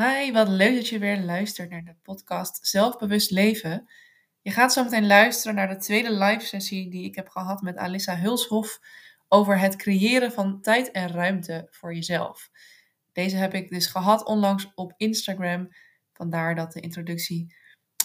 Hi, 0.00 0.32
wat 0.32 0.48
leuk 0.48 0.74
dat 0.74 0.88
je 0.88 0.98
weer 0.98 1.18
luistert 1.18 1.70
naar 1.70 1.84
de 1.84 1.94
podcast 2.02 2.66
Zelfbewust 2.66 3.30
Leven. 3.30 3.90
Je 4.40 4.50
gaat 4.50 4.72
zo 4.72 4.84
meteen 4.84 5.06
luisteren 5.06 5.54
naar 5.54 5.68
de 5.68 5.76
tweede 5.76 6.12
live 6.12 6.46
sessie 6.46 6.90
die 6.90 7.04
ik 7.04 7.14
heb 7.14 7.28
gehad 7.28 7.62
met 7.62 7.76
Alissa 7.76 8.16
Hulshof 8.16 8.80
over 9.28 9.58
het 9.58 9.76
creëren 9.76 10.32
van 10.32 10.60
tijd 10.60 10.90
en 10.90 11.08
ruimte 11.08 11.66
voor 11.70 11.94
jezelf. 11.94 12.50
Deze 13.12 13.36
heb 13.36 13.54
ik 13.54 13.68
dus 13.68 13.86
gehad 13.86 14.24
onlangs 14.24 14.72
op 14.74 14.92
Instagram, 14.96 15.68
vandaar 16.12 16.54
dat 16.54 16.72
de 16.72 16.80
introductie 16.80 17.54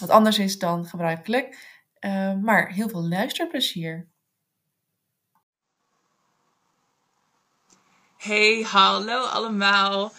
wat 0.00 0.10
anders 0.10 0.38
is 0.38 0.58
dan 0.58 0.86
gebruikelijk. 0.86 1.58
Uh, 2.00 2.34
maar 2.34 2.72
heel 2.72 2.88
veel 2.88 3.08
luisterplezier. 3.08 4.08
Hey, 8.16 8.62
hallo 8.62 9.24
allemaal. 9.24 10.12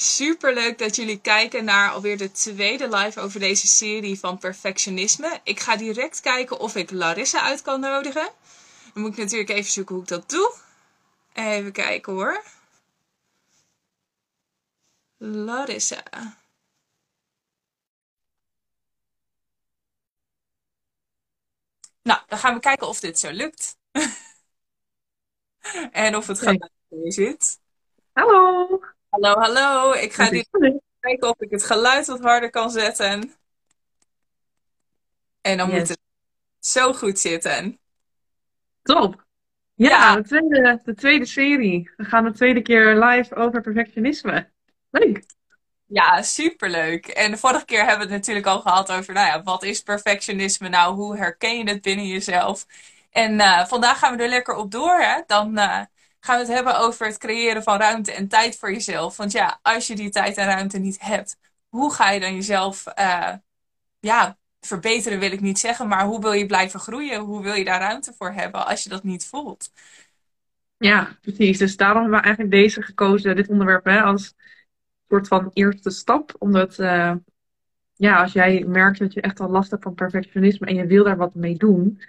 Super 0.00 0.54
leuk 0.54 0.78
dat 0.78 0.96
jullie 0.96 1.20
kijken 1.20 1.64
naar 1.64 1.90
alweer 1.90 2.18
de 2.18 2.32
tweede 2.32 2.88
live 2.88 3.20
over 3.20 3.40
deze 3.40 3.66
serie 3.66 4.18
van 4.18 4.38
perfectionisme. 4.38 5.40
Ik 5.44 5.60
ga 5.60 5.76
direct 5.76 6.20
kijken 6.20 6.58
of 6.58 6.76
ik 6.76 6.90
Larissa 6.90 7.40
uit 7.40 7.62
kan 7.62 7.80
nodigen. 7.80 8.32
Dan 8.92 9.02
moet 9.02 9.12
ik 9.12 9.18
natuurlijk 9.18 9.50
even 9.50 9.70
zoeken 9.70 9.94
hoe 9.94 10.04
ik 10.04 10.10
dat 10.10 10.30
doe. 10.30 10.54
Even 11.32 11.72
kijken 11.72 12.12
hoor. 12.12 12.42
Larissa. 15.16 16.02
Nou, 22.02 22.20
dan 22.26 22.38
gaan 22.38 22.54
we 22.54 22.60
kijken 22.60 22.88
of 22.88 23.00
dit 23.00 23.18
zo 23.18 23.30
lukt. 23.30 23.76
en 25.92 26.16
of 26.16 26.26
het 26.26 26.38
geluid 26.38 26.70
er 26.88 27.12
zit. 27.12 27.60
Hallo. 28.12 28.79
Hallo, 29.10 29.34
hallo. 29.40 29.92
Ik 29.92 30.12
ga 30.12 30.30
nu 30.30 30.44
kijken 31.00 31.28
of 31.28 31.40
ik 31.40 31.50
het 31.50 31.64
geluid 31.64 32.06
wat 32.06 32.20
harder 32.20 32.50
kan 32.50 32.70
zetten. 32.70 33.34
En 35.40 35.56
dan 35.56 35.70
moet 35.70 35.88
het 35.88 35.98
zo 36.58 36.92
goed 36.92 37.18
zitten. 37.18 37.78
Top. 38.82 39.26
Ja, 39.74 39.88
ja, 39.88 40.16
De, 40.16 40.22
tweede, 40.22 40.80
de 40.84 40.94
tweede 40.94 41.26
serie. 41.26 41.90
We 41.96 42.04
gaan 42.04 42.24
de 42.24 42.32
tweede 42.32 42.62
keer 42.62 43.04
live 43.04 43.34
over 43.34 43.60
perfectionisme. 43.60 44.50
Leuk. 44.90 45.24
Ja, 45.86 46.22
superleuk. 46.22 47.06
En 47.06 47.30
de 47.30 47.36
vorige 47.36 47.64
keer 47.64 47.78
hebben 47.78 48.06
we 48.06 48.12
het 48.12 48.12
natuurlijk 48.12 48.46
al 48.46 48.60
gehad 48.60 48.92
over, 48.92 49.14
nou 49.14 49.26
ja, 49.26 49.42
wat 49.42 49.62
is 49.62 49.82
perfectionisme 49.82 50.68
nou? 50.68 50.94
Hoe 50.94 51.16
herken 51.16 51.58
je 51.58 51.70
het 51.70 51.82
binnen 51.82 52.06
jezelf? 52.06 52.66
En 53.10 53.32
uh, 53.34 53.66
vandaag 53.66 53.98
gaan 53.98 54.16
we 54.16 54.22
er 54.22 54.28
lekker 54.28 54.54
op 54.54 54.70
door. 54.70 54.98
Hè? 54.98 55.20
Dan 55.26 55.58
uh, 55.58 55.80
gaan 56.20 56.36
we 56.36 56.44
het 56.44 56.54
hebben 56.54 56.78
over 56.78 57.06
het 57.06 57.18
creëren 57.18 57.62
van 57.62 57.78
ruimte 57.78 58.12
en 58.12 58.28
tijd 58.28 58.56
voor 58.58 58.72
jezelf. 58.72 59.16
Want 59.16 59.32
ja, 59.32 59.58
als 59.62 59.86
je 59.86 59.94
die 59.94 60.10
tijd 60.10 60.36
en 60.36 60.46
ruimte 60.46 60.78
niet 60.78 61.00
hebt, 61.00 61.36
hoe 61.68 61.92
ga 61.92 62.10
je 62.10 62.20
dan 62.20 62.34
jezelf 62.34 62.84
uh, 62.98 63.32
ja, 64.00 64.38
verbeteren, 64.60 65.18
wil 65.18 65.32
ik 65.32 65.40
niet 65.40 65.58
zeggen. 65.58 65.88
Maar 65.88 66.04
hoe 66.04 66.20
wil 66.20 66.32
je 66.32 66.46
blijven 66.46 66.80
groeien? 66.80 67.20
Hoe 67.20 67.42
wil 67.42 67.54
je 67.54 67.64
daar 67.64 67.80
ruimte 67.80 68.12
voor 68.18 68.32
hebben 68.32 68.66
als 68.66 68.82
je 68.82 68.88
dat 68.88 69.02
niet 69.02 69.26
voelt? 69.26 69.72
Ja, 70.76 71.18
precies. 71.20 71.58
Dus 71.58 71.76
daarom 71.76 72.00
hebben 72.02 72.18
we 72.18 72.24
eigenlijk 72.24 72.54
deze 72.54 72.82
gekozen, 72.82 73.36
dit 73.36 73.48
onderwerp, 73.48 73.84
hè, 73.84 74.02
als 74.02 74.34
soort 75.08 75.28
van 75.28 75.50
eerste 75.52 75.90
stap. 75.90 76.34
Omdat, 76.38 76.78
uh, 76.78 77.14
ja, 77.94 78.22
als 78.22 78.32
jij 78.32 78.64
merkt 78.66 78.98
dat 78.98 79.12
je 79.12 79.20
echt 79.20 79.40
al 79.40 79.50
last 79.50 79.70
hebt 79.70 79.82
van 79.82 79.94
perfectionisme 79.94 80.66
en 80.66 80.74
je 80.74 80.86
wil 80.86 81.04
daar 81.04 81.16
wat 81.16 81.34
mee 81.34 81.56
doen, 81.56 82.00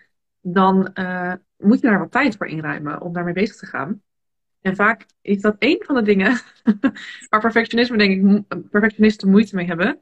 dan 0.42 0.90
uh, 0.94 1.34
moet 1.58 1.82
je 1.82 1.88
daar 1.88 2.00
wat 2.00 2.12
tijd 2.12 2.38
voor 2.38 2.48
inruimen 2.48 3.02
om 3.02 3.14
daarmee 3.14 3.34
bezig 3.34 3.56
te 3.56 3.66
gaan. 3.66 4.02
En 4.62 4.76
vaak 4.76 5.06
is 5.22 5.42
dat 5.42 5.56
een 5.60 5.84
van 5.86 5.96
de 5.96 6.02
dingen 6.02 6.40
waar 7.30 7.40
perfectionisme, 7.42 7.98
denk 7.98 8.12
ik, 8.12 8.44
perfectionisten 8.70 9.30
moeite 9.30 9.56
mee 9.56 9.66
hebben. 9.66 10.00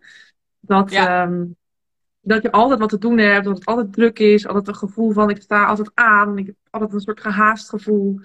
Dat, 0.60 0.92
ja. 0.92 1.24
um, 1.24 1.58
dat 2.22 2.42
je 2.42 2.52
altijd 2.52 2.80
wat 2.80 2.90
te 2.90 2.98
doen 2.98 3.18
hebt, 3.18 3.46
dat 3.46 3.58
het 3.58 3.66
altijd 3.66 3.94
druk 3.94 4.20
is, 4.20 4.48
altijd 4.48 4.68
een 4.68 4.76
gevoel 4.76 5.12
van 5.12 5.30
ik 5.30 5.42
sta 5.42 5.66
altijd 5.66 5.92
aan, 5.94 6.38
ik 6.38 6.46
heb 6.46 6.56
altijd 6.70 6.94
een 6.94 7.00
soort 7.00 7.22
gehaast 7.22 7.70
gevoel. 7.70 8.20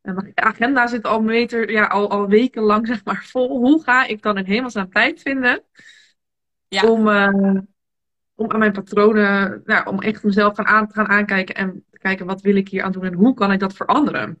En 0.00 0.14
mijn 0.14 0.32
agenda 0.34 0.86
zit 0.86 1.04
al, 1.04 1.22
meter, 1.22 1.70
ja, 1.70 1.84
al, 1.84 2.10
al 2.10 2.28
weken 2.28 2.62
lang 2.62 2.86
zeg 2.92 3.04
maar, 3.04 3.24
vol. 3.24 3.58
Hoe 3.58 3.82
ga 3.82 4.06
ik 4.06 4.22
dan 4.22 4.38
in 4.38 4.44
hemelsnaam 4.44 4.90
tijd 4.90 5.20
vinden 5.20 5.62
ja. 6.68 6.90
om, 6.90 7.08
uh, 7.08 7.58
om 8.34 8.50
aan 8.50 8.58
mijn 8.58 8.72
patronen, 8.72 9.62
nou, 9.64 9.86
om 9.86 10.00
echt 10.00 10.22
mezelf 10.22 10.54
gaan 10.54 10.66
aan, 10.66 10.88
te 10.88 10.94
gaan 10.94 11.08
aankijken 11.08 11.54
en 11.54 11.84
kijken 11.92 12.26
wat 12.26 12.40
wil 12.40 12.56
ik 12.56 12.68
hier 12.68 12.82
aan 12.82 12.92
doen 12.92 13.04
en 13.04 13.12
hoe 13.12 13.34
kan 13.34 13.52
ik 13.52 13.60
dat 13.60 13.74
veranderen. 13.74 14.40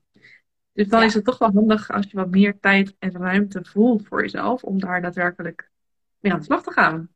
Dus 0.72 0.88
dan 0.88 1.00
ja. 1.00 1.06
is 1.06 1.14
het 1.14 1.24
toch 1.24 1.38
wel 1.38 1.50
handig 1.52 1.90
als 1.90 2.06
je 2.10 2.16
wat 2.16 2.30
meer 2.30 2.60
tijd 2.60 2.94
en 2.98 3.12
ruimte 3.12 3.64
voelt 3.64 4.06
voor 4.06 4.22
jezelf 4.22 4.62
om 4.62 4.80
daar 4.80 5.02
daadwerkelijk 5.02 5.70
mee 6.18 6.32
aan 6.32 6.38
de 6.38 6.44
slag 6.44 6.62
te 6.62 6.72
gaan. 6.72 7.08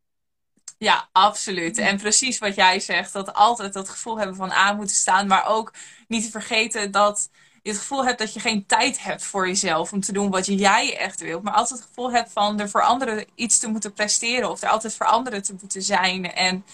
Ja, 0.79 1.09
absoluut. 1.13 1.79
En 1.79 1.97
precies 1.97 2.39
wat 2.39 2.55
jij 2.55 2.81
zegt, 2.81 3.13
dat 3.13 3.33
altijd 3.33 3.73
dat 3.73 3.89
gevoel 3.89 4.19
hebben 4.19 4.37
van 4.37 4.51
aan 4.51 4.77
moeten 4.77 4.97
staan, 4.97 5.27
maar 5.27 5.47
ook 5.47 5.75
niet 6.09 6.25
te 6.25 6.31
vergeten 6.31 6.91
dat 6.91 7.31
je 7.69 7.75
het 7.75 7.83
gevoel 7.83 8.05
hebt 8.05 8.19
dat 8.19 8.35
je 8.35 8.41
geen 8.41 8.67
tijd 8.67 9.03
hebt 9.03 9.25
voor 9.25 9.47
jezelf 9.47 9.93
om 9.93 10.01
te 10.01 10.13
doen 10.13 10.31
wat 10.31 10.47
jij 10.47 10.97
echt 10.99 11.21
wilt. 11.21 11.43
Maar 11.43 11.53
altijd 11.53 11.81
het 11.81 11.89
gevoel 11.89 12.13
hebt 12.13 12.33
van 12.33 12.61
er 12.61 12.69
voor 12.69 12.83
anderen 12.83 13.25
iets 13.35 13.59
te 13.59 13.69
moeten 13.69 13.93
presteren. 13.93 14.51
Of 14.51 14.63
er 14.63 14.69
altijd 14.69 14.95
voor 14.95 15.07
anderen 15.07 15.43
te 15.43 15.55
moeten 15.61 15.83
zijn. 15.83 16.33
En 16.33 16.65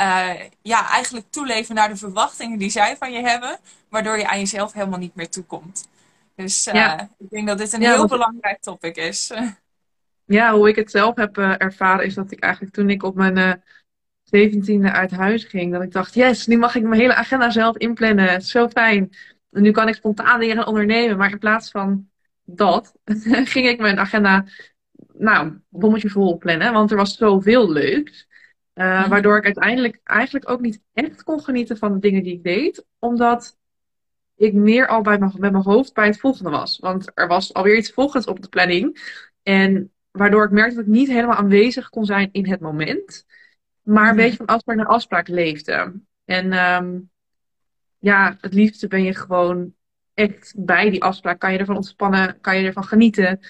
uh, 0.00 0.30
ja, 0.62 0.90
eigenlijk 0.90 1.26
toeleven 1.30 1.74
naar 1.74 1.88
de 1.88 1.96
verwachtingen 1.96 2.58
die 2.58 2.70
zij 2.70 2.96
van 2.96 3.12
je 3.12 3.20
hebben. 3.20 3.58
Waardoor 3.88 4.18
je 4.18 4.28
aan 4.28 4.38
jezelf 4.38 4.72
helemaal 4.72 4.98
niet 4.98 5.14
meer 5.14 5.28
toekomt. 5.28 5.88
Dus 6.34 6.66
uh, 6.66 6.74
ja. 6.74 7.10
ik 7.18 7.30
denk 7.30 7.46
dat 7.46 7.58
dit 7.58 7.72
een 7.72 7.80
ja, 7.80 7.94
heel 7.94 8.06
belangrijk 8.06 8.60
topic 8.60 8.96
is. 8.96 9.30
Ja, 10.24 10.54
hoe 10.54 10.68
ik 10.68 10.76
het 10.76 10.90
zelf 10.90 11.16
heb 11.16 11.38
uh, 11.38 11.54
ervaren 11.58 12.04
is 12.04 12.14
dat 12.14 12.30
ik 12.30 12.40
eigenlijk 12.40 12.74
toen 12.74 12.90
ik 12.90 13.02
op 13.02 13.14
mijn 13.14 13.62
zeventiende 14.22 14.92
uit 14.92 15.10
huis 15.10 15.44
ging. 15.44 15.72
Dat 15.72 15.82
ik 15.82 15.92
dacht, 15.92 16.14
yes, 16.14 16.46
nu 16.46 16.58
mag 16.58 16.74
ik 16.74 16.82
mijn 16.82 17.00
hele 17.00 17.14
agenda 17.14 17.50
zelf 17.50 17.76
inplannen. 17.76 18.42
Zo 18.42 18.68
fijn. 18.68 19.10
Nu 19.50 19.70
kan 19.70 19.88
ik 19.88 19.94
spontaan 19.94 20.40
dingen 20.40 20.56
gaan 20.56 20.66
ondernemen. 20.66 21.16
Maar 21.16 21.30
in 21.30 21.38
plaats 21.38 21.70
van 21.70 22.08
dat, 22.44 22.94
ging 23.54 23.68
ik 23.68 23.80
mijn 23.80 23.98
agenda, 23.98 24.44
nou, 25.12 25.58
bommetje 25.68 26.08
vol 26.08 26.38
plannen. 26.38 26.72
Want 26.72 26.90
er 26.90 26.96
was 26.96 27.16
zoveel 27.16 27.70
leuks. 27.70 28.28
Uh, 28.74 29.08
Waardoor 29.08 29.36
ik 29.36 29.44
uiteindelijk 29.44 30.00
eigenlijk 30.04 30.50
ook 30.50 30.60
niet 30.60 30.80
echt 30.92 31.22
kon 31.22 31.40
genieten 31.40 31.76
van 31.76 31.92
de 31.92 31.98
dingen 31.98 32.22
die 32.22 32.32
ik 32.32 32.42
deed. 32.42 32.84
Omdat 32.98 33.58
ik 34.36 34.52
meer 34.52 34.86
al 34.86 35.02
bij 35.02 35.18
mijn, 35.18 35.32
met 35.38 35.52
mijn 35.52 35.64
hoofd 35.64 35.94
bij 35.94 36.06
het 36.06 36.20
volgende 36.20 36.50
was. 36.50 36.78
Want 36.78 37.10
er 37.14 37.26
was 37.26 37.54
alweer 37.54 37.76
iets 37.76 37.92
volgens 37.92 38.26
op 38.26 38.42
de 38.42 38.48
planning. 38.48 39.18
En 39.42 39.92
waardoor 40.10 40.44
ik 40.44 40.50
merkte 40.50 40.74
dat 40.74 40.84
ik 40.84 40.90
niet 40.90 41.08
helemaal 41.08 41.36
aanwezig 41.36 41.88
kon 41.88 42.04
zijn 42.04 42.28
in 42.32 42.50
het 42.50 42.60
moment. 42.60 43.26
Maar 43.82 44.10
een 44.10 44.16
beetje 44.16 44.36
van 44.36 44.46
afspraak 44.46 44.76
naar 44.76 44.86
afspraak 44.86 45.28
leefde. 45.28 46.00
En 46.24 46.52
um, 46.52 47.10
ja, 48.00 48.36
het 48.40 48.54
liefste 48.54 48.88
ben 48.88 49.02
je 49.02 49.14
gewoon 49.14 49.74
echt 50.14 50.52
bij 50.56 50.90
die 50.90 51.02
afspraak. 51.02 51.38
Kan 51.38 51.52
je 51.52 51.58
ervan 51.58 51.76
ontspannen, 51.76 52.40
kan 52.40 52.58
je 52.58 52.66
ervan 52.66 52.84
genieten. 52.84 53.40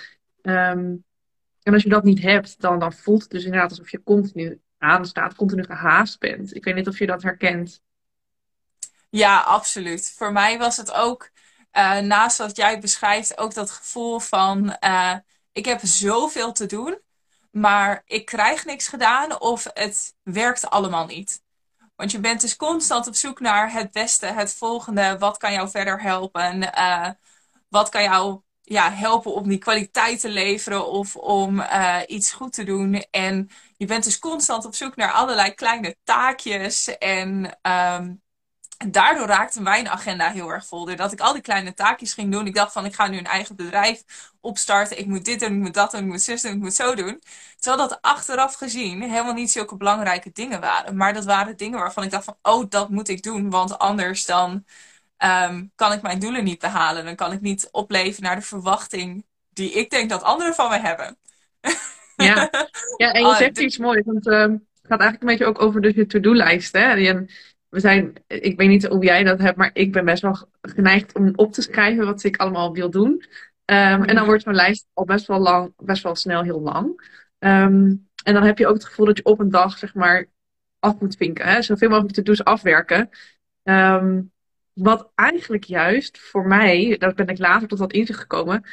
Um, 0.42 1.04
en 1.62 1.72
als 1.72 1.82
je 1.82 1.88
dat 1.88 2.04
niet 2.04 2.22
hebt, 2.22 2.60
dan, 2.60 2.78
dan 2.78 2.92
voelt 2.92 3.22
het 3.22 3.30
dus 3.30 3.44
inderdaad 3.44 3.70
alsof 3.70 3.90
je 3.90 4.02
continu 4.02 4.60
aanstaat, 4.78 5.34
continu 5.34 5.64
gehaast 5.64 6.18
bent. 6.18 6.54
Ik 6.54 6.64
weet 6.64 6.74
niet 6.74 6.88
of 6.88 6.98
je 6.98 7.06
dat 7.06 7.22
herkent. 7.22 7.82
Ja, 9.10 9.40
absoluut. 9.40 10.12
Voor 10.16 10.32
mij 10.32 10.58
was 10.58 10.76
het 10.76 10.92
ook, 10.92 11.30
uh, 11.72 11.98
naast 11.98 12.38
wat 12.38 12.56
jij 12.56 12.80
beschrijft, 12.80 13.38
ook 13.38 13.54
dat 13.54 13.70
gevoel 13.70 14.18
van: 14.18 14.76
uh, 14.84 15.16
ik 15.52 15.64
heb 15.64 15.80
zoveel 15.82 16.52
te 16.52 16.66
doen, 16.66 16.98
maar 17.50 18.02
ik 18.06 18.24
krijg 18.24 18.64
niks 18.64 18.88
gedaan 18.88 19.40
of 19.40 19.66
het 19.72 20.14
werkt 20.22 20.70
allemaal 20.70 21.06
niet. 21.06 21.42
Want 22.00 22.12
je 22.12 22.20
bent 22.20 22.40
dus 22.40 22.56
constant 22.56 23.06
op 23.06 23.14
zoek 23.14 23.40
naar 23.40 23.72
het 23.72 23.92
beste, 23.92 24.26
het 24.26 24.54
volgende. 24.54 25.18
Wat 25.18 25.36
kan 25.36 25.52
jou 25.52 25.70
verder 25.70 26.02
helpen? 26.02 26.62
Uh, 26.62 27.08
wat 27.68 27.88
kan 27.88 28.02
jou 28.02 28.40
ja, 28.62 28.90
helpen 28.92 29.34
om 29.34 29.48
die 29.48 29.58
kwaliteit 29.58 30.20
te 30.20 30.28
leveren 30.28 30.86
of 30.86 31.16
om 31.16 31.60
uh, 31.60 32.00
iets 32.06 32.32
goed 32.32 32.52
te 32.52 32.64
doen? 32.64 32.94
En 33.10 33.50
je 33.76 33.86
bent 33.86 34.04
dus 34.04 34.18
constant 34.18 34.64
op 34.64 34.74
zoek 34.74 34.96
naar 34.96 35.12
allerlei 35.12 35.54
kleine 35.54 35.96
taakjes. 36.04 36.98
En 36.98 37.58
um, 37.62 38.22
daardoor 38.88 39.26
raakte 39.26 39.62
mijn 39.62 39.88
agenda 39.88 40.30
heel 40.30 40.48
erg 40.48 40.66
vol. 40.66 40.84
Doordat 40.84 41.12
ik 41.12 41.20
al 41.20 41.32
die 41.32 41.42
kleine 41.42 41.74
taakjes 41.74 42.12
ging 42.14 42.32
doen. 42.32 42.46
Ik 42.46 42.54
dacht 42.54 42.72
van, 42.72 42.84
ik 42.84 42.94
ga 42.94 43.08
nu 43.08 43.18
een 43.18 43.26
eigen 43.26 43.56
bedrijf 43.56 44.02
opstarten. 44.40 44.98
Ik 44.98 45.06
moet 45.06 45.24
dit 45.24 45.40
doen, 45.40 45.52
ik 45.52 45.58
moet 45.58 45.74
dat 45.74 45.90
doen, 45.90 46.00
ik 46.00 46.06
moet 46.06 46.22
zus 46.22 46.42
doen, 46.42 46.52
ik 46.52 46.58
moet 46.58 46.74
zo 46.74 46.94
doen. 46.94 47.22
Terwijl 47.58 47.88
dat 47.88 47.98
achteraf 48.00 48.54
gezien 48.54 49.02
helemaal 49.02 49.32
niet 49.32 49.50
zulke 49.50 49.76
belangrijke 49.76 50.30
dingen 50.32 50.60
waren. 50.60 50.96
Maar 50.96 51.14
dat 51.14 51.24
waren 51.24 51.56
dingen 51.56 51.78
waarvan 51.78 52.04
ik 52.04 52.10
dacht 52.10 52.24
van, 52.24 52.36
oh, 52.42 52.64
dat 52.68 52.90
moet 52.90 53.08
ik 53.08 53.22
doen. 53.22 53.50
Want 53.50 53.78
anders 53.78 54.24
dan 54.26 54.64
um, 55.18 55.72
kan 55.74 55.92
ik 55.92 56.02
mijn 56.02 56.18
doelen 56.18 56.44
niet 56.44 56.60
behalen. 56.60 57.04
Dan 57.04 57.16
kan 57.16 57.32
ik 57.32 57.40
niet 57.40 57.68
opleven 57.70 58.22
naar 58.22 58.36
de 58.36 58.42
verwachting 58.42 59.26
die 59.52 59.72
ik 59.72 59.90
denk 59.90 60.10
dat 60.10 60.22
anderen 60.22 60.54
van 60.54 60.70
me 60.70 60.78
hebben. 60.78 61.18
Ja, 62.16 62.50
ja 62.96 63.12
en 63.12 63.20
je 63.20 63.26
ah, 63.26 63.36
zegt 63.36 63.58
iets 63.58 63.78
moois. 63.78 64.02
Want 64.04 64.26
uh, 64.26 64.40
het 64.40 64.60
gaat 64.82 65.00
eigenlijk 65.00 65.20
een 65.20 65.26
beetje 65.26 65.46
ook 65.46 65.62
over 65.62 65.80
de 65.80 66.06
to-do-lijst. 66.06 66.72
Hè? 66.72 66.94
We 67.70 67.80
zijn, 67.80 68.12
ik 68.26 68.56
weet 68.56 68.68
niet 68.68 68.86
hoe 68.86 69.04
jij 69.04 69.24
dat 69.24 69.38
hebt, 69.38 69.56
maar 69.56 69.70
ik 69.72 69.92
ben 69.92 70.04
best 70.04 70.22
wel 70.22 70.48
geneigd 70.60 71.14
om 71.14 71.32
op 71.34 71.52
te 71.52 71.62
schrijven 71.62 72.04
wat 72.04 72.24
ik 72.24 72.36
allemaal 72.36 72.72
wil 72.72 72.90
doen. 72.90 73.10
Um, 73.64 74.04
en 74.04 74.14
dan 74.14 74.24
wordt 74.24 74.42
zo'n 74.42 74.54
lijst 74.54 74.86
al 74.92 75.04
best 75.04 75.26
wel 75.26 75.38
lang, 75.38 75.72
best 75.76 76.02
wel 76.02 76.14
snel 76.14 76.42
heel 76.42 76.60
lang. 76.60 77.08
Ehm, 77.38 77.94
en 78.24 78.34
dan 78.34 78.42
heb 78.42 78.58
je 78.58 78.66
ook 78.66 78.74
het 78.74 78.84
gevoel 78.84 79.06
dat 79.06 79.16
je 79.16 79.24
op 79.24 79.40
een 79.40 79.50
dag, 79.50 79.78
zeg 79.78 79.94
maar, 79.94 80.26
af 80.78 81.00
moet 81.00 81.16
vinken. 81.16 81.46
Hè? 81.46 81.62
Zoveel 81.62 81.88
mogelijk 81.88 82.14
to-do's 82.14 82.44
afwerken. 82.44 83.08
Ehm, 83.62 84.22
wat 84.72 85.10
eigenlijk 85.14 85.64
juist 85.64 86.18
voor 86.18 86.46
mij, 86.46 86.96
daar 86.98 87.14
ben 87.14 87.28
ik 87.28 87.38
later 87.38 87.68
tot 87.68 87.78
dat 87.78 87.92
inzicht 87.92 88.20
gekomen, 88.20 88.64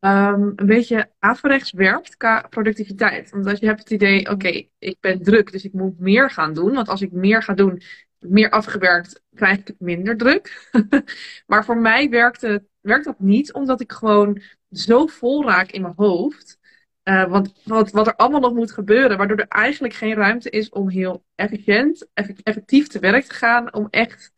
een 0.00 0.66
beetje 0.66 1.10
averechts 1.18 1.72
werkt 1.72 2.16
qua 2.16 2.46
productiviteit. 2.50 3.32
Omdat 3.32 3.58
je 3.58 3.66
hebt 3.66 3.78
het 3.78 3.90
idee, 3.90 4.30
oké, 4.30 4.68
ik 4.78 4.96
ben 5.00 5.22
druk, 5.22 5.52
dus 5.52 5.64
ik 5.64 5.72
moet 5.72 5.98
meer 5.98 6.30
gaan 6.30 6.54
doen. 6.54 6.74
Want 6.74 6.88
als 6.88 7.02
ik 7.02 7.12
meer 7.12 7.42
ga 7.42 7.54
doen, 7.54 7.82
meer 8.18 8.50
afgewerkt, 8.50 9.22
krijg 9.34 9.58
ik 9.58 9.66
het 9.66 9.80
minder 9.80 10.16
druk. 10.16 10.70
maar 11.46 11.64
voor 11.64 11.76
mij 11.76 12.08
werkt, 12.08 12.40
het, 12.40 12.64
werkt 12.80 13.04
dat 13.04 13.20
niet, 13.20 13.52
omdat 13.52 13.80
ik 13.80 13.92
gewoon 13.92 14.42
zo 14.70 15.06
vol 15.06 15.44
raak 15.44 15.70
in 15.70 15.82
mijn 15.82 15.94
hoofd. 15.96 16.58
Uh, 17.04 17.30
want 17.30 17.52
wat, 17.64 17.90
wat 17.90 18.06
er 18.06 18.16
allemaal 18.16 18.40
nog 18.40 18.54
moet 18.54 18.72
gebeuren, 18.72 19.16
waardoor 19.16 19.36
er 19.36 19.48
eigenlijk 19.48 19.94
geen 19.94 20.14
ruimte 20.14 20.50
is 20.50 20.68
om 20.68 20.88
heel 20.88 21.24
efficiënt, 21.34 22.06
effectief 22.42 22.86
te 22.86 22.98
werk 22.98 23.24
te 23.24 23.34
gaan, 23.34 23.74
om 23.74 23.86
echt 23.90 24.32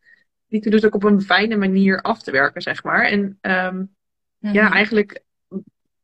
die 0.47 0.69
dus 0.69 0.85
ook 0.85 0.95
op 0.95 1.03
een 1.03 1.21
fijne 1.21 1.55
manier 1.55 2.01
af 2.01 2.23
te 2.23 2.31
werken, 2.31 2.61
zeg 2.61 2.83
maar. 2.83 3.03
En 3.03 3.19
um, 3.41 3.95
ja, 4.37 4.63
mhm. 4.63 4.73
eigenlijk 4.73 5.23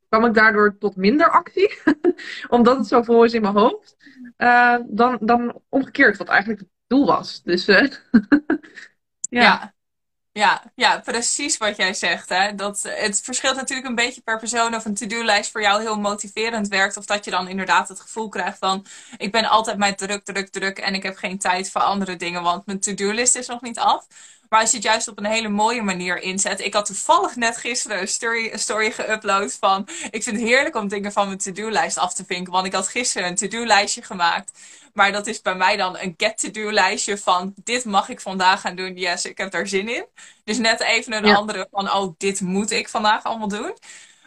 kwam 0.10 0.25
ik 0.25 0.33
daardoor 0.33 0.77
tot 0.77 0.95
minder 0.95 1.30
actie, 1.30 1.77
omdat 2.48 2.77
het 2.77 2.88
zo 2.88 3.01
vol 3.01 3.24
is 3.24 3.33
in 3.33 3.42
mijn 3.42 3.54
hoofd, 3.54 3.95
uh, 4.38 4.77
dan, 4.88 5.18
dan 5.22 5.62
omgekeerd, 5.69 6.18
wat 6.18 6.27
eigenlijk 6.27 6.63
doel 6.87 7.05
was. 7.05 7.41
Dus 7.43 7.67
uh, 7.69 7.91
ja. 9.29 9.73
ja. 10.31 10.71
Ja, 10.75 10.99
precies 10.99 11.57
wat 11.57 11.77
jij 11.77 11.93
zegt. 11.93 12.29
Hè? 12.29 12.55
Dat, 12.55 12.81
het 12.83 13.21
verschilt 13.21 13.55
natuurlijk 13.55 13.87
een 13.87 13.95
beetje 13.95 14.21
per 14.21 14.39
persoon 14.39 14.75
of 14.75 14.85
een 14.85 14.95
to-do-lijst 14.95 15.51
voor 15.51 15.61
jou 15.61 15.81
heel 15.81 15.99
motiverend 15.99 16.67
werkt. 16.67 16.97
Of 16.97 17.05
dat 17.05 17.25
je 17.25 17.31
dan 17.31 17.47
inderdaad 17.47 17.87
het 17.89 17.99
gevoel 17.99 18.29
krijgt 18.29 18.57
van 18.57 18.85
ik 19.17 19.31
ben 19.31 19.45
altijd 19.45 19.77
met 19.77 19.97
druk, 19.97 20.23
druk, 20.23 20.49
druk 20.49 20.77
en 20.77 20.93
ik 20.93 21.03
heb 21.03 21.15
geen 21.17 21.37
tijd 21.37 21.71
voor 21.71 21.81
andere 21.81 22.15
dingen, 22.15 22.43
want 22.43 22.65
mijn 22.65 22.79
to-do-list 22.79 23.35
is 23.35 23.47
nog 23.47 23.61
niet 23.61 23.79
af. 23.79 24.07
Maar 24.55 24.63
als 24.63 24.73
je 24.73 24.79
het 24.79 24.89
juist 24.89 25.07
op 25.07 25.17
een 25.17 25.25
hele 25.25 25.49
mooie 25.49 25.81
manier 25.81 26.21
inzet. 26.21 26.59
Ik 26.59 26.73
had 26.73 26.85
toevallig 26.85 27.35
net 27.35 27.57
gisteren 27.57 28.01
een 28.01 28.07
story, 28.07 28.49
een 28.51 28.59
story 28.59 28.91
geüpload 28.91 29.57
van. 29.59 29.87
Ik 30.09 30.23
vind 30.23 30.37
het 30.37 30.45
heerlijk 30.45 30.75
om 30.75 30.87
dingen 30.87 31.11
van 31.11 31.27
mijn 31.27 31.37
to-do-lijst 31.37 31.97
af 31.97 32.13
te 32.13 32.25
vinken. 32.25 32.53
Want 32.53 32.65
ik 32.65 32.73
had 32.73 32.87
gisteren 32.87 33.27
een 33.27 33.35
to-do-lijstje 33.35 34.01
gemaakt. 34.01 34.59
Maar 34.93 35.11
dat 35.11 35.27
is 35.27 35.41
bij 35.41 35.55
mij 35.55 35.77
dan 35.77 35.97
een 35.97 36.13
get-to-do-lijstje 36.17 37.17
van. 37.17 37.53
Dit 37.63 37.85
mag 37.85 38.09
ik 38.09 38.21
vandaag 38.21 38.61
gaan 38.61 38.75
doen. 38.75 38.97
Yes, 38.97 39.25
ik 39.25 39.37
heb 39.37 39.51
daar 39.51 39.67
zin 39.67 39.89
in. 39.89 40.05
Dus 40.43 40.57
net 40.57 40.79
even 40.79 41.13
een 41.13 41.35
andere 41.35 41.67
van. 41.71 41.91
Oh, 41.91 42.13
dit 42.17 42.41
moet 42.41 42.71
ik 42.71 42.89
vandaag 42.89 43.23
allemaal 43.23 43.47
doen. 43.47 43.77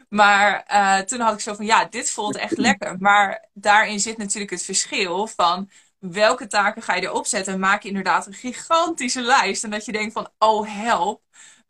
Maar 0.08 0.64
uh, 0.72 0.98
toen 0.98 1.20
had 1.20 1.34
ik 1.34 1.40
zo 1.40 1.54
van. 1.54 1.66
Ja, 1.66 1.84
dit 1.84 2.10
voelt 2.10 2.36
echt 2.36 2.56
lekker. 2.56 2.96
Maar 2.98 3.48
daarin 3.52 4.00
zit 4.00 4.16
natuurlijk 4.18 4.50
het 4.50 4.64
verschil 4.64 5.26
van 5.26 5.70
welke 5.98 6.46
taken 6.46 6.82
ga 6.82 6.94
je 6.94 7.02
erop 7.02 7.26
zetten? 7.26 7.58
Maak 7.58 7.82
je 7.82 7.88
inderdaad 7.88 8.26
een 8.26 8.32
gigantische 8.32 9.20
lijst. 9.20 9.64
En 9.64 9.70
dat 9.70 9.84
je 9.84 9.92
denkt 9.92 10.12
van, 10.12 10.30
oh 10.38 10.68
help, 10.68 11.22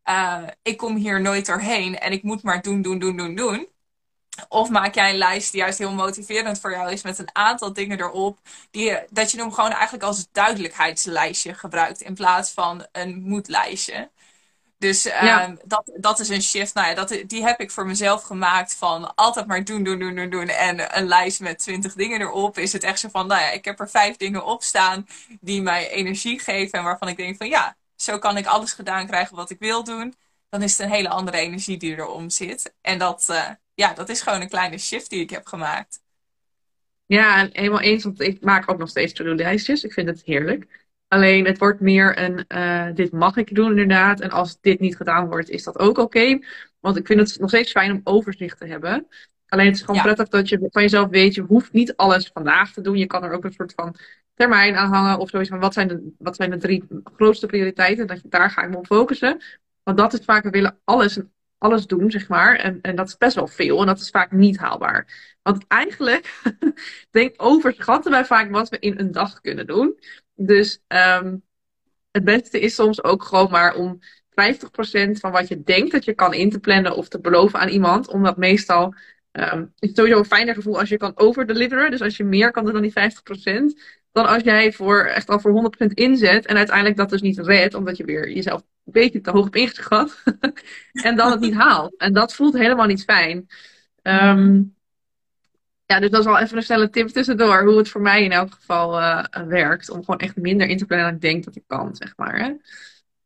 uh, 0.05 0.43
ik 0.63 0.77
kom 0.77 0.97
hier 0.97 1.21
nooit 1.21 1.47
doorheen 1.47 1.99
en 1.99 2.13
ik 2.13 2.23
moet 2.23 2.43
maar 2.43 2.63
doen, 2.63 2.83
doen, 2.83 2.99
doen, 2.99 3.17
doen, 3.17 3.35
doen. 3.35 3.69
Of 4.49 4.69
maak 4.71 4.95
jij 4.95 5.11
een 5.11 5.17
lijst 5.19 5.53
die 5.53 5.61
juist 5.61 5.79
heel 5.79 5.93
motiverend 5.93 6.61
voor 6.61 6.71
jou 6.71 6.93
is 6.93 7.03
met 7.03 7.19
een 7.19 7.31
aantal 7.37 7.73
dingen 7.73 8.01
erop. 8.01 8.39
Die, 8.71 8.99
dat 9.11 9.31
je 9.31 9.39
hem 9.39 9.53
gewoon 9.53 9.71
eigenlijk 9.71 10.05
als 10.05 10.29
duidelijkheidslijstje 10.33 11.55
gebruikt 11.55 12.01
in 12.01 12.15
plaats 12.15 12.51
van 12.51 12.87
een 12.93 13.23
moedlijstje. 13.23 14.11
Dus 14.79 15.07
ehm, 15.07 15.57
dat, 15.65 15.91
dat 15.97 16.21
is 16.21 16.29
een 16.29 16.43
shift. 16.43 16.75
Nou 16.75 16.89
ja, 16.89 16.95
dat, 16.95 17.23
die 17.27 17.43
heb 17.43 17.61
ik 17.61 17.71
voor 17.71 17.87
mezelf 17.87 18.23
gemaakt 18.23 18.75
van 18.75 19.15
altijd 19.15 19.47
maar 19.47 19.65
doen, 19.65 19.83
doen, 19.83 19.99
doen, 19.99 20.15
doen, 20.15 20.31
doen. 20.31 20.49
En 20.49 20.99
een 20.99 21.07
lijst 21.07 21.41
met 21.41 21.59
twintig 21.59 21.95
dingen 21.95 22.21
erop. 22.21 22.59
Is 22.59 22.73
het 22.73 22.83
echt 22.83 22.99
zo 22.99 23.09
van, 23.09 23.27
nou 23.27 23.41
ja, 23.41 23.51
ik 23.51 23.65
heb 23.65 23.81
er 23.81 23.91
vijf 23.91 24.17
dingen 24.17 24.45
op 24.45 24.63
staan 24.63 25.07
die 25.41 25.63
mij 25.63 25.91
energie 25.91 26.41
geven. 26.41 26.79
En 26.79 26.85
waarvan 26.85 27.09
ik 27.09 27.17
denk 27.17 27.37
van, 27.37 27.49
ja, 27.49 27.77
zo 27.97 28.19
kan 28.19 28.37
ik 28.37 28.47
alles 28.47 28.73
gedaan 28.73 29.07
krijgen 29.07 29.37
wat 29.37 29.51
ik 29.51 29.59
wil 29.59 29.85
doen. 29.85 30.15
Dan 30.49 30.63
is 30.63 30.77
het 30.77 30.87
een 30.87 30.93
hele 30.93 31.09
andere 31.09 31.37
energie 31.37 31.77
die 31.77 31.97
erom 31.97 32.31
zit. 32.31 32.75
En 32.81 32.99
dat, 32.99 33.27
uh, 33.31 33.49
ja, 33.75 33.95
dat 33.95 34.09
is 34.09 34.21
gewoon 34.21 34.41
een 34.41 34.49
kleine 34.49 34.79
shift 34.79 35.11
die 35.11 35.21
ik 35.21 35.31
heb 35.31 35.47
gemaakt. 35.47 36.01
Ja, 37.07 37.49
helemaal 37.53 37.81
eens. 37.81 38.05
Want 38.05 38.21
ik 38.21 38.41
maak 38.41 38.71
ook 38.71 38.79
nog 38.79 38.89
steeds 38.89 39.13
to-do-lijstjes. 39.13 39.85
Ik 39.85 39.93
vind 39.93 40.09
het 40.09 40.23
heerlijk. 40.25 40.87
Alleen 41.09 41.47
het 41.47 41.59
wordt 41.59 41.81
meer 41.81 42.19
een, 42.19 42.45
uh, 42.49 42.95
dit 42.95 43.13
mag 43.13 43.37
ik 43.37 43.55
doen 43.55 43.71
inderdaad. 43.71 44.21
En 44.21 44.31
als 44.31 44.61
dit 44.61 44.81
niet 44.81 44.97
gedaan 44.97 45.29
wordt, 45.29 45.49
is 45.49 45.65
dat 45.65 45.79
ook 45.79 45.99
oké. 45.99 46.39
Want 46.81 46.97
ik 46.97 47.07
vind 47.07 47.21
het 47.21 47.41
nog 47.41 47.49
steeds 47.49 47.71
fijn 47.71 47.93
om 47.93 48.01
overzicht 48.05 48.59
te 48.59 48.67
hebben. 48.67 49.07
Alleen 49.49 49.67
het 49.67 49.75
is 49.75 49.83
gewoon 49.83 50.03
prettig 50.03 50.29
dat 50.29 50.49
je 50.49 50.69
van 50.71 50.83
jezelf 50.83 51.09
weet, 51.09 51.35
je 51.35 51.43
hoeft 51.43 51.73
niet 51.73 51.97
alles 51.97 52.31
vandaag 52.33 52.73
te 52.73 52.81
doen. 52.81 52.97
Je 52.97 53.07
kan 53.07 53.25
er 53.25 53.33
ook 53.33 53.45
een 53.45 53.53
soort 53.53 53.73
van 53.77 53.97
termijn 54.35 54.77
aan 54.77 54.93
hangen 54.93 55.19
of 55.19 55.29
zoiets 55.29 55.51
van 55.51 55.59
wat 55.59 55.73
zijn 55.73 55.89
de, 55.89 56.15
wat 56.19 56.37
zijn 56.37 56.51
de 56.51 56.57
drie 56.57 56.85
grootste 57.17 57.47
prioriteiten. 57.47 58.07
Dat 58.07 58.23
je 58.23 58.29
daar 58.29 58.51
ga 58.51 58.63
ik 58.63 58.71
me 58.71 58.77
op 58.77 58.87
focussen. 58.87 59.41
Want 59.83 59.99
dat 59.99 60.13
is 60.13 60.25
vaak, 60.25 60.43
we 60.43 60.51
willen 60.51 60.79
alles, 60.85 61.21
alles 61.59 61.87
doen, 61.87 62.11
zeg 62.11 62.29
maar. 62.29 62.57
En, 62.57 62.79
en 62.81 62.97
dat 62.97 63.09
is 63.09 63.17
best 63.17 63.35
wel 63.35 63.47
veel 63.47 63.81
en 63.81 63.87
dat 63.87 64.01
is 64.01 64.11
vaak 64.11 64.33
niet 64.33 64.59
haalbaar. 64.59 65.07
Want 65.43 65.65
eigenlijk, 65.69 66.41
denk, 67.11 67.35
overschatten 67.37 68.11
wij 68.11 68.25
vaak 68.25 68.51
wat 68.51 68.69
we 68.69 68.79
in 68.79 68.99
een 68.99 69.13
dag 69.13 69.41
kunnen 69.41 69.67
doen. 69.67 69.99
Dus 70.41 70.81
um, 70.89 71.43
het 72.11 72.25
beste 72.25 72.61
is 72.61 72.75
soms 72.75 73.03
ook 73.03 73.25
gewoon 73.25 73.51
maar 73.51 73.75
om 73.75 73.99
50% 74.31 75.11
van 75.11 75.33
wat 75.33 75.49
je 75.49 75.63
denkt 75.63 75.93
dat 75.93 76.05
je 76.05 76.15
kan 76.15 76.35
in 76.35 76.51
te 76.51 76.59
plannen 76.59 76.97
of 76.97 77.09
te 77.09 77.21
beloven 77.21 77.59
aan 77.59 77.69
iemand. 77.69 78.09
Omdat 78.09 78.37
meestal 78.37 78.95
um, 79.33 79.73
is 79.79 79.89
het 79.89 79.97
sowieso 79.97 80.19
een 80.19 80.25
fijner 80.25 80.55
gevoel 80.55 80.79
als 80.79 80.89
je 80.89 80.97
kan 80.97 81.13
overdeliveren. 81.15 81.91
Dus 81.91 82.03
als 82.03 82.17
je 82.17 82.25
meer 82.25 82.51
kan 82.51 82.65
doen 82.65 82.73
dan 82.73 82.83
die 82.83 82.93
50%. 82.93 83.99
Dan 84.13 84.27
als 84.27 84.43
jij 84.43 84.73
voor, 84.73 85.05
echt 85.05 85.29
al 85.29 85.41
voor 85.41 85.73
100% 85.83 85.87
inzet 85.95 86.47
en 86.47 86.57
uiteindelijk 86.57 86.97
dat 86.97 87.11
dus 87.11 87.21
niet 87.21 87.39
redt. 87.39 87.75
Omdat 87.75 87.97
je 87.97 88.05
weer 88.05 88.31
jezelf 88.31 88.61
een 88.61 88.93
beetje 88.93 89.21
te 89.21 89.31
hoog 89.31 89.45
hebt 89.45 89.57
ingeschat. 89.57 90.23
en 90.93 91.17
dan 91.17 91.31
het 91.31 91.41
niet 91.41 91.55
haalt. 91.55 91.97
En 91.97 92.13
dat 92.13 92.35
voelt 92.35 92.55
helemaal 92.55 92.87
niet 92.87 93.05
fijn. 93.05 93.47
Um, 94.03 94.77
ja, 95.89 96.01
dus 96.01 96.11
dat 96.11 96.21
is 96.21 96.27
wel 96.27 96.39
even 96.39 96.57
een 96.57 96.63
snelle 96.63 96.91
tip 96.91 97.09
tussendoor. 97.09 97.65
Hoe 97.65 97.77
het 97.77 97.89
voor 97.89 98.01
mij 98.01 98.25
in 98.25 98.33
elk 98.33 98.53
geval 98.53 99.01
uh, 99.01 99.25
werkt. 99.47 99.91
Om 99.91 99.99
gewoon 100.05 100.21
echt 100.21 100.37
minder 100.37 100.67
in 100.69 100.79
te 100.79 100.85
plannen 100.85 101.07
dan 101.07 101.17
ik 101.17 101.21
denk 101.21 101.45
dat 101.45 101.57
ik 101.57 101.63
kan, 101.67 101.97
zeg 101.97 102.13
maar. 102.17 102.39
Hè? 102.39 102.53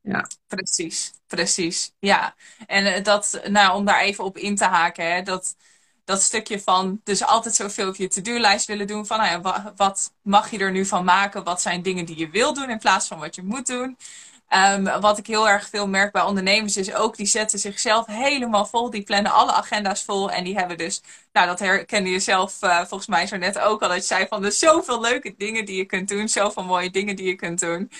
Ja. 0.00 0.26
Precies, 0.46 1.12
precies. 1.26 1.92
Ja. 1.98 2.34
En 2.66 2.86
uh, 2.86 3.04
dat, 3.04 3.40
nou, 3.48 3.76
om 3.76 3.84
daar 3.84 4.00
even 4.00 4.24
op 4.24 4.36
in 4.36 4.56
te 4.56 4.64
haken, 4.64 5.14
hè, 5.14 5.22
dat, 5.22 5.56
dat 6.04 6.22
stukje 6.22 6.60
van 6.60 7.00
dus 7.04 7.24
altijd 7.24 7.54
zoveel 7.54 7.88
op 7.88 7.96
je 7.96 8.08
to-do-lijst 8.08 8.66
willen 8.66 8.86
doen. 8.86 9.06
Van 9.06 9.18
nou 9.18 9.72
wat 9.76 10.12
mag 10.22 10.50
je 10.50 10.58
er 10.58 10.72
nu 10.72 10.84
van 10.84 11.04
maken? 11.04 11.44
Wat 11.44 11.62
zijn 11.62 11.82
dingen 11.82 12.04
die 12.04 12.18
je 12.18 12.30
wil 12.30 12.54
doen 12.54 12.70
in 12.70 12.78
plaats 12.78 13.08
van 13.08 13.18
wat 13.18 13.34
je 13.34 13.42
moet 13.42 13.66
doen? 13.66 13.96
Um, 14.54 15.00
wat 15.00 15.18
ik 15.18 15.26
heel 15.26 15.48
erg 15.48 15.68
veel 15.68 15.88
merk 15.88 16.12
bij 16.12 16.22
ondernemers 16.22 16.76
is 16.76 16.94
ook, 16.94 17.16
die 17.16 17.26
zetten 17.26 17.58
zichzelf 17.58 18.06
helemaal 18.06 18.66
vol. 18.66 18.90
Die 18.90 19.02
plannen 19.02 19.32
alle 19.32 19.52
agenda's 19.52 20.02
vol. 20.04 20.30
En 20.30 20.44
die 20.44 20.58
hebben 20.58 20.76
dus, 20.78 21.02
nou 21.32 21.46
dat 21.46 21.58
herkende 21.58 22.10
je 22.10 22.20
zelf 22.20 22.62
uh, 22.62 22.78
volgens 22.78 23.06
mij 23.06 23.26
zo 23.26 23.36
net 23.36 23.58
ook 23.58 23.82
al. 23.82 23.88
Dat 23.88 23.96
je 23.96 24.02
zei 24.02 24.26
van, 24.28 24.44
er 24.44 24.52
zoveel 24.52 25.00
leuke 25.00 25.34
dingen 25.36 25.64
die 25.64 25.76
je 25.76 25.84
kunt 25.84 26.08
doen. 26.08 26.28
Zoveel 26.28 26.64
mooie 26.64 26.90
dingen 26.90 27.16
die 27.16 27.26
je 27.26 27.34
kunt 27.34 27.60
doen. 27.60 27.90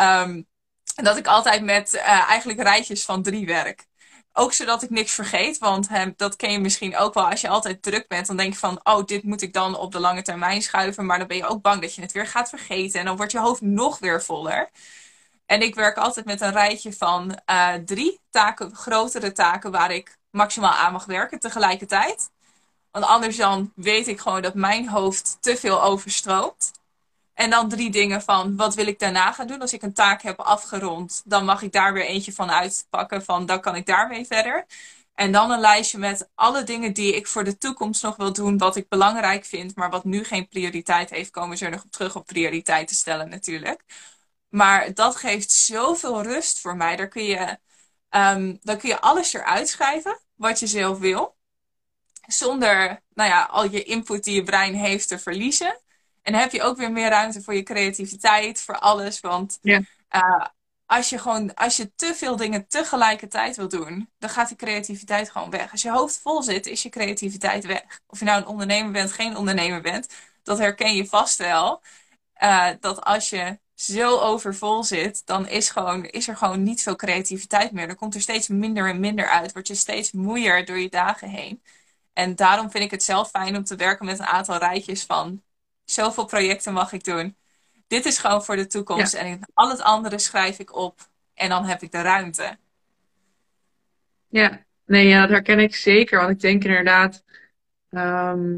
Um, 0.00 0.46
dat 0.94 1.16
ik 1.16 1.26
altijd 1.26 1.62
met 1.62 1.94
uh, 1.94 2.28
eigenlijk 2.28 2.62
rijtjes 2.62 3.04
van 3.04 3.22
drie 3.22 3.46
werk. 3.46 3.86
Ook 4.32 4.52
zodat 4.52 4.82
ik 4.82 4.90
niks 4.90 5.12
vergeet. 5.12 5.58
Want 5.58 5.88
dat 6.16 6.36
ken 6.36 6.52
je 6.52 6.60
misschien 6.60 6.96
ook 6.96 7.14
wel. 7.14 7.30
Als 7.30 7.40
je 7.40 7.48
altijd 7.48 7.82
druk 7.82 8.08
bent, 8.08 8.26
dan 8.26 8.36
denk 8.36 8.52
je 8.52 8.58
van... 8.58 8.80
oh, 8.82 9.04
dit 9.04 9.22
moet 9.22 9.42
ik 9.42 9.52
dan 9.52 9.76
op 9.76 9.92
de 9.92 10.00
lange 10.00 10.22
termijn 10.22 10.62
schuiven. 10.62 11.06
Maar 11.06 11.18
dan 11.18 11.26
ben 11.26 11.36
je 11.36 11.46
ook 11.46 11.62
bang 11.62 11.80
dat 11.80 11.94
je 11.94 12.00
het 12.02 12.12
weer 12.12 12.26
gaat 12.26 12.48
vergeten. 12.48 13.00
En 13.00 13.06
dan 13.06 13.16
wordt 13.16 13.32
je 13.32 13.38
hoofd 13.38 13.60
nog 13.60 13.98
weer 13.98 14.22
voller. 14.22 14.70
En 15.50 15.62
ik 15.62 15.74
werk 15.74 15.96
altijd 15.96 16.26
met 16.26 16.40
een 16.40 16.52
rijtje 16.52 16.92
van 16.92 17.38
uh, 17.50 17.74
drie 17.74 18.20
taken, 18.30 18.74
grotere 18.74 19.32
taken 19.32 19.70
waar 19.70 19.90
ik 19.90 20.18
maximaal 20.30 20.72
aan 20.72 20.92
mag 20.92 21.04
werken 21.04 21.38
tegelijkertijd. 21.38 22.30
Want 22.90 23.04
anders 23.04 23.36
dan 23.36 23.72
weet 23.74 24.08
ik 24.08 24.20
gewoon 24.20 24.42
dat 24.42 24.54
mijn 24.54 24.88
hoofd 24.88 25.36
te 25.40 25.56
veel 25.56 25.82
overstroomt. 25.82 26.70
En 27.34 27.50
dan 27.50 27.68
drie 27.68 27.90
dingen 27.90 28.22
van 28.22 28.56
wat 28.56 28.74
wil 28.74 28.86
ik 28.86 28.98
daarna 28.98 29.32
gaan 29.32 29.46
doen. 29.46 29.60
Als 29.60 29.72
ik 29.72 29.82
een 29.82 29.92
taak 29.92 30.22
heb 30.22 30.40
afgerond, 30.40 31.22
dan 31.24 31.44
mag 31.44 31.62
ik 31.62 31.72
daar 31.72 31.92
weer 31.92 32.06
eentje 32.06 32.32
van 32.32 32.50
uitpakken. 32.50 33.24
Van 33.24 33.46
dan 33.46 33.60
kan 33.60 33.76
ik 33.76 33.86
daarmee 33.86 34.26
verder. 34.26 34.66
En 35.14 35.32
dan 35.32 35.50
een 35.50 35.60
lijstje 35.60 35.98
met 35.98 36.28
alle 36.34 36.62
dingen 36.62 36.92
die 36.92 37.16
ik 37.16 37.26
voor 37.26 37.44
de 37.44 37.58
toekomst 37.58 38.02
nog 38.02 38.16
wil 38.16 38.32
doen. 38.32 38.58
Wat 38.58 38.76
ik 38.76 38.88
belangrijk 38.88 39.44
vind, 39.44 39.76
maar 39.76 39.90
wat 39.90 40.04
nu 40.04 40.24
geen 40.24 40.48
prioriteit 40.48 41.10
heeft. 41.10 41.30
Komen 41.30 41.56
ze 41.56 41.64
er 41.64 41.70
nog 41.70 41.84
op 41.84 41.90
terug 41.90 42.16
op 42.16 42.26
prioriteiten 42.26 42.96
stellen 42.96 43.28
natuurlijk. 43.28 43.84
Maar 44.50 44.94
dat 44.94 45.16
geeft 45.16 45.50
zoveel 45.50 46.22
rust 46.22 46.60
voor 46.60 46.76
mij. 46.76 46.96
Daar 46.96 47.08
kun 47.08 47.24
je, 47.24 47.58
um, 48.10 48.58
dan 48.62 48.78
kun 48.78 48.88
je 48.88 49.00
alles 49.00 49.32
eruit 49.32 49.68
schrijven 49.68 50.20
wat 50.34 50.58
je 50.58 50.66
zelf 50.66 50.98
wil. 50.98 51.36
Zonder 52.26 53.02
nou 53.14 53.28
ja, 53.30 53.42
al 53.42 53.70
je 53.70 53.82
input 53.82 54.24
die 54.24 54.34
je 54.34 54.42
brein 54.42 54.74
heeft 54.74 55.08
te 55.08 55.18
verliezen. 55.18 55.80
En 56.22 56.32
dan 56.32 56.40
heb 56.40 56.52
je 56.52 56.62
ook 56.62 56.76
weer 56.76 56.92
meer 56.92 57.08
ruimte 57.08 57.42
voor 57.42 57.54
je 57.54 57.62
creativiteit, 57.62 58.60
voor 58.60 58.78
alles. 58.78 59.20
Want 59.20 59.58
uh, 60.10 60.44
als 60.86 61.08
je 61.08 61.18
gewoon, 61.18 61.54
als 61.54 61.76
je 61.76 61.94
te 61.94 62.14
veel 62.14 62.36
dingen 62.36 62.66
tegelijkertijd 62.66 63.56
wil 63.56 63.68
doen, 63.68 64.10
dan 64.18 64.30
gaat 64.30 64.48
die 64.48 64.56
creativiteit 64.56 65.30
gewoon 65.30 65.50
weg. 65.50 65.70
Als 65.70 65.82
je 65.82 65.90
hoofd 65.90 66.18
vol 66.18 66.42
zit, 66.42 66.66
is 66.66 66.82
je 66.82 66.88
creativiteit 66.88 67.64
weg. 67.66 68.00
Of 68.06 68.18
je 68.18 68.24
nou 68.24 68.40
een 68.40 68.46
ondernemer 68.46 68.92
bent, 68.92 69.12
geen 69.12 69.36
ondernemer 69.36 69.80
bent, 69.80 70.08
dat 70.42 70.58
herken 70.58 70.94
je 70.94 71.06
vast 71.06 71.38
wel. 71.38 71.82
Uh, 72.42 72.70
dat 72.80 73.04
als 73.04 73.30
je 73.30 73.58
zo 73.80 74.18
overvol 74.18 74.84
zit, 74.84 75.26
dan 75.26 75.48
is, 75.48 75.70
gewoon, 75.70 76.04
is 76.04 76.28
er 76.28 76.36
gewoon 76.36 76.62
niet 76.62 76.82
veel 76.82 76.96
creativiteit 76.96 77.72
meer. 77.72 77.86
Dan 77.86 77.96
komt 77.96 78.14
er 78.14 78.20
steeds 78.20 78.48
minder 78.48 78.88
en 78.88 79.00
minder 79.00 79.26
uit. 79.26 79.52
Word 79.52 79.66
je 79.66 79.74
steeds 79.74 80.12
moeier 80.12 80.64
door 80.64 80.78
je 80.78 80.88
dagen 80.88 81.28
heen. 81.28 81.62
En 82.12 82.34
daarom 82.34 82.70
vind 82.70 82.84
ik 82.84 82.90
het 82.90 83.02
zelf 83.02 83.30
fijn 83.30 83.56
om 83.56 83.64
te 83.64 83.76
werken 83.76 84.06
met 84.06 84.18
een 84.18 84.26
aantal 84.26 84.56
rijtjes 84.56 85.04
van 85.04 85.42
zoveel 85.84 86.24
projecten 86.24 86.72
mag 86.72 86.92
ik 86.92 87.04
doen. 87.04 87.36
Dit 87.86 88.04
is 88.04 88.18
gewoon 88.18 88.44
voor 88.44 88.56
de 88.56 88.66
toekomst. 88.66 89.14
En 89.14 89.40
al 89.54 89.70
het 89.70 89.80
andere 89.80 90.18
schrijf 90.18 90.58
ik 90.58 90.76
op. 90.76 91.00
En 91.34 91.48
dan 91.48 91.64
heb 91.64 91.82
ik 91.82 91.92
de 91.92 92.02
ruimte. 92.02 92.58
Ja, 94.28 94.64
nee, 94.86 95.06
ja, 95.06 95.20
dat 95.20 95.30
herken 95.30 95.58
ik 95.58 95.74
zeker. 95.74 96.18
Want 96.18 96.30
ik 96.30 96.40
denk 96.40 96.64
inderdaad, 96.64 97.24
ehm, 97.90 98.56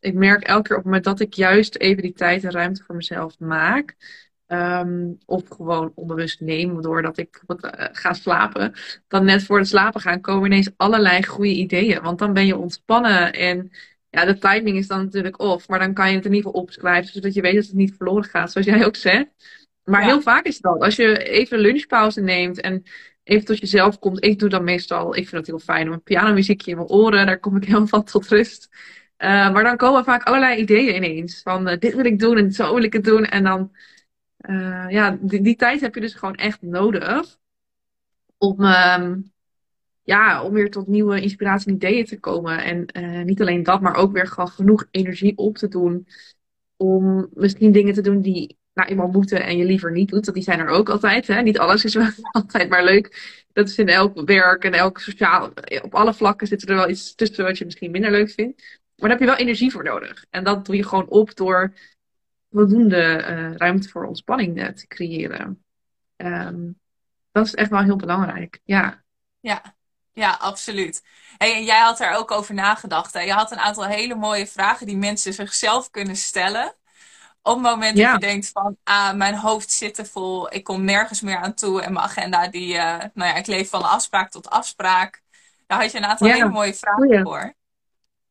ik 0.00 0.14
merk 0.14 0.42
elke 0.42 0.62
keer 0.62 0.76
op 0.76 0.82
het 0.82 0.84
moment 0.84 1.04
dat 1.04 1.20
ik 1.20 1.34
juist 1.34 1.76
even 1.76 2.02
die 2.02 2.12
tijd 2.12 2.44
en 2.44 2.50
ruimte 2.50 2.84
voor 2.84 2.94
mezelf 2.94 3.38
maak, 3.38 3.96
Ehm, 4.52 5.12
of 5.26 5.42
gewoon 5.48 5.92
onbewust 5.94 6.40
neem, 6.40 6.82
doordat 6.82 7.18
ik 7.18 7.42
uh, 7.46 7.56
ga 7.92 8.12
slapen. 8.12 8.72
Dan 9.08 9.24
net 9.24 9.44
voor 9.44 9.58
het 9.58 9.68
slapen 9.68 10.00
gaan 10.00 10.20
komen 10.20 10.46
ineens 10.46 10.70
allerlei 10.76 11.26
goede 11.26 11.54
ideeën. 11.54 12.02
Want 12.02 12.18
dan 12.18 12.32
ben 12.32 12.46
je 12.46 12.56
ontspannen 12.56 13.32
en 13.32 13.70
ja, 14.10 14.24
de 14.24 14.38
timing 14.38 14.76
is 14.76 14.86
dan 14.86 15.04
natuurlijk 15.04 15.40
off. 15.40 15.68
Maar 15.68 15.78
dan 15.78 15.94
kan 15.94 16.10
je 16.10 16.16
het 16.16 16.24
in 16.24 16.32
ieder 16.32 16.46
geval 16.46 16.62
opschrijven, 16.62 17.12
zodat 17.12 17.34
je 17.34 17.40
weet 17.40 17.54
dat 17.54 17.64
het 17.64 17.74
niet 17.74 17.94
verloren 17.96 18.24
gaat, 18.24 18.52
zoals 18.52 18.66
jij 18.66 18.86
ook 18.86 18.96
zegt. 18.96 19.26
Maar 19.84 20.04
heel 20.04 20.20
vaak 20.22 20.44
is 20.44 20.58
dat. 20.58 20.80
Als 20.80 20.96
je 20.96 21.24
even 21.24 21.56
een 21.56 21.62
lunchpauze 21.62 22.20
neemt 22.20 22.60
en 22.60 22.82
even 23.24 23.46
tot 23.46 23.58
jezelf 23.58 23.98
komt. 23.98 24.24
Ik 24.24 24.38
doe 24.38 24.48
dan 24.48 24.64
meestal, 24.64 25.16
ik 25.16 25.28
vind 25.28 25.46
het 25.46 25.46
heel 25.46 25.74
fijn 25.74 25.86
om 25.86 25.92
een 25.92 26.02
pianomuziekje 26.02 26.70
in 26.70 26.76
mijn 26.76 26.88
oren. 26.88 27.26
Daar 27.26 27.40
kom 27.40 27.56
ik 27.56 27.64
helemaal 27.64 27.86
van 27.86 28.04
tot 28.04 28.28
rust. 28.28 28.68
Uh, 29.18 29.52
maar 29.52 29.62
dan 29.64 29.76
komen 29.76 30.04
vaak 30.04 30.22
allerlei 30.22 30.60
ideeën 30.60 30.94
ineens. 30.96 31.40
Van 31.42 31.68
uh, 31.68 31.78
dit 31.78 31.94
wil 31.94 32.04
ik 32.04 32.18
doen 32.18 32.36
en 32.36 32.52
zo 32.52 32.74
wil 32.74 32.82
ik 32.82 32.92
het 32.92 33.04
doen. 33.04 33.24
En 33.24 33.44
dan 33.44 33.70
uh, 34.42 34.86
ja, 34.88 35.18
die, 35.20 35.56
tijd 35.56 35.80
heb 35.80 35.94
je 35.94 36.00
dus 36.00 36.14
gewoon 36.14 36.34
echt 36.34 36.62
nodig 36.62 37.38
om, 38.38 38.64
um, 38.64 39.32
ja, 40.02 40.42
om 40.44 40.52
weer 40.52 40.70
tot 40.70 40.86
nieuwe 40.86 41.20
inspiratie 41.20 41.68
en 41.68 41.74
ideeën 41.74 42.04
te 42.04 42.20
komen. 42.20 42.64
En 42.64 42.86
uh, 43.02 43.24
niet 43.24 43.40
alleen 43.40 43.62
dat, 43.62 43.80
maar 43.80 43.94
ook 43.94 44.12
weer 44.12 44.26
gewoon 44.26 44.48
genoeg 44.48 44.86
energie 44.90 45.36
op 45.36 45.56
te 45.56 45.68
doen 45.68 46.06
om 46.76 47.28
misschien 47.34 47.72
dingen 47.72 47.94
te 47.94 48.00
doen 48.00 48.20
die 48.20 48.58
nou 48.74 48.88
eenmaal 48.88 49.08
moeten 49.08 49.42
en 49.42 49.56
je 49.56 49.64
liever 49.64 49.92
niet 49.92 50.08
doet. 50.08 50.24
Want 50.24 50.36
die 50.36 50.44
zijn 50.44 50.58
er 50.58 50.68
ook 50.68 50.88
altijd. 50.88 51.26
Hè? 51.26 51.42
Niet 51.42 51.58
alles 51.58 51.84
is 51.84 51.94
wel 52.02 52.10
altijd 52.30 52.68
maar 52.68 52.84
leuk. 52.84 53.44
Dat 53.52 53.68
is 53.68 53.78
in 53.78 53.88
elk 53.88 54.22
werk 54.24 54.64
en 54.64 54.72
elk 54.72 54.98
sociaal. 54.98 55.52
Op 55.82 55.94
alle 55.94 56.14
vlakken 56.14 56.46
zit 56.46 56.68
er 56.68 56.74
wel 56.74 56.88
iets 56.88 57.14
tussen 57.14 57.44
wat 57.44 57.58
je 57.58 57.64
misschien 57.64 57.90
minder 57.90 58.10
leuk 58.10 58.30
vindt. 58.30 58.62
Maar 58.96 59.10
daar 59.10 59.18
heb 59.18 59.28
je 59.28 59.34
wel 59.34 59.46
energie 59.46 59.70
voor 59.70 59.84
nodig. 59.84 60.24
En 60.30 60.44
dat 60.44 60.66
doe 60.66 60.76
je 60.76 60.84
gewoon 60.84 61.08
op 61.08 61.36
door 61.36 61.72
voldoende 62.52 63.24
uh, 63.28 63.56
ruimte 63.56 63.88
voor 63.88 64.04
ontspanning 64.04 64.58
uh, 64.58 64.68
te 64.68 64.86
creëren. 64.86 65.64
Um, 66.16 66.80
dat 67.32 67.46
is 67.46 67.54
echt 67.54 67.70
wel 67.70 67.82
heel 67.82 67.96
belangrijk. 67.96 68.60
Ja, 68.64 69.02
ja. 69.40 69.62
ja 70.12 70.36
absoluut. 70.40 71.02
Hey, 71.36 71.54
en 71.54 71.64
jij 71.64 71.80
had 71.80 72.00
er 72.00 72.16
ook 72.16 72.30
over 72.30 72.54
nagedacht. 72.54 73.12
Hè? 73.12 73.20
Je 73.20 73.32
had 73.32 73.52
een 73.52 73.58
aantal 73.58 73.84
hele 73.84 74.14
mooie 74.14 74.46
vragen 74.46 74.86
die 74.86 74.96
mensen 74.96 75.32
zichzelf 75.32 75.90
kunnen 75.90 76.16
stellen. 76.16 76.74
Op 77.42 77.54
het 77.54 77.62
moment 77.62 77.96
dat 77.96 78.12
je 78.12 78.18
denkt 78.18 78.48
van, 78.48 78.76
ah, 78.84 79.14
mijn 79.14 79.34
hoofd 79.34 79.70
zit 79.70 79.98
er 79.98 80.06
vol, 80.06 80.54
ik 80.54 80.64
kom 80.64 80.84
nergens 80.84 81.20
meer 81.20 81.36
aan 81.36 81.54
toe 81.54 81.82
en 81.82 81.92
mijn 81.92 82.04
agenda, 82.04 82.48
die, 82.48 82.74
uh, 82.74 82.98
nou 82.98 83.30
ja, 83.30 83.34
ik 83.34 83.46
leef 83.46 83.70
van 83.70 83.82
afspraak 83.82 84.30
tot 84.30 84.50
afspraak. 84.50 85.22
Daar 85.66 85.80
had 85.80 85.92
je 85.92 85.98
een 85.98 86.04
aantal 86.04 86.28
hele 86.28 86.48
mooie 86.48 86.74
vragen 86.74 87.22
voor. 87.22 87.54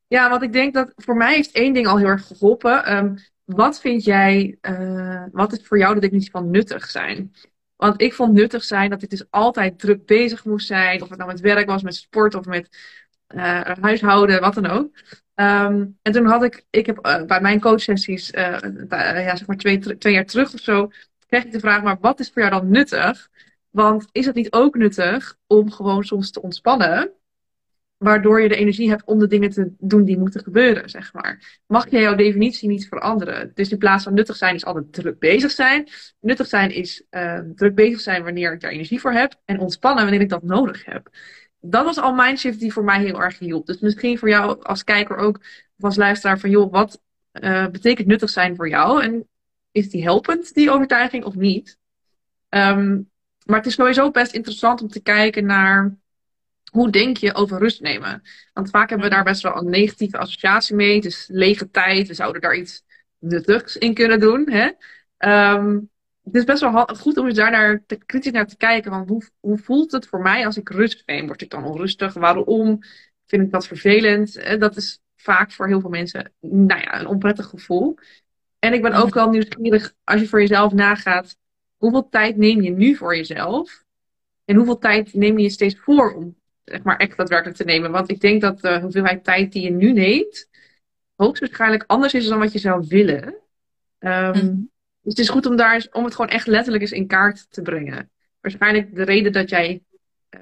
Ja, 0.08 0.30
want 0.30 0.42
ik 0.42 0.54
denk 0.54 0.74
dat 0.74 0.94
voor 0.96 1.16
mij 1.16 1.34
heeft 1.36 1.52
één 1.52 1.74
ding 1.74 1.88
al 1.88 1.98
heel 1.98 2.08
erg 2.08 2.28
geholpen. 2.28 2.96
Um, 2.96 3.18
wat 3.56 3.80
vind 3.80 4.04
jij, 4.04 4.58
uh, 4.62 5.24
wat 5.32 5.52
is 5.52 5.68
voor 5.68 5.78
jou 5.78 5.94
de 5.94 6.00
definitie 6.00 6.32
van 6.32 6.50
nuttig 6.50 6.90
zijn? 6.90 7.34
Want 7.76 8.02
ik 8.02 8.14
vond 8.14 8.34
nuttig 8.34 8.64
zijn 8.64 8.90
dat 8.90 9.02
ik 9.02 9.10
dus 9.10 9.26
altijd 9.30 9.80
druk 9.80 10.06
bezig 10.06 10.46
moest 10.46 10.68
zijn. 10.68 11.02
Of 11.02 11.10
het 11.10 11.18
nou 11.18 11.32
met 11.32 11.40
werk 11.40 11.68
was, 11.68 11.84
met 11.84 11.96
sport 11.96 12.36
of 12.36 12.46
met 12.46 12.78
uh, 13.36 13.62
huishouden, 13.82 14.42
wat 14.42 14.54
dan 14.54 14.66
ook. 14.66 14.96
Um, 15.36 15.98
en 16.02 16.12
toen 16.12 16.26
had 16.26 16.44
ik, 16.44 16.66
ik 16.70 16.86
heb 16.86 17.08
uh, 17.08 17.24
bij 17.24 17.42
mijn 17.42 17.60
coachsessies, 17.60 18.30
ja, 18.30 19.36
zeg 19.36 19.48
maar 19.48 19.58
twee, 19.58 19.98
twee 19.98 20.14
jaar 20.14 20.26
terug 20.26 20.54
of 20.54 20.60
zo, 20.60 20.90
kreeg 21.28 21.44
ik 21.44 21.52
de 21.52 21.60
vraag, 21.60 21.84
maar 21.84 21.98
wat 22.00 22.20
is 22.20 22.30
voor 22.30 22.42
jou 22.42 22.54
dan 22.54 22.70
nuttig? 22.70 23.30
Want 23.70 24.08
is 24.12 24.26
het 24.26 24.36
niet 24.36 24.52
ook 24.52 24.76
nuttig 24.76 25.38
om 25.48 25.72
gewoon 25.72 26.04
soms 26.04 26.32
te 26.32 26.42
ontspannen? 26.42 27.12
Waardoor 28.02 28.42
je 28.42 28.50
de 28.50 28.56
energie 28.56 28.90
hebt 28.90 29.04
om 29.06 29.20
de 29.20 29.28
dingen 29.28 29.50
te 29.50 29.72
doen 29.80 30.04
die 30.04 30.18
moeten 30.18 30.44
gebeuren, 30.44 30.90
zeg 30.90 31.14
maar. 31.14 31.60
Mag 31.68 31.90
jij 31.90 32.02
jouw 32.02 32.16
definitie 32.16 32.70
niet 32.70 32.88
veranderen? 32.88 33.52
Dus 33.54 33.72
in 33.72 33.78
plaats 33.78 34.04
van 34.04 34.14
nuttig 34.14 34.36
zijn 34.36 34.56
is 34.56 34.66
altijd 34.66 34.94
druk 34.94 35.20
bezig 35.20 35.52
zijn. 35.52 35.88
Nuttig 36.20 36.48
zijn 36.48 36.72
is 36.72 37.04
uh, 37.12 37.40
druk 37.56 37.76
bezig 37.76 38.00
zijn 38.00 38.24
wanneer 38.24 38.54
ik 38.54 38.60
daar 38.60 38.72
energie 38.72 39.00
voor 39.00 39.12
heb. 39.12 39.36
En 39.46 39.60
ontspannen 39.60 40.04
wanneer 40.04 40.22
ik 40.22 40.30
dat 40.30 40.44
nodig 40.44 40.86
heb. 40.86 41.10
Dat 41.60 41.86
was 41.86 41.98
al 41.98 42.14
mijn 42.14 42.38
shift 42.38 42.60
die 42.60 42.74
voor 42.74 42.84
mij 42.84 43.00
heel 43.00 43.22
erg 43.22 43.40
hielp. 43.40 43.66
Dus 43.66 43.80
misschien 43.80 44.18
voor 44.18 44.30
jou 44.30 44.64
als 44.64 44.84
kijker 44.84 45.18
ook, 45.18 45.36
of 45.78 45.84
als 45.84 45.96
luisteraar 45.96 46.40
van, 46.40 46.50
joh, 46.50 46.72
wat 46.72 47.02
uh, 47.34 47.68
betekent 47.68 48.08
nuttig 48.08 48.30
zijn 48.30 48.56
voor 48.56 48.70
jou? 48.70 49.04
En 49.04 49.28
is 49.72 49.90
die 49.90 50.04
helpend, 50.04 50.54
die 50.54 50.72
overtuiging, 50.72 51.24
of 51.24 51.36
niet? 51.36 51.78
Um, 52.50 53.10
maar 53.46 53.58
het 53.58 53.68
is 53.68 53.74
sowieso 53.74 54.12
best 54.12 54.34
interessant 54.34 54.82
om 54.82 54.88
te 54.88 55.02
kijken 55.02 55.46
naar 55.46 56.00
hoe 56.72 56.90
denk 56.90 57.18
je 57.18 57.34
over 57.34 57.60
rust 57.60 57.82
nemen? 57.82 58.22
Want 58.54 58.70
vaak 58.70 58.90
hebben 58.90 59.10
we 59.10 59.14
daar 59.14 59.24
best 59.24 59.42
wel 59.42 59.58
een 59.58 59.70
negatieve 59.70 60.18
associatie 60.18 60.76
mee. 60.76 61.02
Dus 61.02 61.28
lege 61.32 61.70
tijd, 61.70 62.08
we 62.08 62.14
zouden 62.14 62.42
daar 62.42 62.56
iets 62.56 62.84
nuttigs 63.20 63.78
in 63.78 63.94
kunnen 63.94 64.20
doen. 64.20 64.50
Hè? 64.50 64.70
Um, 65.54 65.90
het 66.24 66.36
is 66.36 66.44
best 66.44 66.62
wel 66.62 66.86
goed 66.86 67.18
om 67.18 67.26
eens 67.26 67.36
daar 67.36 67.52
naar 67.52 67.84
te, 67.86 67.96
kritisch 68.06 68.32
naar 68.32 68.48
te 68.48 68.58
kijken. 68.58 68.92
Want 68.92 69.10
hoe, 69.10 69.24
hoe 69.40 69.58
voelt 69.58 69.92
het 69.92 70.08
voor 70.08 70.22
mij 70.22 70.46
als 70.46 70.58
ik 70.58 70.70
rust 70.70 71.04
neem? 71.06 71.26
Word 71.26 71.42
ik 71.42 71.50
dan 71.50 71.64
onrustig? 71.64 72.14
Waarom? 72.14 72.80
Vind 73.26 73.44
ik 73.44 73.52
dat 73.52 73.68
vervelend? 73.68 74.60
Dat 74.60 74.78
is 74.78 75.00
vaak 75.16 75.52
voor 75.52 75.68
heel 75.68 75.80
veel 75.80 75.90
mensen 75.90 76.34
nou 76.40 76.82
ja, 76.82 77.00
een 77.00 77.08
onprettig 77.08 77.46
gevoel. 77.46 77.98
En 78.60 78.74
ik 78.74 78.82
ben 78.82 78.94
ook 78.94 79.14
wel 79.14 79.30
nieuwsgierig 79.30 79.94
als 80.04 80.22
je 80.22 80.28
voor 80.28 80.40
jezelf 80.40 80.74
nagaat. 80.74 81.38
Hoeveel 81.78 82.10
tijd 82.10 82.38
neem 82.38 82.62
je 82.62 82.70
nu 82.70 82.96
voor 82.96 83.16
jezelf? 83.16 83.84
En 84.46 84.56
hoeveel 84.56 84.78
tijd 84.78 85.14
neem 85.14 85.40
je 85.40 85.50
steeds 85.50 85.76
voor 85.80 86.14
om 86.14 86.36
zeg 86.72 86.84
maar 86.84 86.98
echt 86.98 87.18
daadwerkelijk 87.18 87.58
te 87.58 87.64
nemen. 87.64 87.92
Want 87.92 88.10
ik 88.10 88.20
denk 88.20 88.42
dat 88.42 88.62
de 88.62 88.80
hoeveelheid 88.80 89.24
tijd 89.24 89.52
die 89.52 89.64
je 89.64 89.72
nu 89.72 89.94
neemt, 89.94 90.50
hoogstwaarschijnlijk 91.16 91.84
anders 91.88 92.14
is 92.14 92.28
dan 92.28 92.40
wat 92.40 92.52
je 92.52 92.60
zou 92.60 92.86
willen. 92.88 93.36
Um, 94.00 94.70
Dus 95.04 95.14
het 95.14 95.22
is 95.22 95.30
goed 95.30 95.46
om, 95.46 95.56
daar, 95.56 95.88
om 95.92 96.04
het 96.04 96.16
gewoon 96.16 96.32
echt 96.32 96.48
letterlijk 96.48 96.84
eens 96.84 96.92
in 96.92 97.08
kaart 97.08 97.52
te 97.52 97.62
brengen. 97.62 98.10
Waarschijnlijk 98.42 98.96
de 98.96 99.04
reden 99.04 99.32
dat 99.32 99.50
jij 99.50 99.82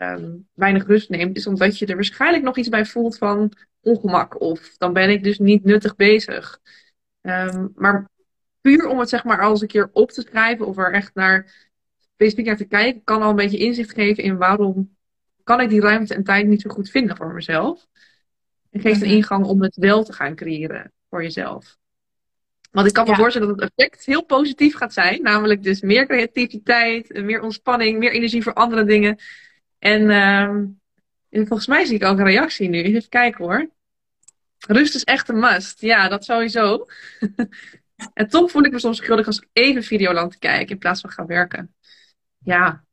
um, 0.01 0.48
weinig 0.53 0.86
rust 0.86 1.09
neemt, 1.09 1.38
is 1.38 1.48
omdat 1.48 1.77
je 1.77 1.86
er 1.86 1.95
waarschijnlijk 1.95 2.43
nog 2.43 2.57
iets 2.57 2.69
bij 2.69 2.86
voelt 2.86 3.17
van 3.17 3.53
ongemak. 3.81 4.41
Of 4.41 4.77
dan 4.77 4.93
ben 4.93 5.09
ik 5.09 5.24
dus 5.24 5.39
niet 5.39 5.63
nuttig 5.63 5.95
bezig. 5.95 6.59
Um, 7.21 7.71
maar 7.75 8.09
puur 8.62 8.88
om 8.88 9.00
het 9.00 9.09
zeg 9.09 9.24
maar 9.24 9.41
als 9.41 9.62
een 9.62 9.67
keer 9.67 9.89
op 9.91 10.12
te 10.12 10.21
schrijven 10.21 10.67
of 10.67 10.77
er 10.77 10.93
echt 10.93 11.13
naar 11.13 11.69
specifiek 12.13 12.45
naar 12.45 12.57
te 12.57 12.65
kijken, 12.65 13.03
kan 13.03 13.21
al 13.21 13.29
een 13.29 13.36
beetje 13.36 13.57
inzicht 13.57 13.93
geven 13.93 14.24
in 14.24 14.38
waarom 14.38 14.98
kan 15.50 15.62
ik 15.62 15.70
die 15.70 15.82
ruimte 15.82 16.13
en 16.13 16.24
tijd 16.24 16.48
niet 16.48 16.62
zo 16.62 16.70
goed 16.70 16.89
vinden 16.89 17.18
voor 17.18 17.34
mezelf. 17.34 17.88
En 18.72 18.82
geeft 18.82 19.01
een 19.01 19.08
mhm. 19.08 19.15
ingang 19.15 19.46
om 19.46 19.62
het 19.62 19.75
wel 19.75 20.03
te 20.03 20.13
gaan 20.13 20.36
creëren 20.36 20.91
voor 21.10 21.24
jezelf. 21.24 21.77
Want 22.72 22.88
ik 22.88 22.94
kan 22.94 23.08
me 23.08 23.15
voorstellen 23.15 23.48
dat 23.48 23.60
het 23.60 23.72
effect 23.72 24.06
heel 24.06 24.25
positief 24.25 24.75
gaat 24.75 24.94
zijn. 24.94 25.22
Namelijk 25.22 25.63
dus 25.63 25.82
meer 25.82 26.06
creativiteit, 26.06 27.24
meer 27.24 27.41
ontspanning, 27.41 28.00
meer 28.00 28.12
energie 28.12 28.44
voor 28.44 28.53
andere 28.53 28.84
dingen. 28.84 29.18
En 29.79 30.01
uh, 31.29 31.46
volgens 31.48 31.68
mij 31.68 31.86
zie 31.86 31.96
ik 31.96 32.03
ook 32.03 32.18
een 32.18 32.25
reactie 32.25 32.70
nu. 32.70 32.82
Even 32.82 33.10
kijken 33.10 33.46
hoor. 33.46 33.70
Rust 34.68 34.96
is 34.96 35.03
echt 35.03 35.29
een 35.29 35.39
must. 35.39 35.82
Ja, 35.82 36.08
dat 36.08 36.25
sowieso. 36.25 36.86
en 38.13 38.29
toch 38.29 38.51
voel 38.51 38.63
ik 38.63 38.72
me 38.72 38.79
soms 38.79 38.98
schuldig 38.98 39.25
als 39.25 39.39
ik 39.39 39.48
even 39.53 39.84
Videoland 39.84 40.38
kijk 40.38 40.70
in 40.70 40.77
plaats 40.77 41.01
van 41.01 41.10
gaan 41.10 41.27
werken. 41.27 41.75
Ja, 42.38 42.84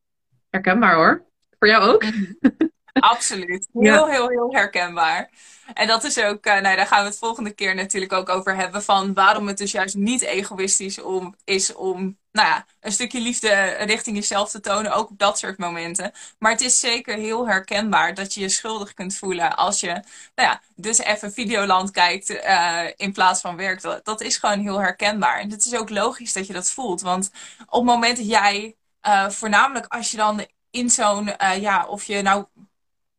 herkenbaar 0.50 0.94
hoor. 0.94 1.25
Voor 1.58 1.68
jou 1.68 1.92
ook? 1.92 2.02
Mhm. 2.02 2.32
Absoluut. 2.92 3.68
Heel, 3.72 4.08
heel, 4.08 4.28
heel 4.28 4.48
herkenbaar. 4.52 5.30
En 5.74 5.86
dat 5.86 6.04
is 6.04 6.18
ook, 6.18 6.46
uh, 6.46 6.60
nou, 6.60 6.76
daar 6.76 6.86
gaan 6.86 7.02
we 7.02 7.08
het 7.08 7.18
volgende 7.18 7.50
keer 7.50 7.74
natuurlijk 7.74 8.12
ook 8.12 8.28
over 8.28 8.56
hebben. 8.56 8.82
Van 8.82 9.14
waarom 9.14 9.46
het 9.46 9.58
dus 9.58 9.72
juist 9.72 9.94
niet 9.94 10.22
egoïstisch 10.22 11.00
om, 11.00 11.34
is 11.44 11.74
om 11.74 12.18
nou 12.32 12.48
ja, 12.48 12.66
een 12.80 12.92
stukje 12.92 13.20
liefde 13.20 13.48
richting 13.78 14.16
jezelf 14.16 14.50
te 14.50 14.60
tonen. 14.60 14.92
Ook 14.92 15.10
op 15.10 15.18
dat 15.18 15.38
soort 15.38 15.58
momenten. 15.58 16.12
Maar 16.38 16.50
het 16.50 16.60
is 16.60 16.80
zeker 16.80 17.16
heel 17.16 17.48
herkenbaar 17.48 18.14
dat 18.14 18.34
je 18.34 18.40
je 18.40 18.48
schuldig 18.48 18.94
kunt 18.94 19.16
voelen 19.16 19.56
als 19.56 19.80
je, 19.80 19.88
nou 20.34 20.48
ja, 20.48 20.60
dus 20.74 20.98
even 20.98 21.32
Videoland 21.32 21.90
kijkt 21.90 22.30
uh, 22.30 22.82
in 22.96 23.12
plaats 23.12 23.40
van 23.40 23.56
werk. 23.56 23.80
Dat, 23.80 24.04
dat 24.04 24.20
is 24.20 24.36
gewoon 24.36 24.60
heel 24.60 24.80
herkenbaar. 24.80 25.38
En 25.40 25.50
het 25.50 25.66
is 25.66 25.74
ook 25.74 25.90
logisch 25.90 26.32
dat 26.32 26.46
je 26.46 26.52
dat 26.52 26.70
voelt. 26.70 27.00
Want 27.00 27.30
op 27.66 27.86
het 27.86 27.94
moment 27.94 28.16
dat 28.16 28.28
jij 28.28 28.76
uh, 29.06 29.28
voornamelijk 29.28 29.86
als 29.86 30.10
je 30.10 30.16
dan 30.16 30.46
in 30.76 30.90
zo'n, 30.90 31.28
uh, 31.42 31.60
ja, 31.60 31.86
of 31.86 32.04
je 32.04 32.22
nou 32.22 32.44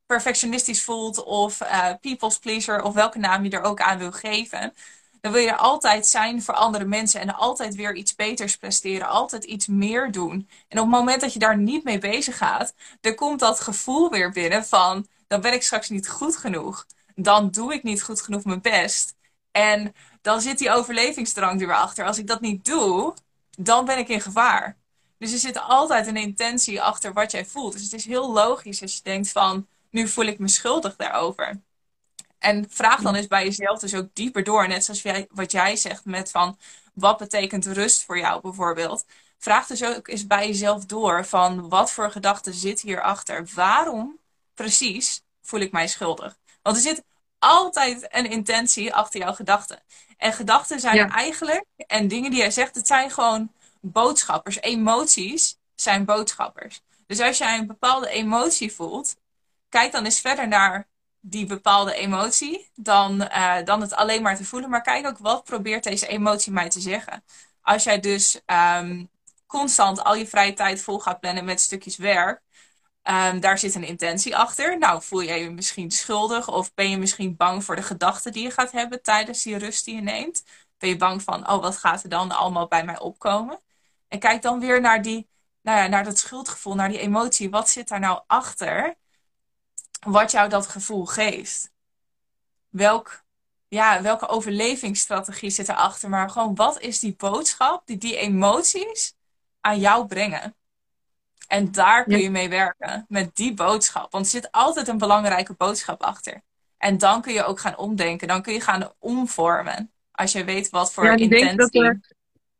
perfectionistisch 0.05 0.83
voelt 0.83 1.23
of 1.23 1.61
uh, 1.61 1.93
people's 2.01 2.39
pleaser 2.39 2.83
of 2.83 2.93
welke 2.93 3.19
naam 3.19 3.43
je 3.43 3.49
er 3.49 3.61
ook 3.63 3.81
aan 3.81 3.97
wil 3.97 4.11
geven. 4.11 4.73
Dan 5.21 5.31
wil 5.31 5.41
je 5.41 5.55
altijd 5.55 6.07
zijn 6.07 6.41
voor 6.41 6.53
andere 6.53 6.85
mensen 6.85 7.21
en 7.21 7.35
altijd 7.35 7.75
weer 7.75 7.95
iets 7.95 8.15
beters 8.15 8.57
presteren, 8.57 9.07
altijd 9.07 9.43
iets 9.43 9.67
meer 9.67 10.11
doen. 10.11 10.49
En 10.67 10.79
op 10.79 10.85
het 10.85 10.95
moment 10.95 11.21
dat 11.21 11.33
je 11.33 11.39
daar 11.39 11.57
niet 11.57 11.83
mee 11.83 11.97
bezig 11.97 12.37
gaat, 12.37 12.73
dan 13.01 13.15
komt 13.15 13.39
dat 13.39 13.59
gevoel 13.59 14.09
weer 14.09 14.31
binnen 14.31 14.65
van, 14.65 15.07
dan 15.27 15.41
ben 15.41 15.53
ik 15.53 15.63
straks 15.63 15.89
niet 15.89 16.09
goed 16.09 16.37
genoeg. 16.37 16.85
Dan 17.15 17.51
doe 17.51 17.73
ik 17.73 17.83
niet 17.83 18.03
goed 18.03 18.21
genoeg 18.21 18.43
mijn 18.43 18.61
best. 18.61 19.15
En 19.51 19.93
dan 20.21 20.41
zit 20.41 20.57
die 20.57 20.71
overlevingsdrang 20.71 21.61
er 21.61 21.67
weer 21.67 21.75
achter. 21.75 22.05
Als 22.05 22.17
ik 22.17 22.27
dat 22.27 22.41
niet 22.41 22.65
doe, 22.65 23.13
dan 23.57 23.85
ben 23.85 23.97
ik 23.97 24.07
in 24.07 24.21
gevaar. 24.21 24.76
Dus 25.17 25.31
er 25.31 25.39
zit 25.39 25.59
altijd 25.59 26.07
een 26.07 26.17
intentie 26.17 26.81
achter 26.81 27.13
wat 27.13 27.31
jij 27.31 27.45
voelt. 27.45 27.74
Dus 27.74 27.83
het 27.83 27.93
is 27.93 28.05
heel 28.05 28.31
logisch 28.31 28.81
als 28.81 28.95
je 28.95 29.03
denkt 29.03 29.31
van, 29.31 29.67
nu 29.89 30.07
voel 30.07 30.25
ik 30.25 30.39
me 30.39 30.47
schuldig 30.47 30.95
daarover. 30.95 31.62
En 32.39 32.65
vraag 32.69 33.01
dan 33.01 33.15
eens 33.15 33.27
bij 33.27 33.43
jezelf 33.43 33.79
dus 33.79 33.95
ook 33.95 34.07
dieper 34.13 34.43
door. 34.43 34.67
Net 34.67 34.83
zoals 34.83 35.01
jij, 35.01 35.27
wat 35.29 35.51
jij 35.51 35.75
zegt 35.75 36.05
met 36.05 36.31
van, 36.31 36.57
wat 36.93 37.17
betekent 37.17 37.65
rust 37.65 38.03
voor 38.03 38.17
jou 38.17 38.41
bijvoorbeeld. 38.41 39.05
Vraag 39.38 39.67
dus 39.67 39.83
ook 39.83 40.07
eens 40.07 40.27
bij 40.27 40.47
jezelf 40.47 40.86
door 40.86 41.25
van, 41.25 41.69
wat 41.69 41.91
voor 41.91 42.12
gedachte 42.12 42.53
zit 42.53 42.81
hierachter? 42.81 43.50
Waarom 43.55 44.17
precies 44.53 45.21
voel 45.41 45.59
ik 45.59 45.71
mij 45.71 45.88
schuldig? 45.88 46.38
Want 46.62 46.75
er 46.75 46.81
zit 46.81 47.03
altijd 47.39 48.07
een 48.09 48.29
intentie 48.29 48.93
achter 48.93 49.19
jouw 49.19 49.33
gedachten. 49.33 49.79
En 50.17 50.33
gedachten 50.33 50.79
zijn 50.79 51.12
eigenlijk, 51.12 51.65
en 51.75 52.07
dingen 52.07 52.29
die 52.29 52.39
jij 52.39 52.51
zegt, 52.51 52.75
het 52.75 52.88
zijn 52.88 53.12
gewoon 53.12 53.51
boodschappers. 53.81 54.62
Emoties 54.62 55.57
zijn 55.75 56.05
boodschappers. 56.05 56.81
Dus 57.07 57.19
als 57.19 57.38
jij 57.38 57.57
een 57.57 57.67
bepaalde 57.67 58.10
emotie 58.10 58.74
voelt, 58.74 59.15
kijk 59.69 59.91
dan 59.91 60.05
eens 60.05 60.19
verder 60.19 60.48
naar 60.48 60.88
die 61.19 61.46
bepaalde 61.46 61.93
emotie 61.93 62.72
dan, 62.75 63.22
uh, 63.22 63.55
dan 63.63 63.81
het 63.81 63.93
alleen 63.93 64.22
maar 64.22 64.36
te 64.36 64.46
voelen. 64.46 64.69
Maar 64.69 64.81
kijk 64.81 65.07
ook 65.07 65.17
wat 65.17 65.43
probeert 65.43 65.84
deze 65.84 66.07
emotie 66.07 66.51
mij 66.51 66.69
te 66.69 66.79
zeggen. 66.79 67.24
Als 67.62 67.84
jij 67.84 68.00
dus 68.00 68.41
um, 68.46 69.10
constant 69.46 70.03
al 70.03 70.15
je 70.15 70.27
vrije 70.27 70.53
tijd 70.53 70.81
vol 70.81 71.00
gaat 71.00 71.19
plannen 71.19 71.46
met 71.46 71.62
stukjes 71.62 71.98
werk, 71.98 72.41
um, 73.03 73.39
daar 73.39 73.57
zit 73.60 73.75
een 73.75 73.84
intentie 73.84 74.38
achter. 74.38 74.77
Nou, 74.77 75.01
voel 75.03 75.22
je 75.22 75.34
je 75.34 75.50
misschien 75.50 75.91
schuldig 75.91 76.48
of 76.48 76.74
ben 76.74 76.89
je 76.89 76.98
misschien 76.98 77.36
bang 77.36 77.63
voor 77.63 77.75
de 77.75 77.81
gedachten 77.81 78.31
die 78.31 78.43
je 78.43 78.51
gaat 78.51 78.72
hebben 78.72 79.01
tijdens 79.01 79.43
die 79.43 79.57
rust 79.57 79.86
die 79.86 79.96
je 79.96 80.01
neemt? 80.01 80.43
Ben 80.77 80.89
je 80.89 80.98
bang 80.98 81.22
van, 81.22 81.50
oh, 81.50 81.62
wat 81.62 81.77
gaat 81.77 82.03
er 82.03 82.10
dan 82.10 82.31
allemaal 82.31 82.67
bij 82.67 82.84
mij 82.86 83.00
opkomen? 83.00 83.60
En 84.07 84.19
kijk 84.19 84.41
dan 84.41 84.59
weer 84.59 84.81
naar, 84.81 85.01
die, 85.01 85.29
nou 85.61 85.77
ja, 85.77 85.87
naar 85.87 86.03
dat 86.03 86.17
schuldgevoel, 86.17 86.75
naar 86.75 86.89
die 86.89 86.99
emotie. 86.99 87.49
Wat 87.49 87.69
zit 87.69 87.87
daar 87.87 87.99
nou 87.99 88.21
achter? 88.27 88.95
Wat 89.99 90.31
jou 90.31 90.49
dat 90.49 90.67
gevoel 90.67 91.05
geeft. 91.05 91.71
Welk, 92.69 93.23
ja, 93.67 94.01
welke 94.01 94.27
overlevingsstrategie 94.27 95.49
zit 95.49 95.69
erachter? 95.69 96.09
Maar 96.09 96.29
gewoon, 96.29 96.55
wat 96.55 96.79
is 96.79 96.99
die 96.99 97.15
boodschap 97.17 97.85
die 97.85 97.97
die 97.97 98.17
emoties 98.17 99.15
aan 99.61 99.79
jou 99.79 100.05
brengen? 100.05 100.55
En 101.47 101.71
daar 101.71 102.03
kun 102.03 102.19
je 102.19 102.29
mee 102.29 102.49
werken, 102.49 103.05
met 103.07 103.35
die 103.35 103.53
boodschap. 103.53 104.11
Want 104.11 104.25
er 104.25 104.31
zit 104.31 104.51
altijd 104.51 104.87
een 104.87 104.97
belangrijke 104.97 105.53
boodschap 105.53 106.03
achter. 106.03 106.41
En 106.77 106.97
dan 106.97 107.21
kun 107.21 107.33
je 107.33 107.43
ook 107.43 107.59
gaan 107.59 107.77
omdenken. 107.77 108.27
Dan 108.27 108.41
kun 108.41 108.53
je 108.53 108.61
gaan 108.61 108.91
omvormen. 108.99 109.91
Als 110.11 110.31
je 110.31 110.43
weet 110.43 110.69
wat 110.69 110.93
voor 110.93 111.05
ja, 111.05 111.15
intentie 111.15 111.99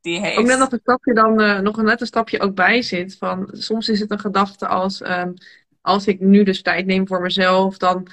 die 0.08 0.20
heeft. 0.20 0.38
Ook 0.38 0.46
net 0.46 0.60
dat 0.60 0.74
een 0.74 0.80
stapje 0.82 1.14
dan 1.14 1.42
uh, 1.42 1.60
nog 1.60 1.78
een 1.78 1.86
net 1.86 2.02
een 2.02 2.08
stapje 2.08 2.40
ook 2.40 2.56
bij 2.56 2.82
zit. 2.82 3.16
Van, 3.18 3.50
soms 3.52 3.90
is 3.90 4.00
het 4.00 4.12
een 4.12 4.20
gedachte 4.20 4.68
als... 4.68 5.02
Um, 5.02 5.34
als 5.82 6.08
ik 6.08 6.20
nu 6.20 6.44
dus 6.44 6.62
tijd 6.62 6.86
neem 6.86 7.08
voor 7.08 7.22
mezelf, 7.22 7.78
dan 7.78 8.08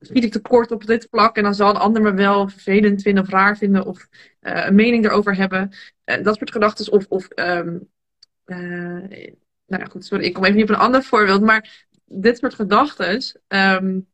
schiet 0.00 0.24
ik 0.24 0.32
tekort 0.32 0.70
op 0.70 0.86
dit 0.86 1.06
vlak. 1.10 1.36
En 1.36 1.42
dan 1.42 1.54
zal 1.54 1.70
een 1.70 1.76
ander 1.76 2.02
me 2.02 2.12
wel 2.14 2.48
vervelend 2.48 3.02
vinden 3.02 3.22
of 3.22 3.30
raar 3.30 3.56
vinden 3.56 3.86
of 3.86 4.08
uh, 4.40 4.66
een 4.66 4.74
mening 4.74 5.04
erover 5.04 5.36
hebben. 5.36 5.72
Uh, 6.04 6.22
dat 6.22 6.36
soort 6.36 6.50
gedachten. 6.50 6.92
Of, 6.92 7.06
of 7.08 7.28
um, 7.34 7.88
nou 8.44 9.82
ja, 9.82 9.84
goed, 9.84 10.04
sorry, 10.04 10.24
ik 10.24 10.34
kom 10.34 10.44
even 10.44 10.56
niet 10.56 10.68
op 10.68 10.74
een 10.74 10.82
ander 10.82 11.02
voorbeeld. 11.02 11.42
Maar 11.42 11.86
dit 12.04 12.38
soort 12.38 12.54
gedachten 12.54 13.14
um, 13.48 14.06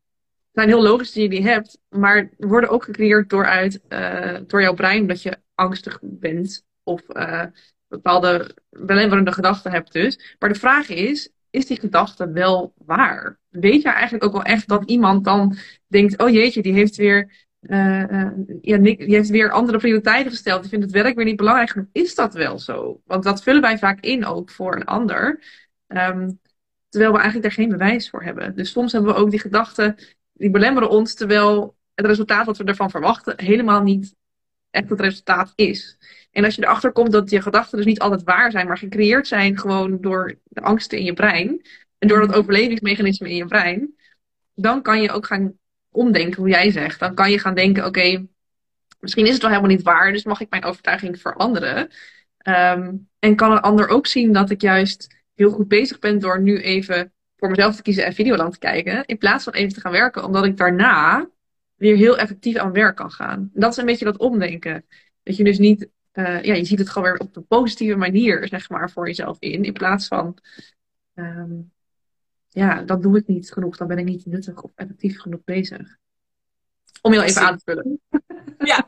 zijn 0.52 0.68
heel 0.68 0.82
logisch 0.82 1.12
die 1.12 1.22
je 1.22 1.28
die 1.28 1.46
hebt. 1.46 1.78
Maar 1.88 2.30
worden 2.36 2.70
ook 2.70 2.84
gecreëerd 2.84 3.30
door, 3.30 3.46
uit, 3.46 3.80
door 4.46 4.62
jouw 4.62 4.74
brein 4.74 5.06
dat 5.06 5.22
je 5.22 5.38
angstig 5.54 5.98
bent 6.02 6.64
of 6.82 7.02
uh, 7.08 7.44
bepaalde 7.88 8.56
belemmerende 8.70 9.32
gedachten 9.32 9.70
hebt 9.70 9.92
dus. 9.92 10.36
Maar 10.38 10.52
de 10.52 10.58
vraag 10.58 10.88
is, 10.88 11.30
is 11.50 11.66
die 11.66 11.80
gedachte 11.80 12.30
wel 12.30 12.74
waar? 12.76 13.38
Weet 13.48 13.82
je 13.82 13.88
eigenlijk 13.88 14.24
ook 14.24 14.32
wel 14.32 14.42
echt 14.42 14.68
dat 14.68 14.84
iemand 14.84 15.24
dan 15.24 15.56
denkt, 15.86 16.18
oh 16.18 16.30
jeetje, 16.30 16.62
die 16.62 16.72
heeft 16.72 16.96
weer, 16.96 17.48
uh, 17.60 17.98
uh, 17.98 18.30
ja, 18.60 18.78
die 18.78 18.96
heeft 18.98 19.28
weer 19.28 19.50
andere 19.50 19.78
prioriteiten 19.78 20.30
gesteld. 20.30 20.60
Die 20.60 20.70
vindt 20.70 20.84
het 20.84 20.94
werk 20.94 21.16
weer 21.16 21.24
niet 21.24 21.36
belangrijk 21.36 21.86
Is 21.92 22.14
dat 22.14 22.34
wel 22.34 22.58
zo? 22.58 23.00
Want 23.04 23.22
dat 23.22 23.42
vullen 23.42 23.60
wij 23.60 23.78
vaak 23.78 24.00
in 24.00 24.24
ook 24.24 24.50
voor 24.50 24.76
een 24.76 24.84
ander. 24.84 25.42
Um, 25.86 26.40
terwijl 26.88 27.12
we 27.12 27.18
eigenlijk 27.18 27.42
daar 27.42 27.64
geen 27.64 27.78
bewijs 27.78 28.10
voor 28.10 28.22
hebben. 28.22 28.56
Dus 28.56 28.70
soms 28.70 28.92
hebben 28.92 29.14
we 29.14 29.20
ook 29.20 29.30
die 29.30 29.40
gedachten, 29.40 29.96
die 30.32 30.50
belemmeren 30.50 30.90
ons, 30.90 31.14
terwijl 31.14 31.76
het 31.94 32.06
resultaat 32.06 32.46
wat 32.46 32.56
we 32.56 32.64
ervan 32.64 32.90
verwachten 32.90 33.34
helemaal 33.36 33.82
niet 33.82 34.14
echt 34.72 34.88
het 34.88 35.00
resultaat 35.00 35.52
is. 35.54 35.98
En 36.30 36.44
als 36.44 36.54
je 36.54 36.62
erachter 36.62 36.92
komt 36.92 37.12
dat 37.12 37.30
je 37.30 37.42
gedachten 37.42 37.76
dus 37.76 37.86
niet 37.86 38.00
altijd 38.00 38.22
waar 38.22 38.50
zijn, 38.50 38.66
maar 38.66 38.78
gecreëerd 38.78 39.26
zijn 39.26 39.58
gewoon 39.58 40.00
door 40.00 40.38
de 40.44 40.60
angsten 40.60 40.98
in 40.98 41.04
je 41.04 41.12
brein 41.12 41.66
en 41.98 42.08
door 42.08 42.20
dat 42.20 42.28
mhm. 42.28 42.38
overlevingsmechanisme 42.38 43.28
in 43.28 43.36
je 43.36 43.46
brein, 43.46 43.94
dan 44.54 44.82
kan 44.82 45.02
je 45.02 45.10
ook 45.10 45.26
gaan 45.26 45.52
omdenken 45.90 46.40
hoe 46.40 46.50
jij 46.50 46.70
zegt. 46.70 47.00
Dan 47.00 47.14
kan 47.14 47.30
je 47.30 47.38
gaan 47.38 47.54
denken, 47.54 47.86
oké, 47.86 48.26
misschien 49.00 49.26
is 49.26 49.32
het 49.32 49.42
wel 49.42 49.50
helemaal 49.50 49.76
niet 49.76 49.82
waar, 49.82 50.12
dus 50.12 50.24
mag 50.24 50.40
ik 50.40 50.50
mijn 50.50 50.64
overtuiging 50.64 51.20
veranderen. 51.20 51.90
Um, 52.48 53.08
en 53.18 53.36
kan 53.36 53.52
een 53.52 53.60
ander 53.60 53.88
ook 53.88 54.06
zien 54.06 54.32
dat 54.32 54.50
ik 54.50 54.60
juist 54.60 55.16
heel 55.34 55.50
goed 55.50 55.68
bezig 55.68 55.98
ben 55.98 56.18
door 56.18 56.40
nu 56.40 56.60
even 56.60 57.12
voor 57.36 57.50
mezelf 57.50 57.76
te 57.76 57.82
kiezen 57.82 58.04
en 58.04 58.12
Videoland 58.12 58.52
te 58.52 58.58
kijken, 58.58 59.04
in 59.04 59.18
plaats 59.18 59.44
van 59.44 59.52
even 59.52 59.74
te 59.74 59.80
gaan 59.80 59.92
werken, 59.92 60.24
omdat 60.24 60.44
ik 60.44 60.56
daarna 60.56 61.28
weer 61.82 61.96
heel 61.96 62.18
effectief 62.18 62.56
aan 62.56 62.72
werk 62.72 62.96
kan 62.96 63.10
gaan. 63.10 63.50
dat 63.52 63.70
is 63.70 63.76
een 63.76 63.84
beetje 63.84 64.04
dat 64.04 64.16
omdenken. 64.16 64.86
Dat 65.22 65.36
je 65.36 65.44
dus 65.44 65.58
niet, 65.58 65.88
uh, 66.12 66.42
ja, 66.42 66.54
je 66.54 66.64
ziet 66.64 66.78
het 66.78 66.88
gewoon 66.88 67.08
weer 67.08 67.18
op 67.20 67.36
een 67.36 67.46
positieve 67.46 67.96
manier, 67.96 68.48
zeg 68.48 68.68
maar, 68.68 68.90
voor 68.90 69.06
jezelf 69.06 69.36
in. 69.40 69.64
In 69.64 69.72
plaats 69.72 70.06
van, 70.06 70.38
um, 71.14 71.72
ja, 72.48 72.82
dan 72.82 73.00
doe 73.00 73.18
ik 73.18 73.26
niet 73.26 73.52
genoeg, 73.52 73.76
dan 73.76 73.86
ben 73.86 73.98
ik 73.98 74.04
niet 74.04 74.26
nuttig 74.26 74.62
of 74.62 74.70
effectief 74.74 75.20
genoeg 75.20 75.44
bezig. 75.44 75.96
Om 77.00 77.12
je 77.12 77.22
even 77.22 77.42
aan 77.42 77.56
te 77.56 77.62
vullen. 77.64 78.00
Ja, 78.58 78.86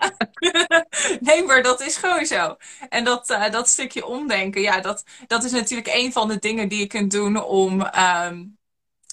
nee, 1.20 1.44
maar 1.44 1.62
dat 1.62 1.80
is 1.80 1.96
gewoon 1.96 2.26
zo. 2.26 2.56
En 2.88 3.04
dat, 3.04 3.30
uh, 3.30 3.50
dat 3.50 3.68
stukje 3.68 4.06
omdenken, 4.06 4.60
ja, 4.60 4.80
dat, 4.80 5.04
dat 5.26 5.44
is 5.44 5.52
natuurlijk 5.52 5.90
een 5.94 6.12
van 6.12 6.28
de 6.28 6.38
dingen 6.38 6.68
die 6.68 6.78
je 6.78 6.86
kunt 6.86 7.10
doen 7.10 7.42
om, 7.42 7.72
um, 7.72 8.58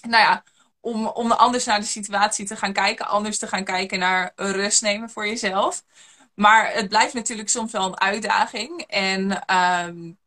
nou 0.02 0.24
ja, 0.24 0.44
om, 0.82 1.08
om 1.08 1.32
anders 1.32 1.65
naar 1.65 1.80
de 1.80 1.86
situatie 1.86 2.46
te 2.46 2.56
gaan 2.56 2.74
kijken, 2.74 3.08
anders 3.08 3.38
te 3.38 3.48
gaan 3.48 3.63
kijken 3.63 4.00
naar 4.00 4.32
rust 4.36 4.82
nemen 4.82 5.10
voor 5.10 5.28
jezelf. 5.28 5.84
Maar 6.34 6.74
het 6.74 6.89
blijft 6.89 7.13
natuurlijk 7.13 7.50
soms 7.50 7.72
wel 7.72 7.86
een 7.86 8.00
uitdaging. 8.00 8.82
En 8.82 9.32
um, 9.32 10.17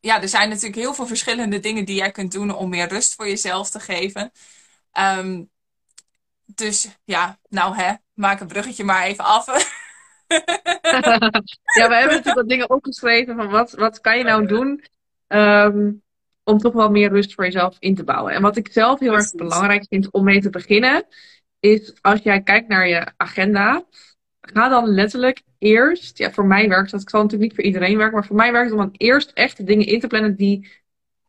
ja, 0.00 0.22
er 0.22 0.28
zijn 0.28 0.48
natuurlijk 0.48 0.76
heel 0.76 0.94
veel 0.94 1.06
verschillende 1.06 1.60
dingen 1.60 1.84
die 1.84 1.96
jij 1.96 2.10
kunt 2.10 2.32
doen 2.32 2.54
om 2.54 2.68
meer 2.68 2.88
rust 2.88 3.14
voor 3.14 3.28
jezelf 3.28 3.70
te 3.70 3.80
geven. 3.80 4.32
Um, 4.92 5.50
dus 6.44 6.88
ja, 7.04 7.38
nou 7.48 7.76
hè, 7.76 7.94
maak 8.14 8.40
een 8.40 8.46
bruggetje 8.46 8.84
maar 8.84 9.04
even 9.04 9.24
af. 9.24 9.46
ja, 11.78 11.88
we 11.88 11.94
hebben 11.94 12.16
natuurlijk 12.16 12.34
wat 12.34 12.48
dingen 12.48 12.70
opgeschreven 12.70 13.36
van 13.36 13.48
wat, 13.48 13.72
wat 13.72 14.00
kan 14.00 14.18
je 14.18 14.24
nou 14.24 14.46
doen 14.46 14.84
um, 15.28 16.02
om 16.50 16.58
toch 16.58 16.72
wel 16.72 16.90
meer 16.90 17.08
rust 17.08 17.34
voor 17.34 17.44
jezelf 17.44 17.76
in 17.78 17.94
te 17.94 18.04
bouwen. 18.04 18.32
En 18.32 18.42
wat 18.42 18.56
ik 18.56 18.72
zelf 18.72 19.00
heel 19.00 19.14
erg 19.14 19.34
belangrijk 19.34 19.86
vind 19.88 20.10
om 20.10 20.24
mee 20.24 20.40
te 20.40 20.50
beginnen, 20.50 21.06
is 21.60 21.94
als 22.00 22.20
jij 22.22 22.42
kijkt 22.42 22.68
naar 22.68 22.88
je 22.88 23.12
agenda, 23.16 23.84
ga 24.40 24.68
dan 24.68 24.88
letterlijk 24.88 25.42
eerst, 25.58 26.18
ja, 26.18 26.30
voor 26.30 26.46
mij 26.46 26.68
werkt 26.68 26.90
dat, 26.90 27.00
ik 27.00 27.10
zal 27.10 27.22
natuurlijk 27.22 27.50
niet 27.50 27.60
voor 27.60 27.68
iedereen 27.68 27.96
werken, 27.96 28.14
maar 28.14 28.26
voor 28.26 28.36
mij 28.36 28.52
werkt 28.52 28.70
het 28.70 28.78
om 28.78 28.84
dan 28.86 28.94
eerst 28.96 29.30
echt 29.30 29.56
de 29.56 29.64
dingen 29.64 29.86
in 29.86 30.00
te 30.00 30.06
plannen 30.06 30.36
die 30.36 30.68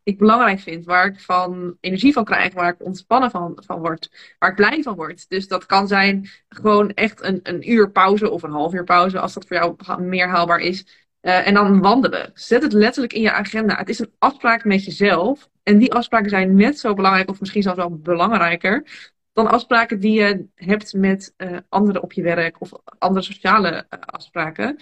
ik 0.03 0.17
belangrijk 0.17 0.59
vind, 0.59 0.85
waar 0.85 1.05
ik 1.05 1.19
van 1.19 1.77
energie 1.79 2.13
van 2.13 2.23
krijg, 2.23 2.53
waar 2.53 2.73
ik 2.73 2.85
ontspannen 2.85 3.31
van, 3.31 3.61
van 3.65 3.79
word, 3.79 4.35
waar 4.39 4.49
ik 4.49 4.55
blij 4.55 4.83
van 4.83 4.95
word. 4.95 5.29
Dus 5.29 5.47
dat 5.47 5.65
kan 5.65 5.87
zijn 5.87 6.29
gewoon 6.49 6.93
echt 6.93 7.21
een, 7.23 7.39
een 7.43 7.71
uur 7.71 7.91
pauze 7.91 8.29
of 8.29 8.43
een 8.43 8.51
half 8.51 8.73
uur 8.73 8.83
pauze, 8.83 9.19
als 9.19 9.33
dat 9.33 9.45
voor 9.47 9.57
jou 9.57 10.01
meer 10.03 10.27
haalbaar 10.27 10.59
is. 10.59 11.00
Uh, 11.21 11.47
en 11.47 11.53
dan 11.53 11.81
wandelen. 11.81 12.31
Zet 12.33 12.63
het 12.63 12.73
letterlijk 12.73 13.13
in 13.13 13.21
je 13.21 13.31
agenda. 13.31 13.75
Het 13.75 13.89
is 13.89 13.99
een 13.99 14.13
afspraak 14.17 14.63
met 14.65 14.85
jezelf. 14.85 15.49
En 15.63 15.77
die 15.77 15.93
afspraken 15.93 16.29
zijn 16.29 16.55
net 16.55 16.79
zo 16.79 16.93
belangrijk, 16.93 17.29
of 17.29 17.39
misschien 17.39 17.61
zelfs 17.61 17.77
wel 17.77 17.97
belangrijker, 17.97 18.85
dan 19.33 19.47
afspraken 19.47 19.99
die 19.99 20.19
je 20.19 20.47
hebt 20.55 20.93
met 20.93 21.33
uh, 21.37 21.57
anderen 21.69 22.01
op 22.01 22.13
je 22.13 22.21
werk 22.21 22.61
of 22.61 22.71
andere 22.97 23.25
sociale 23.25 23.71
uh, 23.71 23.99
afspraken. 23.99 24.79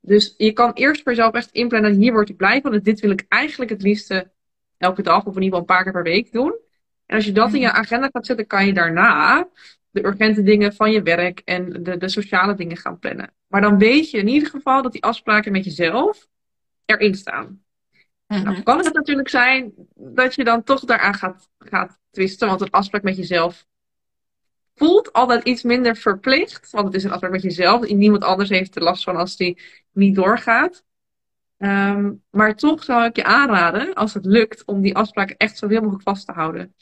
Dus 0.00 0.34
je 0.36 0.52
kan 0.52 0.72
eerst 0.72 1.02
voor 1.02 1.12
jezelf 1.12 1.34
echt 1.34 1.50
inplannen, 1.50 1.92
hier 1.92 2.12
word 2.12 2.28
ik 2.28 2.36
blij 2.36 2.60
van 2.60 2.72
en 2.72 2.82
dit 2.82 3.00
wil 3.00 3.10
ik 3.10 3.24
eigenlijk 3.28 3.70
het 3.70 3.82
liefste 3.82 4.30
elke 4.78 5.02
dag 5.02 5.24
of 5.24 5.36
in 5.36 5.42
ieder 5.42 5.44
geval 5.44 5.58
een 5.58 5.64
paar 5.64 5.82
keer 5.82 5.92
per 5.92 6.02
week 6.02 6.32
doen. 6.32 6.54
En 7.06 7.16
als 7.16 7.24
je 7.24 7.32
dat 7.32 7.52
in 7.52 7.60
je 7.60 7.72
agenda 7.72 8.08
gaat 8.12 8.26
zetten, 8.26 8.46
kan 8.46 8.66
je 8.66 8.72
daarna 8.72 9.48
de 9.92 10.04
urgente 10.06 10.42
dingen 10.42 10.74
van 10.74 10.90
je 10.90 11.02
werk 11.02 11.42
en 11.44 11.82
de, 11.82 11.96
de 11.96 12.08
sociale 12.08 12.54
dingen 12.54 12.76
gaan 12.76 12.98
plannen. 12.98 13.32
Maar 13.46 13.60
dan 13.60 13.78
weet 13.78 14.10
je 14.10 14.18
in 14.18 14.28
ieder 14.28 14.48
geval 14.48 14.82
dat 14.82 14.92
die 14.92 15.02
afspraken 15.02 15.52
met 15.52 15.64
jezelf 15.64 16.28
erin 16.84 17.14
staan. 17.14 17.62
Mhm. 18.26 18.42
Nou, 18.42 18.62
kan 18.62 18.78
het 18.78 18.94
natuurlijk 18.94 19.28
zijn 19.28 19.72
dat 19.94 20.34
je 20.34 20.44
dan 20.44 20.62
toch 20.62 20.84
daaraan 20.84 21.14
gaat, 21.14 21.48
gaat 21.58 21.98
twisten, 22.10 22.48
want 22.48 22.60
een 22.60 22.70
afspraak 22.70 23.02
met 23.02 23.16
jezelf 23.16 23.66
voelt 24.74 25.12
altijd 25.12 25.44
iets 25.44 25.62
minder 25.62 25.96
verplicht, 25.96 26.70
want 26.70 26.86
het 26.86 26.94
is 26.94 27.04
een 27.04 27.10
afspraak 27.10 27.32
met 27.32 27.42
jezelf. 27.42 27.88
Niemand 27.88 28.24
anders 28.24 28.48
heeft 28.48 28.76
er 28.76 28.82
last 28.82 29.04
van 29.04 29.16
als 29.16 29.36
die 29.36 29.60
niet 29.92 30.14
doorgaat. 30.14 30.84
Ehm, 31.58 32.12
maar 32.30 32.56
toch 32.56 32.84
zou 32.84 33.04
ik 33.04 33.16
je 33.16 33.24
aanraden, 33.24 33.94
als 33.94 34.14
het 34.14 34.24
lukt, 34.24 34.64
om 34.64 34.80
die 34.80 34.96
afspraken 34.96 35.36
echt 35.36 35.58
zoveel 35.58 35.80
mogelijk 35.80 36.02
vast 36.02 36.26
te 36.26 36.32
houden. 36.32 36.74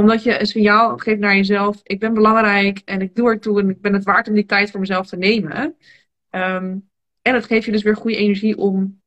Omdat 0.00 0.22
je 0.22 0.40
een 0.40 0.46
signaal 0.46 0.96
geeft 0.96 1.20
naar 1.20 1.36
jezelf: 1.36 1.80
ik 1.82 2.00
ben 2.00 2.14
belangrijk 2.14 2.82
en 2.84 3.00
ik 3.00 3.14
doe 3.14 3.28
ertoe 3.28 3.60
en 3.60 3.70
ik 3.70 3.80
ben 3.80 3.92
het 3.92 4.04
waard 4.04 4.28
om 4.28 4.34
die 4.34 4.46
tijd 4.46 4.70
voor 4.70 4.80
mezelf 4.80 5.06
te 5.06 5.16
nemen. 5.16 5.76
Ehm, 6.30 6.76
en 7.22 7.34
het 7.34 7.44
geeft 7.44 7.64
je 7.64 7.72
dus 7.72 7.82
weer 7.82 7.96
goede 7.96 8.16
energie 8.16 8.56
om, 8.56 9.00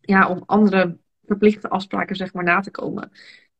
ja, 0.00 0.28
om 0.28 0.42
andere 0.46 0.98
verplichte 1.26 1.68
afspraken 1.68 2.16
zeg 2.16 2.32
maar, 2.32 2.44
na 2.44 2.60
te 2.60 2.70
komen. 2.70 3.10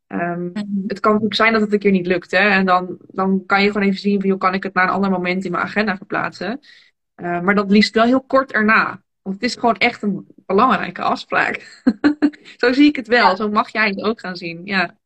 Ehm, 0.06 0.44
Mhm. 0.44 0.64
het 0.86 1.00
kan 1.00 1.10
natuurlijk 1.12 1.34
zijn 1.40 1.52
dat 1.52 1.60
het 1.60 1.72
een 1.72 1.78
keer 1.78 1.90
niet 1.90 2.06
lukt. 2.06 2.30
Hè? 2.30 2.48
En 2.48 2.66
dan, 2.66 2.98
dan 3.08 3.46
kan 3.46 3.62
je 3.62 3.72
gewoon 3.72 3.86
even 3.86 4.00
zien 4.00 4.20
van, 4.20 4.30
hoe 4.30 4.38
kan 4.38 4.54
ik 4.54 4.62
het 4.62 4.74
naar 4.74 4.84
een 4.84 4.90
ander 4.90 5.10
moment 5.10 5.44
in 5.44 5.50
mijn 5.50 5.62
agenda 5.64 5.96
verplaatsen. 5.96 6.60
Uh, 7.16 7.40
maar 7.40 7.54
dat 7.54 7.70
liefst 7.70 7.94
wel 7.94 8.04
heel 8.04 8.22
kort 8.22 8.52
erna. 8.52 9.02
Want 9.22 9.34
het 9.34 9.44
is 9.44 9.54
gewoon 9.54 9.76
echt 9.76 10.02
een 10.02 10.26
belangrijke 10.46 11.02
afspraak. 11.02 11.82
zo 12.56 12.72
zie 12.72 12.88
ik 12.88 12.96
het 12.96 13.06
wel. 13.06 13.28
Ja. 13.28 13.36
Zo 13.36 13.50
mag 13.50 13.68
jij 13.68 13.88
het 13.88 14.02
ook 14.02 14.20
gaan 14.20 14.36
zien. 14.36 14.60
Ja. 14.64 14.99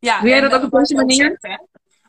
Ja, 0.00 0.20
Doe 0.20 0.28
jij 0.28 0.40
dat 0.40 0.52
ook 0.52 0.62
op 0.62 0.70
deze 0.70 0.94
je 0.94 1.00
ook 1.00 1.06
manier? 1.06 1.38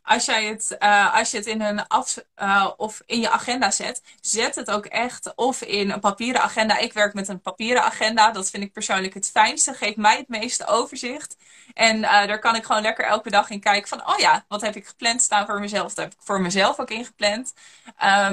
als, 0.10 0.26
jij 0.26 0.46
het, 0.46 0.78
eh, 0.78 1.16
als 1.16 1.32
je 1.32 1.38
het 1.38 1.46
in 1.46 1.62
een 1.62 1.88
af, 1.88 2.18
eh, 2.36 2.70
of 2.78 3.02
in 3.06 3.20
je 3.20 3.30
agenda 3.30 3.72
zet, 3.72 4.02
zet 4.22 4.56
het 4.56 4.72
ook 4.72 4.86
echt 4.86 5.36
of 5.36 5.62
in 5.62 5.92
een 5.92 6.00
papieren 6.00 6.42
agenda. 6.42 6.78
Ik 6.78 6.94
werk 6.94 7.14
met 7.14 7.28
een 7.28 7.42
papieren 7.42 7.84
agenda. 7.84 8.32
Dat 8.32 8.50
vind 8.50 8.64
ik 8.64 8.74
persoonlijk 8.74 9.14
het 9.14 9.30
fijnste. 9.30 9.74
Geeft 9.74 9.98
mij 9.98 10.18
het 10.18 10.28
meeste 10.28 10.68
overzicht. 10.68 11.38
En 11.74 12.04
eh, 12.04 12.28
daar 12.28 12.40
kan 12.40 12.56
ik 12.56 12.64
gewoon 12.64 12.82
lekker 12.82 13.06
elke 13.06 13.30
dag 13.30 13.50
in 13.50 13.60
kijken 13.60 13.88
van, 13.88 14.08
oh 14.08 14.18
ja, 14.18 14.46
wat 14.48 14.62
heb 14.62 14.76
ik 14.76 14.88
gepland 14.88 15.22
staan 15.22 15.46
voor 15.46 15.60
mezelf? 15.60 15.94
Dat 15.94 16.04
heb 16.06 16.14
ik 16.14 16.20
voor 16.24 16.42
mezelf 16.42 16.80
ook 16.80 16.90
ingepland. 16.90 17.54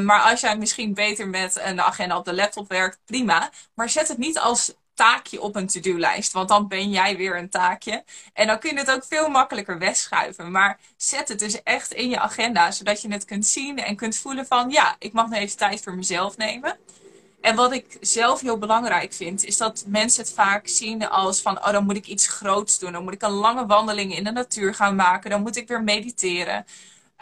Maar 0.02 0.20
als 0.20 0.40
jij 0.40 0.58
misschien 0.58 0.94
beter 0.94 1.28
met 1.28 1.60
een 1.62 1.80
agenda 1.80 2.16
op 2.16 2.24
de 2.24 2.34
laptop 2.34 2.68
werkt, 2.68 2.98
prima. 3.04 3.50
Maar 3.74 3.88
zet 3.90 4.08
het 4.08 4.18
niet 4.18 4.38
als 4.38 4.74
taakje 4.96 5.40
op 5.40 5.56
een 5.56 5.66
to-do-lijst. 5.66 6.32
Want 6.32 6.48
dan 6.48 6.68
ben 6.68 6.90
jij 6.90 7.16
weer 7.16 7.38
een 7.38 7.50
taakje. 7.50 8.04
En 8.32 8.46
dan 8.46 8.58
kun 8.58 8.70
je 8.70 8.78
het 8.78 8.90
ook 8.90 9.04
veel 9.04 9.28
makkelijker 9.28 9.78
wegschuiven. 9.78 10.50
Maar 10.50 10.78
zet 10.96 11.28
het 11.28 11.38
dus 11.38 11.62
echt 11.62 11.92
in 11.92 12.08
je 12.08 12.20
agenda. 12.20 12.70
Zodat 12.70 13.02
je 13.02 13.12
het 13.12 13.24
kunt 13.24 13.46
zien 13.46 13.78
en 13.78 13.96
kunt 13.96 14.16
voelen 14.16 14.46
van... 14.46 14.70
Ja, 14.70 14.96
ik 14.98 15.12
mag 15.12 15.28
nu 15.28 15.36
even 15.36 15.56
tijd 15.56 15.82
voor 15.82 15.94
mezelf 15.94 16.36
nemen. 16.36 16.78
En 17.40 17.56
wat 17.56 17.72
ik 17.72 17.96
zelf 18.00 18.40
heel 18.40 18.58
belangrijk 18.58 19.12
vind... 19.12 19.44
is 19.44 19.56
dat 19.56 19.84
mensen 19.86 20.22
het 20.22 20.32
vaak 20.32 20.68
zien 20.68 21.08
als 21.08 21.40
van... 21.40 21.58
Oh, 21.58 21.72
dan 21.72 21.84
moet 21.84 21.96
ik 21.96 22.06
iets 22.06 22.26
groots 22.26 22.78
doen. 22.78 22.92
Dan 22.92 23.04
moet 23.04 23.14
ik 23.14 23.22
een 23.22 23.30
lange 23.30 23.66
wandeling 23.66 24.16
in 24.16 24.24
de 24.24 24.32
natuur 24.32 24.74
gaan 24.74 24.96
maken. 24.96 25.30
Dan 25.30 25.42
moet 25.42 25.56
ik 25.56 25.68
weer 25.68 25.82
mediteren. 25.82 26.64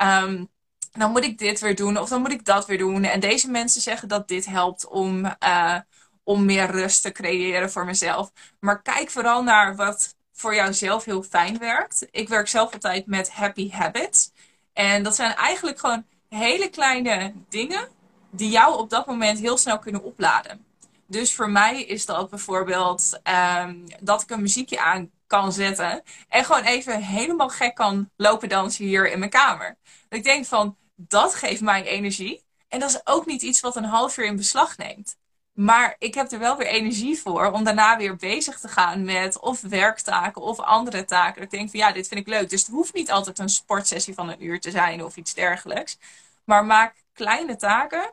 Um, 0.02 0.48
dan 0.92 1.10
moet 1.10 1.24
ik 1.24 1.38
dit 1.38 1.60
weer 1.60 1.76
doen. 1.76 1.98
Of 1.98 2.08
dan 2.08 2.20
moet 2.20 2.32
ik 2.32 2.44
dat 2.44 2.66
weer 2.66 2.78
doen. 2.78 3.04
En 3.04 3.20
deze 3.20 3.50
mensen 3.50 3.80
zeggen 3.80 4.08
dat 4.08 4.28
dit 4.28 4.46
helpt 4.46 4.88
om... 4.88 5.24
Uh, 5.24 5.78
om 6.24 6.44
meer 6.44 6.70
rust 6.70 7.02
te 7.02 7.12
creëren 7.12 7.70
voor 7.70 7.84
mezelf. 7.84 8.32
Maar 8.60 8.82
kijk 8.82 9.10
vooral 9.10 9.42
naar 9.42 9.76
wat 9.76 10.14
voor 10.32 10.54
jouzelf 10.54 11.04
heel 11.04 11.22
fijn 11.22 11.58
werkt. 11.58 12.06
Ik 12.10 12.28
werk 12.28 12.48
zelf 12.48 12.72
altijd 12.72 13.06
met 13.06 13.30
happy 13.30 13.70
habits. 13.70 14.32
En 14.72 15.02
dat 15.02 15.14
zijn 15.14 15.34
eigenlijk 15.34 15.78
gewoon 15.78 16.04
hele 16.28 16.68
kleine 16.68 17.32
dingen 17.48 17.88
die 18.30 18.50
jou 18.50 18.78
op 18.78 18.90
dat 18.90 19.06
moment 19.06 19.38
heel 19.38 19.56
snel 19.56 19.78
kunnen 19.78 20.02
opladen. 20.02 20.64
Dus 21.06 21.34
voor 21.34 21.50
mij 21.50 21.82
is 21.82 22.06
dat 22.06 22.30
bijvoorbeeld 22.30 23.20
um, 23.58 23.84
dat 24.00 24.22
ik 24.22 24.30
een 24.30 24.40
muziekje 24.40 24.80
aan 24.80 25.10
kan 25.26 25.52
zetten 25.52 26.02
en 26.28 26.44
gewoon 26.44 26.62
even 26.62 27.02
helemaal 27.02 27.48
gek 27.48 27.74
kan 27.74 28.10
lopen 28.16 28.48
dansen 28.48 28.84
hier 28.84 29.10
in 29.10 29.18
mijn 29.18 29.30
kamer. 29.30 29.76
Ik 30.08 30.24
denk 30.24 30.46
van, 30.46 30.76
dat 30.96 31.34
geeft 31.34 31.60
mij 31.60 31.84
energie. 31.84 32.42
En 32.68 32.80
dat 32.80 32.90
is 32.90 33.00
ook 33.04 33.26
niet 33.26 33.42
iets 33.42 33.60
wat 33.60 33.76
een 33.76 33.84
half 33.84 34.16
uur 34.16 34.24
in 34.24 34.36
beslag 34.36 34.76
neemt. 34.76 35.16
Maar 35.54 35.96
ik 35.98 36.14
heb 36.14 36.32
er 36.32 36.38
wel 36.38 36.56
weer 36.56 36.66
energie 36.66 37.18
voor 37.18 37.50
om 37.50 37.64
daarna 37.64 37.96
weer 37.96 38.16
bezig 38.16 38.60
te 38.60 38.68
gaan 38.68 39.04
met 39.04 39.40
of 39.40 39.60
werktaken 39.60 40.42
of 40.42 40.60
andere 40.60 41.04
taken. 41.04 41.42
Ik 41.42 41.50
denk 41.50 41.70
van 41.70 41.80
ja, 41.80 41.92
dit 41.92 42.08
vind 42.08 42.20
ik 42.20 42.26
leuk. 42.26 42.50
Dus 42.50 42.60
het 42.60 42.70
hoeft 42.70 42.94
niet 42.94 43.10
altijd 43.10 43.38
een 43.38 43.48
sportsessie 43.48 44.14
van 44.14 44.28
een 44.28 44.44
uur 44.44 44.60
te 44.60 44.70
zijn 44.70 45.04
of 45.04 45.16
iets 45.16 45.34
dergelijks. 45.34 45.98
Maar 46.44 46.64
maak 46.64 46.94
kleine 47.12 47.56
taken 47.56 48.12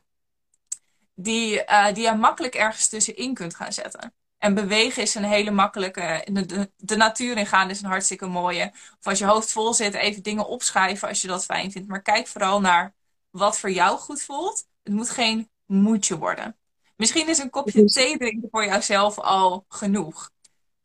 die, 1.16 1.64
uh, 1.66 1.94
die 1.94 2.04
je 2.04 2.14
makkelijk 2.14 2.56
ergens 2.56 2.88
tussenin 2.90 3.34
kunt 3.34 3.56
gaan 3.56 3.74
zetten. 3.74 4.14
En 4.38 4.54
bewegen 4.54 5.02
is 5.02 5.16
een 5.16 5.24
hele 5.24 5.52
makkelijke. 5.52 6.28
De, 6.32 6.72
de, 6.78 6.96
natuur 6.96 7.38
in 7.38 7.46
gaan 7.46 7.70
is 7.70 7.82
een 7.82 7.90
hartstikke 7.90 8.26
mooie. 8.28 8.72
Of 9.00 9.08
als 9.08 9.20
je 9.20 9.26
hoofd 9.26 9.52
vol 9.52 9.74
zit, 9.74 9.94
even 9.94 10.24
dingen 10.24 10.48
opschrijven 10.48 11.08
als 11.08 11.22
je 11.22 11.28
dat 11.28 11.46
fijn 11.46 11.72
vindt. 11.72 11.88
Maar 11.88 12.02
kijk 12.02 12.28
vooral 12.28 12.62
naar 12.62 12.94
wat 13.30 13.60
voor 13.60 13.72
jou 13.72 13.98
goed 14.00 14.22
voelt. 14.22 14.68
Het 14.84 14.94
moet 14.94 15.10
geen 15.10 15.50
moedje 15.66 16.18
worden. 16.18 16.61
Misschien 17.02 17.28
is 17.28 17.38
een 17.38 17.50
kopje 17.50 17.86
thee 17.86 18.18
drinken 18.18 18.48
voor 18.52 18.66
jouzelf 18.66 19.20
al 19.20 19.66
genoeg. 19.70 20.30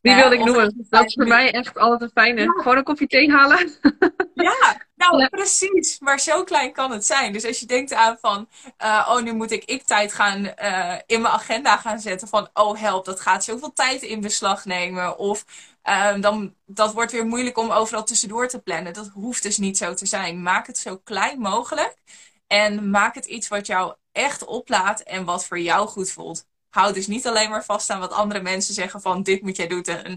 Die 0.01 0.15
wilde 0.15 0.35
ik 0.35 0.43
noemen. 0.43 0.85
Dat 0.89 1.05
is 1.05 1.13
voor 1.13 1.27
mij 1.27 1.51
echt 1.51 1.77
altijd 1.77 2.01
een 2.01 2.21
fijne. 2.23 2.41
Ja. 2.41 2.51
Gewoon 2.51 2.77
een 2.77 2.83
kopje 2.83 3.07
thee 3.07 3.31
halen. 3.31 3.69
Ja, 4.33 4.81
nou 4.95 5.19
ja. 5.19 5.27
precies. 5.27 5.99
Maar 5.99 6.19
zo 6.19 6.43
klein 6.43 6.73
kan 6.73 6.91
het 6.91 7.05
zijn. 7.05 7.33
Dus 7.33 7.45
als 7.45 7.59
je 7.59 7.65
denkt 7.65 7.93
aan 7.93 8.17
van, 8.21 8.49
uh, 8.83 9.07
oh 9.11 9.21
nu 9.21 9.33
moet 9.33 9.51
ik 9.51 9.63
ik 9.65 9.83
tijd 9.83 10.13
gaan 10.13 10.53
uh, 10.61 10.95
in 11.05 11.21
mijn 11.21 11.33
agenda 11.33 11.77
gaan 11.77 11.99
zetten 11.99 12.27
van, 12.27 12.49
oh 12.53 12.79
help, 12.79 13.05
dat 13.05 13.19
gaat 13.19 13.43
zoveel 13.43 13.73
tijd 13.73 14.01
in 14.01 14.21
beslag 14.21 14.65
nemen. 14.65 15.17
Of 15.17 15.45
uh, 15.83 16.21
dan, 16.21 16.55
dat 16.65 16.93
wordt 16.93 17.11
weer 17.11 17.25
moeilijk 17.25 17.57
om 17.57 17.71
overal 17.71 18.03
tussendoor 18.03 18.47
te 18.47 18.59
plannen. 18.61 18.93
Dat 18.93 19.07
hoeft 19.13 19.43
dus 19.43 19.57
niet 19.57 19.77
zo 19.77 19.93
te 19.93 20.05
zijn. 20.05 20.41
Maak 20.41 20.67
het 20.67 20.77
zo 20.77 20.97
klein 20.97 21.39
mogelijk. 21.39 21.95
En 22.47 22.89
maak 22.89 23.15
het 23.15 23.25
iets 23.25 23.47
wat 23.47 23.67
jou 23.67 23.93
echt 24.17 24.45
oplaat 24.45 25.01
en 25.01 25.25
wat 25.25 25.45
voor 25.45 25.59
jou 25.59 25.87
goed 25.87 26.11
voelt. 26.11 26.45
Houd 26.69 26.93
dus 26.93 27.07
niet 27.07 27.27
alleen 27.27 27.49
maar 27.49 27.65
vast 27.65 27.89
aan 27.89 27.99
wat 27.99 28.11
andere 28.11 28.41
mensen 28.41 28.73
zeggen 28.73 29.01
van 29.01 29.23
dit 29.23 29.41
moet 29.41 29.55
jij 29.55 29.67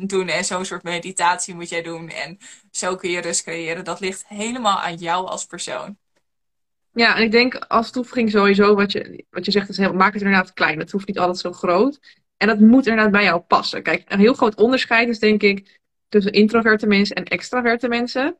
doen 0.06 0.28
en 0.28 0.44
zo'n 0.44 0.64
soort 0.64 0.82
meditatie 0.82 1.54
moet 1.54 1.68
jij 1.68 1.82
doen 1.82 2.08
en 2.08 2.38
zo 2.70 2.96
kun 2.96 3.10
je 3.10 3.20
rust 3.20 3.42
creëren. 3.42 3.84
Dat 3.84 4.00
ligt 4.00 4.24
helemaal 4.26 4.78
aan 4.78 4.96
jou 4.96 5.26
als 5.26 5.46
persoon. 5.46 5.98
Ja, 6.92 7.16
en 7.16 7.22
ik 7.22 7.30
denk 7.30 7.54
als 7.54 7.90
toevoeging 7.90 8.30
sowieso 8.30 8.74
wat 8.74 8.92
je, 8.92 9.24
wat 9.30 9.44
je 9.44 9.50
zegt 9.50 9.68
is 9.68 9.78
maak 9.78 10.12
het 10.12 10.22
inderdaad 10.22 10.52
klein. 10.52 10.78
Het 10.78 10.90
hoeft 10.90 11.06
niet 11.06 11.18
altijd 11.18 11.38
zo 11.38 11.52
groot. 11.52 12.00
En 12.36 12.46
dat 12.46 12.58
moet 12.58 12.86
inderdaad 12.86 13.12
bij 13.12 13.24
jou 13.24 13.40
passen. 13.40 13.82
Kijk, 13.82 14.02
een 14.06 14.18
heel 14.18 14.34
groot 14.34 14.54
onderscheid 14.54 15.08
is 15.08 15.18
denk 15.18 15.42
ik 15.42 15.80
tussen 16.08 16.32
introverte 16.32 16.86
mensen 16.86 17.16
en 17.16 17.24
extraverte 17.24 17.88
mensen. 17.88 18.36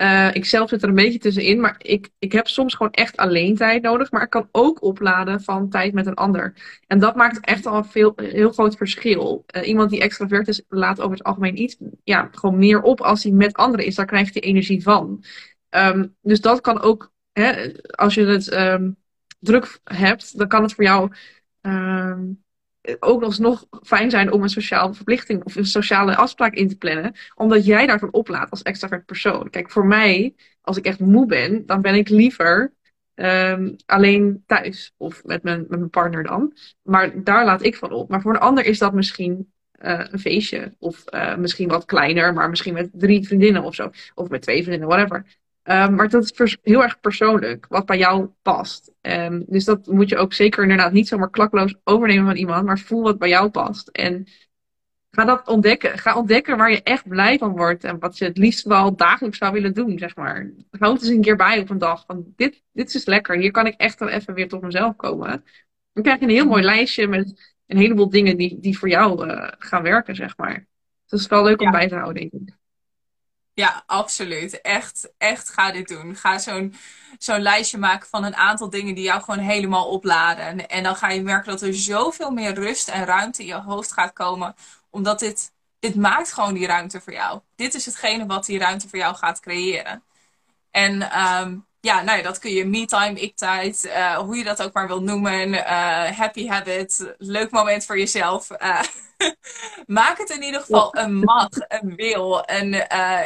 Uh, 0.00 0.34
ik 0.34 0.44
zelf 0.44 0.68
zit 0.68 0.82
er 0.82 0.88
een 0.88 0.94
beetje 0.94 1.18
tussenin, 1.18 1.60
maar 1.60 1.74
ik, 1.78 2.10
ik 2.18 2.32
heb 2.32 2.48
soms 2.48 2.74
gewoon 2.74 2.92
echt 2.92 3.16
alleen 3.16 3.56
tijd 3.56 3.82
nodig. 3.82 4.10
Maar 4.10 4.22
ik 4.22 4.30
kan 4.30 4.48
ook 4.52 4.82
opladen 4.82 5.40
van 5.40 5.68
tijd 5.68 5.92
met 5.92 6.06
een 6.06 6.14
ander. 6.14 6.54
En 6.86 6.98
dat 6.98 7.16
maakt 7.16 7.40
echt 7.40 7.66
al 7.66 7.76
een 7.76 7.84
veel, 7.84 8.12
heel 8.16 8.52
groot 8.52 8.76
verschil. 8.76 9.44
Uh, 9.56 9.68
iemand 9.68 9.90
die 9.90 10.00
extravert 10.00 10.48
is, 10.48 10.62
laat 10.68 11.00
over 11.00 11.16
het 11.16 11.26
algemeen 11.26 11.62
iets 11.62 11.76
ja, 12.04 12.28
gewoon 12.32 12.58
meer 12.58 12.82
op 12.82 13.00
als 13.00 13.22
hij 13.22 13.32
met 13.32 13.54
anderen 13.54 13.86
is. 13.86 13.94
Daar 13.94 14.06
krijgt 14.06 14.34
hij 14.34 14.42
energie 14.42 14.82
van. 14.82 15.24
Um, 15.70 16.16
dus 16.22 16.40
dat 16.40 16.60
kan 16.60 16.80
ook, 16.80 17.12
hè, 17.32 17.72
als 17.90 18.14
je 18.14 18.24
het 18.24 18.52
um, 18.52 18.96
druk 19.38 19.78
hebt, 19.84 20.38
dan 20.38 20.48
kan 20.48 20.62
het 20.62 20.74
voor 20.74 20.84
jou 20.84 21.12
um, 21.60 22.44
ook 23.00 23.22
alsnog 23.22 23.66
fijn 23.82 24.10
zijn 24.10 24.32
om 24.32 24.42
een 24.42 24.48
sociale 24.48 24.94
verplichting 24.94 25.44
of 25.44 25.56
een 25.56 25.66
sociale 25.66 26.16
afspraak 26.16 26.54
in 26.54 26.68
te 26.68 26.76
plannen. 26.76 27.14
Omdat 27.34 27.64
jij 27.64 27.86
daarvan 27.86 28.12
oplaat 28.12 28.50
als 28.50 28.62
extravert 28.62 29.06
persoon. 29.06 29.50
Kijk, 29.50 29.70
voor 29.70 29.86
mij, 29.86 30.34
als 30.60 30.76
ik 30.76 30.84
echt 30.84 31.00
moe 31.00 31.26
ben, 31.26 31.66
dan 31.66 31.80
ben 31.80 31.94
ik 31.94 32.08
liever 32.08 32.72
um, 33.14 33.76
alleen 33.86 34.42
thuis. 34.46 34.92
Of 34.96 35.24
met 35.24 35.42
mijn, 35.42 35.60
met 35.60 35.78
mijn 35.78 35.90
partner 35.90 36.22
dan. 36.22 36.56
Maar 36.82 37.24
daar 37.24 37.44
laat 37.44 37.62
ik 37.62 37.76
van 37.76 37.92
op. 37.92 38.08
Maar 38.08 38.20
voor 38.20 38.34
een 38.34 38.40
ander 38.40 38.64
is 38.64 38.78
dat 38.78 38.92
misschien 38.92 39.52
uh, 39.80 40.04
een 40.10 40.18
feestje. 40.18 40.74
Of 40.78 41.04
uh, 41.14 41.36
misschien 41.36 41.68
wat 41.68 41.84
kleiner, 41.84 42.32
maar 42.32 42.50
misschien 42.50 42.74
met 42.74 42.88
drie 42.92 43.26
vriendinnen 43.26 43.62
of 43.62 43.74
zo. 43.74 43.90
Of 44.14 44.28
met 44.28 44.42
twee 44.42 44.62
vriendinnen, 44.62 44.88
whatever. 44.88 45.24
Um, 45.64 45.94
maar 45.94 46.08
dat 46.08 46.32
is 46.40 46.56
heel 46.62 46.82
erg 46.82 47.00
persoonlijk, 47.00 47.66
wat 47.68 47.86
bij 47.86 47.98
jou 47.98 48.28
past. 48.42 48.92
Um, 49.00 49.44
dus 49.48 49.64
dat 49.64 49.86
moet 49.86 50.08
je 50.08 50.16
ook 50.16 50.32
zeker 50.32 50.62
inderdaad 50.62 50.92
niet 50.92 51.08
zomaar 51.08 51.30
klakloos 51.30 51.74
overnemen 51.84 52.26
van 52.26 52.36
iemand, 52.36 52.66
maar 52.66 52.78
voel 52.78 53.02
wat 53.02 53.18
bij 53.18 53.28
jou 53.28 53.50
past. 53.50 53.88
En 53.88 54.26
ga 55.10 55.24
dat 55.24 55.48
ontdekken. 55.48 55.98
Ga 55.98 56.16
ontdekken 56.16 56.56
waar 56.56 56.70
je 56.70 56.82
echt 56.82 57.08
blij 57.08 57.38
van 57.38 57.50
wordt 57.50 57.84
en 57.84 57.98
wat 57.98 58.18
je 58.18 58.24
het 58.24 58.38
liefst 58.38 58.64
wel 58.64 58.96
dagelijks 58.96 59.38
zou 59.38 59.52
willen 59.52 59.74
doen, 59.74 59.98
zeg 59.98 60.16
maar. 60.16 60.50
Houd 60.70 60.92
het 60.92 61.02
eens 61.02 61.16
een 61.16 61.22
keer 61.22 61.36
bij 61.36 61.58
op 61.58 61.70
een 61.70 61.78
dag. 61.78 62.04
Van 62.06 62.32
dit, 62.36 62.62
dit 62.72 62.94
is 62.94 63.04
lekker, 63.04 63.36
hier 63.36 63.50
kan 63.50 63.66
ik 63.66 63.74
echt 63.76 63.98
wel 63.98 64.08
even 64.08 64.34
weer 64.34 64.48
tot 64.48 64.62
mezelf 64.62 64.96
komen. 64.96 65.44
Dan 65.92 66.02
krijg 66.02 66.18
je 66.18 66.24
een 66.24 66.30
heel 66.30 66.46
mooi 66.46 66.62
lijstje 66.62 67.06
met 67.06 67.54
een 67.66 67.76
heleboel 67.76 68.10
dingen 68.10 68.36
die, 68.36 68.60
die 68.60 68.78
voor 68.78 68.88
jou 68.88 69.26
uh, 69.26 69.48
gaan 69.58 69.82
werken, 69.82 70.16
zeg 70.16 70.36
maar. 70.36 70.54
Dus 70.54 71.10
het 71.10 71.20
is 71.20 71.26
wel 71.26 71.44
leuk 71.44 71.60
om 71.60 71.70
bij 71.70 71.88
te 71.88 71.94
houden, 71.94 72.28
denk 72.30 72.48
ik. 72.48 72.58
Ja, 73.54 73.82
absoluut. 73.86 74.60
Echt, 74.60 75.12
echt 75.18 75.48
ga 75.48 75.72
dit 75.72 75.88
doen. 75.88 76.16
Ga 76.16 76.38
zo'n 76.38 76.74
zo'n 77.18 77.40
lijstje 77.40 77.78
maken 77.78 78.08
van 78.08 78.24
een 78.24 78.36
aantal 78.36 78.70
dingen 78.70 78.94
die 78.94 79.04
jou 79.04 79.22
gewoon 79.22 79.40
helemaal 79.40 79.88
opladen. 79.88 80.68
En 80.68 80.82
dan 80.82 80.96
ga 80.96 81.10
je 81.10 81.22
merken 81.22 81.50
dat 81.50 81.62
er 81.62 81.74
zoveel 81.74 82.30
meer 82.30 82.54
rust 82.54 82.88
en 82.88 83.04
ruimte 83.04 83.42
in 83.42 83.46
je 83.48 83.54
hoofd 83.54 83.92
gaat 83.92 84.12
komen. 84.12 84.54
Omdat 84.90 85.18
dit, 85.18 85.52
dit 85.78 85.94
maakt 85.94 86.32
gewoon 86.32 86.54
die 86.54 86.66
ruimte 86.66 87.00
voor 87.00 87.12
jou. 87.12 87.40
Dit 87.56 87.74
is 87.74 87.86
hetgene 87.86 88.26
wat 88.26 88.46
die 88.46 88.58
ruimte 88.58 88.88
voor 88.88 88.98
jou 88.98 89.14
gaat 89.16 89.40
creëren. 89.40 90.04
En 90.70 91.10
ehm, 91.10 91.58
ja, 91.80 92.02
nou 92.02 92.18
ja, 92.18 92.24
dat 92.24 92.38
kun 92.38 92.50
je 92.50 92.64
me-time, 92.64 93.20
ik-tijd, 93.20 93.84
uh, 93.84 94.16
hoe 94.16 94.36
je 94.36 94.44
dat 94.44 94.62
ook 94.62 94.72
maar 94.72 94.86
wilt 94.86 95.02
noemen. 95.02 95.48
Uh, 95.48 96.04
happy 96.04 96.46
habit, 96.46 97.14
leuk 97.18 97.50
moment 97.50 97.84
voor 97.84 97.98
jezelf. 97.98 98.50
Uh, 98.50 98.80
maak 99.86 100.18
het 100.18 100.30
in 100.30 100.42
ieder 100.42 100.60
geval 100.60 100.96
een 100.96 101.14
mag, 101.14 101.48
een 101.50 101.94
wil. 101.94 102.44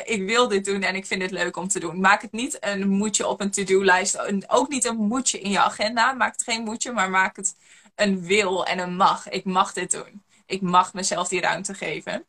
Ik 0.04 0.22
wil 0.26 0.48
dit 0.48 0.64
doen 0.64 0.82
en 0.82 0.94
ik 0.94 1.06
vind 1.06 1.22
het 1.22 1.30
leuk 1.30 1.56
om 1.56 1.68
te 1.68 1.80
doen. 1.80 2.00
Maak 2.00 2.22
het 2.22 2.32
niet 2.32 2.56
een 2.60 2.88
moedje 2.88 3.26
op 3.26 3.40
een 3.40 3.50
to-do-lijst. 3.50 4.48
Ook 4.48 4.68
niet 4.68 4.84
een 4.84 4.96
moedje 4.96 5.40
in 5.40 5.50
je 5.50 5.60
agenda. 5.60 6.12
Maak 6.12 6.32
het 6.32 6.42
geen 6.42 6.62
moedje, 6.62 6.92
maar 6.92 7.10
maak 7.10 7.36
het 7.36 7.56
een 7.94 8.22
wil 8.22 8.66
en 8.66 8.78
een 8.78 8.96
mag. 8.96 9.28
Ik 9.28 9.44
mag 9.44 9.72
dit 9.72 9.90
doen. 9.90 10.24
Ik 10.46 10.60
mag 10.60 10.94
mezelf 10.94 11.28
die 11.28 11.40
ruimte 11.40 11.74
geven. 11.74 12.26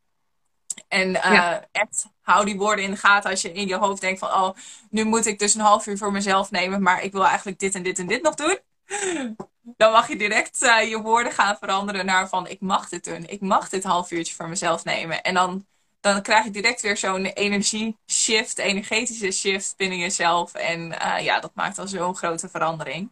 En 0.87 1.09
uh, 1.09 1.55
echt 1.71 2.05
hou 2.21 2.45
die 2.45 2.57
woorden 2.57 2.85
in 2.85 2.91
de 2.91 2.97
gaten 2.97 3.29
als 3.29 3.41
je 3.41 3.51
in 3.51 3.67
je 3.67 3.75
hoofd 3.75 4.01
denkt 4.01 4.19
van, 4.19 4.29
oh, 4.29 4.49
nu 4.89 5.03
moet 5.03 5.25
ik 5.25 5.39
dus 5.39 5.55
een 5.55 5.61
half 5.61 5.87
uur 5.87 5.97
voor 5.97 6.11
mezelf 6.11 6.51
nemen, 6.51 6.81
maar 6.81 7.03
ik 7.03 7.11
wil 7.11 7.25
eigenlijk 7.25 7.59
dit 7.59 7.75
en 7.75 7.83
dit 7.83 7.99
en 7.99 8.07
dit 8.07 8.21
nog 8.21 8.35
doen. 8.35 8.59
Dan 9.77 9.91
mag 9.91 10.07
je 10.07 10.15
direct 10.15 10.63
uh, 10.63 10.89
je 10.89 11.01
woorden 11.01 11.31
gaan 11.31 11.57
veranderen 11.57 12.05
naar 12.05 12.29
van, 12.29 12.47
ik 12.47 12.61
mag 12.61 12.89
dit 12.89 13.03
doen. 13.03 13.27
Ik 13.27 13.41
mag 13.41 13.69
dit 13.69 13.83
half 13.83 14.11
uurtje 14.11 14.35
voor 14.35 14.49
mezelf 14.49 14.83
nemen. 14.83 15.21
En 15.21 15.33
dan, 15.33 15.65
dan 15.99 16.21
krijg 16.21 16.43
je 16.43 16.51
direct 16.51 16.81
weer 16.81 16.97
zo'n 16.97 17.25
energie 17.25 17.97
shift, 18.07 18.57
energetische 18.57 19.31
shift 19.31 19.73
binnen 19.77 19.97
jezelf. 19.97 20.53
En 20.53 20.79
uh, 20.91 21.19
ja, 21.19 21.39
dat 21.39 21.51
maakt 21.55 21.79
al 21.79 21.87
zo'n 21.87 22.15
grote 22.15 22.49
verandering. 22.49 23.11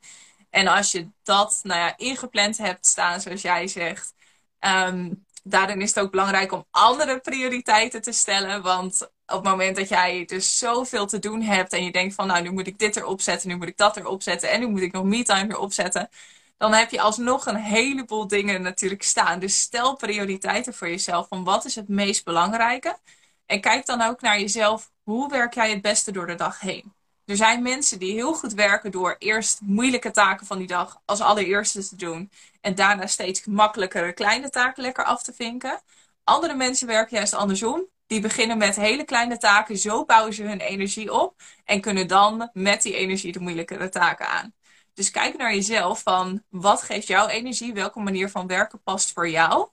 En 0.49 0.67
als 0.67 0.91
je 0.91 1.07
dat, 1.23 1.59
nou 1.63 1.79
ja, 1.79 1.97
ingepland 1.97 2.57
hebt 2.57 2.85
staan, 2.85 3.21
zoals 3.21 3.41
jij 3.41 3.67
zegt, 3.67 4.13
um, 4.59 5.25
daarin 5.43 5.81
is 5.81 5.95
het 5.95 6.03
ook 6.03 6.11
belangrijk 6.11 6.51
om 6.51 6.65
andere 6.71 7.19
prioriteiten 7.19 8.01
te 8.01 8.11
stellen. 8.11 8.61
Want 8.61 9.01
op 9.01 9.11
het 9.35 9.43
moment 9.43 9.75
dat 9.75 9.89
jij 9.89 10.25
dus 10.25 10.57
zoveel 10.57 11.05
te 11.05 11.19
doen 11.19 11.41
hebt 11.41 11.73
en 11.73 11.83
je 11.83 11.91
denkt 11.91 12.15
van 12.15 12.27
nou 12.27 12.41
nu 12.41 12.51
moet 12.51 12.67
ik 12.67 12.77
dit 12.79 12.95
erop 12.95 13.21
zetten, 13.21 13.49
nu 13.49 13.55
moet 13.55 13.67
ik 13.67 13.77
dat 13.77 13.97
erop 13.97 14.21
zetten 14.21 14.49
en 14.49 14.59
nu 14.59 14.67
moet 14.67 14.81
ik 14.81 14.91
nog 14.91 15.03
me-time 15.03 15.53
erop 15.53 15.73
zetten. 15.73 16.09
Dan 16.57 16.73
heb 16.73 16.91
je 16.91 17.01
alsnog 17.01 17.45
een 17.45 17.55
heleboel 17.55 18.27
dingen 18.27 18.61
natuurlijk 18.61 19.03
staan. 19.03 19.39
Dus 19.39 19.59
stel 19.61 19.95
prioriteiten 19.95 20.73
voor 20.73 20.89
jezelf 20.89 21.27
van 21.27 21.43
wat 21.43 21.65
is 21.65 21.75
het 21.75 21.87
meest 21.87 22.23
belangrijke. 22.25 22.97
En 23.45 23.61
kijk 23.61 23.85
dan 23.85 24.01
ook 24.01 24.21
naar 24.21 24.39
jezelf, 24.39 24.91
hoe 25.03 25.29
werk 25.29 25.53
jij 25.53 25.69
het 25.69 25.81
beste 25.81 26.11
door 26.11 26.27
de 26.27 26.35
dag 26.35 26.59
heen? 26.59 26.93
Er 27.25 27.35
zijn 27.35 27.61
mensen 27.61 27.99
die 27.99 28.13
heel 28.13 28.33
goed 28.33 28.53
werken 28.53 28.91
door 28.91 29.15
eerst 29.19 29.61
moeilijke 29.61 30.11
taken 30.11 30.45
van 30.45 30.57
die 30.57 30.67
dag 30.67 31.01
als 31.05 31.21
allereerste 31.21 31.87
te 31.87 31.95
doen. 31.95 32.31
En 32.61 32.75
daarna 32.75 33.07
steeds 33.07 33.45
makkelijkere 33.45 34.13
kleine 34.13 34.49
taken 34.49 34.83
lekker 34.83 35.03
af 35.03 35.23
te 35.23 35.33
vinken. 35.33 35.81
Andere 36.23 36.55
mensen 36.55 36.87
werken 36.87 37.17
juist 37.17 37.33
andersom. 37.33 37.87
Die 38.07 38.21
beginnen 38.21 38.57
met 38.57 38.75
hele 38.75 39.03
kleine 39.03 39.37
taken. 39.37 39.77
Zo 39.77 40.05
bouwen 40.05 40.33
ze 40.33 40.43
hun 40.43 40.59
energie 40.59 41.13
op. 41.13 41.41
En 41.65 41.81
kunnen 41.81 42.07
dan 42.07 42.49
met 42.53 42.81
die 42.81 42.95
energie 42.95 43.31
de 43.31 43.39
moeilijkere 43.39 43.89
taken 43.89 44.27
aan. 44.27 44.53
Dus 44.93 45.11
kijk 45.11 45.37
naar 45.37 45.53
jezelf 45.53 46.01
van 46.01 46.43
wat 46.49 46.81
geeft 46.81 47.07
jouw 47.07 47.27
energie? 47.27 47.73
Welke 47.73 47.99
manier 47.99 48.29
van 48.29 48.47
werken 48.47 48.81
past 48.83 49.11
voor 49.13 49.29
jou? 49.29 49.69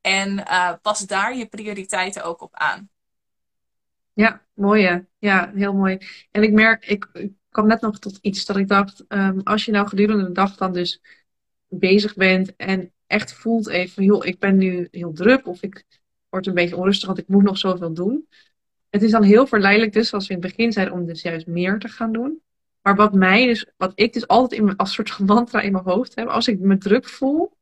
En 0.00 0.38
uh, 0.38 0.72
pas 0.82 1.00
daar 1.00 1.36
je 1.36 1.46
prioriteiten 1.46 2.24
ook 2.24 2.40
op 2.42 2.54
aan. 2.54 2.90
Ja, 4.18 4.42
mooi. 4.54 5.06
Ja, 5.18 5.52
heel 5.54 5.72
mooi. 5.72 5.98
En 6.30 6.42
ik 6.42 6.52
merk, 6.52 6.86
ik, 6.86 7.08
ik 7.12 7.32
kwam 7.50 7.66
net 7.66 7.80
nog 7.80 7.98
tot 7.98 8.18
iets 8.20 8.44
dat 8.44 8.56
ik 8.56 8.68
dacht, 8.68 9.04
um, 9.08 9.40
als 9.44 9.64
je 9.64 9.72
nou 9.72 9.88
gedurende 9.88 10.24
de 10.24 10.32
dag 10.32 10.56
dan 10.56 10.72
dus 10.72 11.00
bezig 11.68 12.14
bent 12.14 12.56
en 12.56 12.92
echt 13.06 13.32
voelt 13.32 13.68
even, 13.68 14.04
joh, 14.04 14.26
ik 14.26 14.38
ben 14.38 14.56
nu 14.56 14.88
heel 14.90 15.12
druk 15.12 15.46
of 15.46 15.62
ik 15.62 15.84
word 16.28 16.46
een 16.46 16.54
beetje 16.54 16.76
onrustig, 16.76 17.06
want 17.06 17.18
ik 17.18 17.28
moet 17.28 17.42
nog 17.42 17.58
zoveel 17.58 17.94
doen. 17.94 18.28
Het 18.90 19.02
is 19.02 19.10
dan 19.10 19.22
heel 19.22 19.46
verleidelijk 19.46 19.92
dus, 19.92 20.08
zoals 20.08 20.26
we 20.26 20.34
in 20.34 20.40
het 20.42 20.50
begin 20.50 20.72
zeiden, 20.72 20.94
om 20.94 21.06
dus 21.06 21.22
juist 21.22 21.46
meer 21.46 21.78
te 21.78 21.88
gaan 21.88 22.12
doen. 22.12 22.40
Maar 22.82 22.96
wat 22.96 23.14
mij 23.14 23.46
dus, 23.46 23.66
wat 23.76 23.92
ik 23.94 24.12
dus 24.12 24.26
altijd 24.26 24.60
in 24.60 24.64
mijn, 24.64 24.76
als 24.76 24.92
soort 24.92 25.10
van 25.10 25.24
mantra 25.26 25.60
in 25.60 25.72
mijn 25.72 25.84
hoofd 25.84 26.14
heb, 26.14 26.28
als 26.28 26.48
ik 26.48 26.58
me 26.58 26.78
druk 26.78 27.08
voel, 27.08 27.56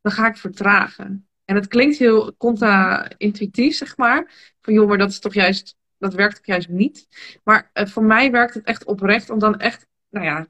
dan 0.00 0.12
ga 0.12 0.28
ik 0.28 0.36
vertragen. 0.36 1.26
En 1.44 1.54
het 1.54 1.66
klinkt 1.66 1.98
heel 1.98 2.36
contra-intuïtief, 2.36 3.74
zeg 3.74 3.96
maar. 3.96 4.52
Van 4.60 4.74
joh, 4.74 4.88
maar 4.88 4.98
dat 4.98 5.10
is 5.10 5.18
toch 5.18 5.34
juist 5.34 5.78
dat 6.00 6.14
werkt 6.14 6.38
ook 6.38 6.44
juist 6.44 6.68
niet. 6.68 7.08
Maar 7.44 7.70
uh, 7.74 7.86
voor 7.86 8.04
mij 8.04 8.30
werkt 8.30 8.54
het 8.54 8.64
echt 8.64 8.84
oprecht 8.84 9.30
om 9.30 9.38
dan 9.38 9.58
echt, 9.58 9.86
nou 10.10 10.24
ja, 10.24 10.46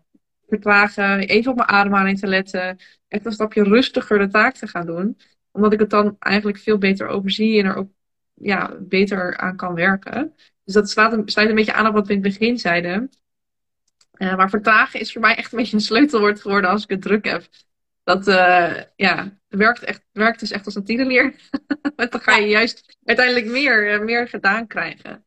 vertragen, 0.48 1.18
even 1.18 1.50
op 1.50 1.56
mijn 1.56 1.68
ademhaling 1.68 2.18
te 2.18 2.26
letten. 2.26 2.78
Echt 3.08 3.26
een 3.26 3.32
stapje 3.32 3.62
rustiger 3.62 4.18
de 4.18 4.28
taak 4.28 4.54
te 4.54 4.66
gaan 4.66 4.86
doen. 4.86 5.18
Omdat 5.50 5.72
ik 5.72 5.80
het 5.80 5.90
dan 5.90 6.16
eigenlijk 6.18 6.58
veel 6.58 6.78
beter 6.78 7.06
overzie 7.06 7.60
en 7.60 7.66
er 7.66 7.74
ook 7.74 7.90
ja, 8.34 8.76
beter 8.80 9.36
aan 9.36 9.56
kan 9.56 9.74
werken. 9.74 10.34
Dus 10.64 10.74
dat 10.74 10.90
slaat 10.90 11.12
een, 11.12 11.28
sluit 11.28 11.48
een 11.48 11.54
beetje 11.54 11.72
aan 11.72 11.86
op 11.86 11.94
wat 11.94 12.06
we 12.06 12.14
in 12.14 12.22
het 12.24 12.38
begin 12.38 12.58
zeiden. 12.58 13.10
Uh, 14.16 14.36
maar 14.36 14.50
vertragen 14.50 15.00
is 15.00 15.12
voor 15.12 15.20
mij 15.20 15.36
echt 15.36 15.52
een 15.52 15.58
beetje 15.58 15.76
een 15.76 15.82
sleutelwoord 15.82 16.40
geworden 16.40 16.70
als 16.70 16.82
ik 16.82 16.90
het 16.90 17.02
druk 17.02 17.24
heb. 17.24 17.48
Dat 18.10 18.28
uh, 18.28 18.82
ja, 18.96 19.38
werkt, 19.48 19.82
echt, 19.82 20.02
werkt 20.12 20.40
dus 20.40 20.50
echt 20.50 20.64
als 20.64 20.74
een 20.74 20.84
tierenleer. 20.84 21.34
dan 22.10 22.20
ga 22.20 22.36
je 22.36 22.48
juist 22.48 22.98
uiteindelijk 23.04 23.46
meer, 23.46 23.92
eh, 23.92 24.00
meer 24.00 24.28
gedaan 24.28 24.66
krijgen. 24.66 25.24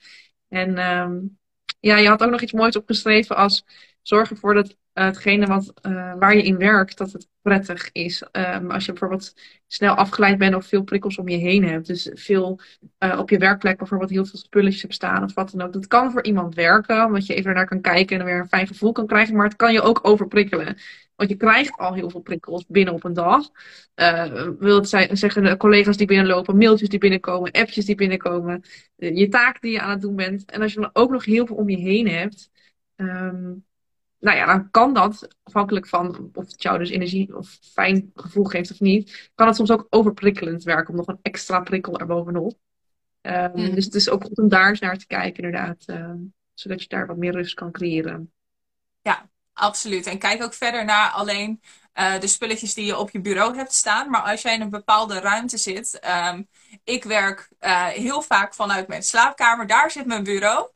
En 0.50 0.98
um, 1.00 1.40
ja, 1.80 1.98
je 1.98 2.08
had 2.08 2.24
ook 2.24 2.30
nog 2.30 2.42
iets 2.42 2.52
moois 2.52 2.76
opgeschreven 2.76 3.36
als 3.36 3.66
zorg 4.02 4.30
ervoor 4.30 4.54
dat 4.54 4.68
uh, 4.68 4.76
hetgene 5.06 5.46
wat, 5.46 5.74
uh, 5.82 6.14
waar 6.20 6.36
je 6.36 6.44
in 6.44 6.58
werkt, 6.58 6.98
dat 6.98 7.12
het 7.12 7.28
prettig 7.42 7.92
is. 7.92 8.24
Um, 8.32 8.72
als 8.72 8.86
je 8.86 8.92
bijvoorbeeld 8.92 9.34
snel 9.68 9.96
afgeleid 9.96 10.38
bent 10.38 10.56
of 10.56 10.66
veel 10.66 10.84
prikkels 10.84 11.18
om 11.18 11.28
je 11.28 11.38
heen 11.38 11.64
hebt. 11.64 11.88
Dus 11.88 12.10
veel 12.14 12.60
uh, 13.00 13.20
op 13.20 13.30
je 13.30 13.38
werkplek 13.38 13.78
bijvoorbeeld 13.78 14.10
heel 14.10 14.26
veel 14.26 14.40
spulletjes 14.40 14.82
hebt 14.82 14.94
staan 14.94 15.24
of 15.24 15.34
wat 15.34 15.52
dan 15.52 15.68
ook. 15.68 15.74
Dat 15.74 15.88
kan 15.88 16.12
voor 16.12 16.24
iemand 16.24 16.56
werken, 16.56 17.06
omdat 17.06 17.26
je 17.26 17.34
even 17.34 17.54
naar 17.54 17.68
kan 17.68 17.82
kijken 17.82 18.20
en 18.20 18.26
weer 18.26 18.40
een 18.40 18.48
fijn 18.48 18.68
gevoel 18.68 18.92
kan 18.92 19.08
krijgen. 19.08 19.36
Maar 19.36 19.46
het 19.46 19.56
kan 19.56 19.74
je 19.74 19.82
ook 19.82 20.00
overprikkelen. 20.08 20.78
Want 21.16 21.30
je 21.30 21.36
krijgt 21.36 21.78
al 21.78 21.94
heel 21.94 22.10
veel 22.10 22.22
prikkels 22.22 22.66
binnen 22.68 22.94
op 22.94 23.04
een 23.04 23.14
dag. 23.14 23.50
Uh, 23.96 24.50
wil 24.60 24.76
het 24.76 24.90
zijn, 24.90 25.18
zeggen 25.18 25.44
de 25.44 25.58
collega's 25.58 25.98
die 25.98 26.08
binnenlopen, 26.08 26.58
mailtjes 26.58 26.90
die 26.90 27.00
binnenkomen, 27.00 27.52
appjes 27.52 27.86
die 27.86 27.96
binnenkomen, 27.96 28.62
uh, 28.98 29.16
je 29.18 29.28
taak 29.28 29.62
die 29.62 29.72
je 29.72 29.82
aan 29.82 29.90
het 29.90 30.02
doen 30.02 30.16
bent. 30.16 30.46
En 30.46 30.62
als 30.62 30.74
je 30.74 30.80
dan 30.80 30.90
ook 30.94 31.12
nog 31.12 31.26
heel 31.26 31.48
veel 31.48 31.56
om 31.56 31.70
je 31.70 31.78
heen 31.78 32.08
hebt, 32.08 32.52
um, 32.96 33.66
nou 34.20 34.38
ja, 34.38 34.46
dan 34.46 34.72
kan 34.72 34.94
dat, 34.94 35.28
afhankelijk 35.44 35.88
van 35.88 36.30
of 36.34 36.48
het 36.48 36.62
jou 36.62 36.78
dus 36.80 36.90
energie 36.90 37.38
of 37.38 37.58
fijn 37.62 38.12
gevoel 38.14 38.44
geeft 38.44 38.72
of 38.72 38.80
niet, 38.80 39.32
kan 39.36 39.48
het 39.48 39.56
soms 39.56 39.72
ook 39.72 39.88
overprikkelend 39.90 40.64
werken 40.64 40.90
om 40.90 40.96
nog 40.96 41.08
een 41.08 41.20
extra 41.22 41.60
prikkel 41.60 42.00
erbovenop. 42.00 42.54
Um, 43.22 43.52
mm. 43.54 43.76
Dus 43.76 43.86
het 43.86 43.96
is 43.96 44.10
ook 44.10 44.24
goed 44.24 44.38
om 44.38 44.48
daar 44.48 44.70
eens 44.70 44.80
naar 44.80 44.98
te 44.98 45.08
kijken, 45.08 45.44
inderdaad, 45.44 45.84
uh, 45.88 46.14
zodat 46.54 46.82
je 46.82 46.88
daar 46.88 47.08
wat 47.08 47.18
meer 47.18 47.32
rust 47.32 47.54
kan 47.54 47.72
creëren. 47.72 48.32
Ja, 49.02 49.30
absoluut. 49.54 50.08
En 50.08 50.20
kijk 50.20 50.44
ook 50.44 50.54
verder 50.54 50.86
naar 50.86 51.10
alleen 51.10 51.62
uh, 51.94 52.20
de 52.20 52.28
spulletjes 52.28 52.74
die 52.74 52.86
je 52.86 52.98
op 52.98 53.10
je 53.10 53.22
bureau 53.22 53.58
hebt 53.58 53.74
staan. 53.74 54.10
Maar 54.10 54.22
als 54.22 54.42
jij 54.42 54.54
in 54.54 54.62
een 54.62 54.70
bepaalde 54.70 55.20
ruimte 55.20 55.58
zit. 55.58 56.00
Um, 56.34 56.48
ik 56.84 57.04
werk 57.04 57.50
uh, 57.62 57.86
heel 57.86 58.22
vaak 58.22 58.54
vanuit 58.54 58.88
mijn 58.88 59.04
slaapkamer. 59.04 59.68
Daar 59.68 59.92
zit 59.92 60.06
mijn 60.06 60.24
bureau. 60.24 60.68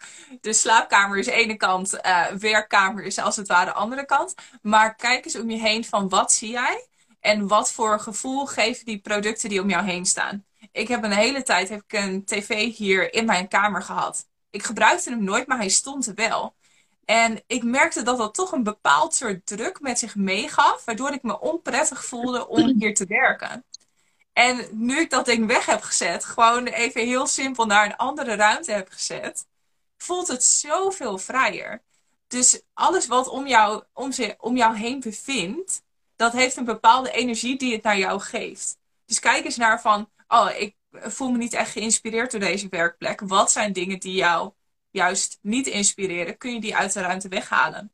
De 0.41 0.53
slaapkamer 0.53 1.17
is 1.17 1.25
de 1.25 1.31
ene 1.31 1.55
kant. 1.55 1.93
Uh, 2.05 2.25
werkkamer 2.27 3.03
is 3.03 3.17
als 3.17 3.35
het 3.35 3.47
ware 3.47 3.65
de 3.65 3.73
andere 3.73 4.05
kant. 4.05 4.35
Maar 4.61 4.95
kijk 4.95 5.25
eens 5.25 5.39
om 5.39 5.49
je 5.49 5.59
heen 5.59 5.85
van 5.85 6.09
wat 6.09 6.33
zie 6.33 6.51
jij? 6.51 6.87
En 7.19 7.47
wat 7.47 7.71
voor 7.71 7.99
gevoel 7.99 8.45
geven 8.45 8.85
die 8.85 8.99
producten 8.99 9.49
die 9.49 9.61
om 9.61 9.69
jou 9.69 9.85
heen 9.85 10.05
staan? 10.05 10.45
Ik 10.71 10.87
heb 10.87 11.03
een 11.03 11.11
hele 11.11 11.43
tijd 11.43 11.69
heb 11.69 11.83
ik 11.87 11.93
een 11.93 12.25
tv 12.25 12.75
hier 12.75 13.13
in 13.13 13.25
mijn 13.25 13.47
kamer 13.47 13.81
gehad. 13.81 14.27
Ik 14.49 14.63
gebruikte 14.63 15.09
hem 15.09 15.23
nooit, 15.23 15.47
maar 15.47 15.57
hij 15.57 15.69
stond 15.69 16.07
er 16.07 16.13
wel. 16.15 16.55
En 17.09 17.43
ik 17.47 17.63
merkte 17.63 18.01
dat 18.01 18.17
dat 18.17 18.33
toch 18.33 18.51
een 18.51 18.63
bepaald 18.63 19.15
soort 19.15 19.45
druk 19.45 19.79
met 19.79 19.99
zich 19.99 20.15
meegaf, 20.15 20.85
waardoor 20.85 21.11
ik 21.11 21.23
me 21.23 21.39
onprettig 21.39 22.05
voelde 22.05 22.47
om 22.47 22.73
hier 22.79 22.93
te 22.93 23.05
werken. 23.05 23.65
En 24.33 24.67
nu 24.71 24.99
ik 24.99 25.09
dat 25.09 25.25
ding 25.25 25.47
weg 25.47 25.65
heb 25.65 25.81
gezet, 25.81 26.25
gewoon 26.25 26.65
even 26.65 27.05
heel 27.05 27.27
simpel 27.27 27.65
naar 27.65 27.85
een 27.85 27.95
andere 27.95 28.35
ruimte 28.35 28.71
heb 28.71 28.89
gezet, 28.89 29.47
voelt 29.97 30.27
het 30.27 30.43
zoveel 30.43 31.17
vrijer. 31.17 31.83
Dus 32.27 32.61
alles 32.73 33.07
wat 33.07 33.27
om 33.27 33.47
jou, 33.47 33.83
om, 33.93 34.11
ze, 34.11 34.35
om 34.39 34.57
jou 34.57 34.75
heen 34.75 34.99
bevindt, 34.99 35.83
dat 36.15 36.33
heeft 36.33 36.55
een 36.55 36.65
bepaalde 36.65 37.11
energie 37.11 37.57
die 37.57 37.73
het 37.73 37.83
naar 37.83 37.97
jou 37.97 38.19
geeft. 38.19 38.77
Dus 39.05 39.19
kijk 39.19 39.45
eens 39.45 39.57
naar 39.57 39.81
van, 39.81 40.09
oh, 40.27 40.49
ik 40.57 40.75
voel 40.91 41.31
me 41.31 41.37
niet 41.37 41.53
echt 41.53 41.71
geïnspireerd 41.71 42.31
door 42.31 42.39
deze 42.39 42.67
werkplek. 42.69 43.21
Wat 43.21 43.51
zijn 43.51 43.73
dingen 43.73 43.99
die 43.99 44.15
jou 44.15 44.51
juist 44.97 45.39
niet 45.41 45.67
inspireren, 45.67 46.37
kun 46.37 46.53
je 46.53 46.61
die 46.61 46.75
uit 46.75 46.93
de 46.93 47.01
ruimte 47.01 47.27
weghalen. 47.27 47.91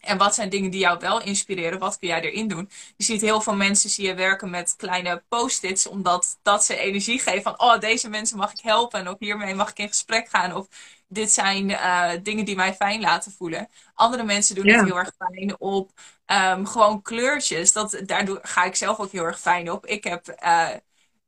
En 0.00 0.18
wat 0.18 0.34
zijn 0.34 0.48
dingen 0.48 0.70
die 0.70 0.80
jou 0.80 0.98
wel 0.98 1.22
inspireren? 1.22 1.78
Wat 1.78 1.98
kun 1.98 2.08
jij 2.08 2.20
erin 2.20 2.48
doen? 2.48 2.70
Je 2.96 3.04
ziet 3.04 3.20
heel 3.20 3.40
veel 3.40 3.54
mensen 3.54 3.90
zie 3.90 4.06
je 4.06 4.14
werken 4.14 4.50
met 4.50 4.74
kleine 4.76 5.22
post-its, 5.28 5.86
omdat 5.86 6.38
dat 6.42 6.64
ze 6.64 6.76
energie 6.76 7.18
geven 7.20 7.42
van, 7.42 7.60
oh, 7.60 7.78
deze 7.78 8.08
mensen 8.08 8.36
mag 8.36 8.52
ik 8.52 8.60
helpen. 8.60 9.08
Of 9.08 9.16
hiermee 9.18 9.54
mag 9.54 9.70
ik 9.70 9.78
in 9.78 9.88
gesprek 9.88 10.28
gaan. 10.28 10.54
Of 10.54 10.66
dit 11.08 11.32
zijn 11.32 11.70
uh, 11.70 12.10
dingen 12.22 12.44
die 12.44 12.56
mij 12.56 12.74
fijn 12.74 13.00
laten 13.00 13.32
voelen. 13.32 13.68
Andere 13.94 14.24
mensen 14.24 14.54
doen 14.54 14.66
het 14.66 14.84
heel 14.84 14.98
erg 14.98 15.12
fijn 15.18 15.60
op 15.60 15.90
um, 16.26 16.66
gewoon 16.66 17.02
kleurtjes. 17.02 17.72
Dat, 17.72 18.02
daardoor 18.04 18.38
ga 18.42 18.64
ik 18.64 18.76
zelf 18.76 18.98
ook 18.98 19.12
heel 19.12 19.24
erg 19.24 19.40
fijn 19.40 19.70
op. 19.70 19.86
Ik 19.86 20.04
heb 20.04 20.36
uh, 20.44 20.68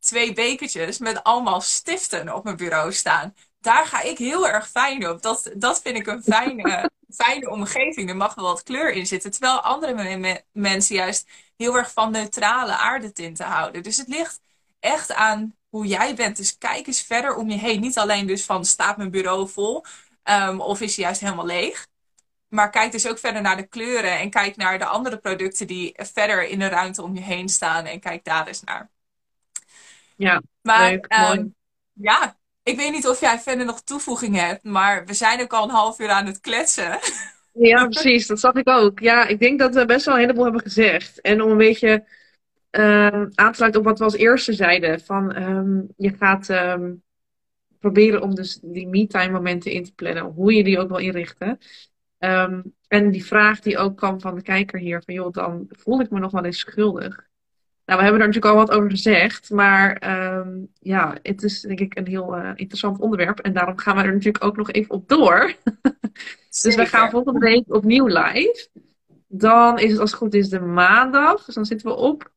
twee 0.01 0.33
bekertjes 0.33 0.99
met 0.99 1.23
allemaal 1.23 1.61
stiften 1.61 2.35
op 2.35 2.45
mijn 2.45 2.57
bureau 2.57 2.93
staan. 2.93 3.35
Daar 3.61 3.87
ga 3.87 4.03
ik 4.03 4.19
heel 4.19 4.49
erg 4.49 4.69
fijn 4.69 5.09
op. 5.09 5.23
Dat, 5.23 5.51
dat 5.55 5.81
vind 5.83 5.97
ik 5.97 6.07
een 6.07 6.23
fijne, 6.23 6.91
fijne 7.25 7.51
omgeving. 7.51 8.09
Er 8.09 8.17
mag 8.17 8.35
wel 8.35 8.45
wat 8.45 8.63
kleur 8.63 8.91
in 8.91 9.07
zitten. 9.07 9.31
Terwijl 9.31 9.61
andere 9.61 10.17
me 10.17 10.43
mensen 10.53 10.95
juist 10.95 11.29
heel 11.57 11.77
erg 11.77 11.93
van 11.93 12.11
neutrale 12.11 12.77
aardetinten 12.77 13.47
houden. 13.47 13.83
Dus 13.83 13.97
het 13.97 14.09
ligt 14.09 14.41
echt 14.81 15.13
aan 15.13 15.55
hoe 15.69 15.87
jij 15.87 16.15
bent. 16.15 16.37
Dus 16.37 16.59
kijk 16.59 16.87
eens 16.87 17.03
verder 17.03 17.35
om 17.35 17.51
je 17.51 17.59
heen. 17.59 17.81
Niet 17.81 17.99
alleen 17.99 18.27
dus 18.27 18.45
van 18.45 18.65
staat 18.65 18.97
mijn 18.97 19.11
bureau 19.11 19.49
vol 19.49 19.85
um, 20.25 20.61
of 20.61 20.81
is 20.81 20.97
hij 20.97 21.05
juist 21.05 21.21
helemaal 21.21 21.47
leeg. 21.47 21.87
Maar 22.49 22.71
kijk 22.71 22.93
dus 22.93 23.07
ook 23.07 23.19
verder 23.19 23.43
naar 23.43 23.57
de 23.57 23.67
kleuren 23.67 24.19
en 24.19 24.31
kijk 24.31 24.57
naar 24.57 24.79
de 24.79 24.85
andere 24.85 25.19
producten 25.19 25.67
die 25.67 25.93
verder 25.97 26.49
in 26.49 26.59
de 26.59 26.69
ruimte 26.69 27.03
om 27.03 27.15
je 27.15 27.21
heen 27.21 27.49
staan 27.49 27.85
en 27.85 28.01
kijk 28.01 28.25
daar 28.25 28.47
eens 28.47 28.63
naar. 28.63 28.91
Ja, 30.17 30.43
maar 30.63 30.91
leuk, 30.91 31.07
um, 31.13 31.21
mooi. 31.21 31.53
Ja, 31.93 32.38
ik 32.69 32.77
weet 32.77 32.93
niet 32.93 33.07
of 33.09 33.21
jij 33.21 33.39
verder 33.39 33.67
nog 33.67 33.81
toevoegingen 33.81 34.47
hebt, 34.47 34.65
maar 34.65 35.05
we 35.07 35.15
zijn 35.15 35.41
ook 35.41 35.53
al 35.53 35.65
een 35.65 35.71
half 35.71 35.99
uur 35.99 36.09
aan 36.09 36.27
het 36.27 36.41
kletsen. 36.41 36.99
Ja, 37.53 37.87
precies. 37.87 38.27
Dat 38.27 38.41
zag 38.41 38.55
ik 38.55 38.69
ook. 38.69 39.01
Ja, 39.01 39.27
ik 39.27 39.41
denk 39.41 39.59
dat 39.59 39.75
we 39.75 39.85
best 39.85 40.05
wel 40.05 40.15
een 40.15 40.21
heleboel 40.21 40.45
hebben 40.45 40.63
gezegd. 40.63 41.21
En 41.21 41.43
om 41.43 41.51
een 41.51 41.57
beetje 41.57 42.05
uh, 42.71 43.07
aan 43.35 43.51
te 43.51 43.55
sluiten 43.55 43.81
op 43.81 43.87
wat 43.87 43.99
we 43.99 44.05
als 44.05 44.17
eerste 44.17 44.53
zeiden. 44.53 45.01
Van 45.01 45.43
um, 45.43 45.89
je 45.97 46.15
gaat 46.19 46.49
um, 46.49 47.03
proberen 47.79 48.23
om 48.23 48.35
dus 48.35 48.59
die 48.63 48.87
me-time 48.87 49.33
momenten 49.33 49.73
in 49.73 49.85
te 49.85 49.95
plannen. 49.95 50.23
Hoe 50.25 50.55
je 50.55 50.65
die 50.65 50.79
ook 50.79 50.89
wil 50.89 50.99
inrichten. 50.99 51.59
En 52.89 53.11
die 53.11 53.25
vraag 53.25 53.61
die 53.61 53.79
ook 53.79 53.97
kwam 53.97 54.21
van 54.21 54.35
de 54.35 54.43
kijker 54.43 54.79
hier. 54.79 55.03
Van 55.05 55.15
joh, 55.15 55.33
dan 55.33 55.67
voel 55.69 56.01
ik 56.01 56.11
me 56.11 56.19
nog 56.19 56.31
wel 56.31 56.45
eens 56.45 56.59
schuldig. 56.59 57.28
Nou, 57.89 58.01
we 58.01 58.07
hebben 58.07 58.21
er 58.21 58.27
natuurlijk 58.27 58.55
al 58.55 58.67
wat 58.67 58.71
over 58.71 58.91
gezegd. 58.91 59.51
Maar 59.51 60.09
ja, 60.81 61.19
het 61.23 61.43
is 61.43 61.61
denk 61.61 61.81
ik 61.81 61.97
een 61.97 62.07
heel 62.07 62.39
uh, 62.39 62.51
interessant 62.55 63.01
onderwerp. 63.01 63.39
En 63.39 63.53
daarom 63.53 63.79
gaan 63.79 63.97
we 63.97 64.03
er 64.03 64.13
natuurlijk 64.13 64.45
ook 64.45 64.57
nog 64.57 64.71
even 64.71 64.95
op 64.95 65.09
door. 65.09 65.55
dus 66.63 66.75
we 66.75 66.87
gaan 66.87 67.11
volgende 67.11 67.39
week 67.39 67.65
opnieuw 67.75 68.07
live. 68.07 68.69
Dan 69.29 69.79
is 69.79 69.91
het 69.91 70.01
als 70.01 70.11
het 70.11 70.21
goed 70.21 70.35
is 70.35 70.49
de 70.49 70.61
maandag. 70.61 71.45
Dus 71.45 71.55
dan 71.55 71.65
zitten 71.65 71.89
we 71.89 71.95
op 71.95 72.33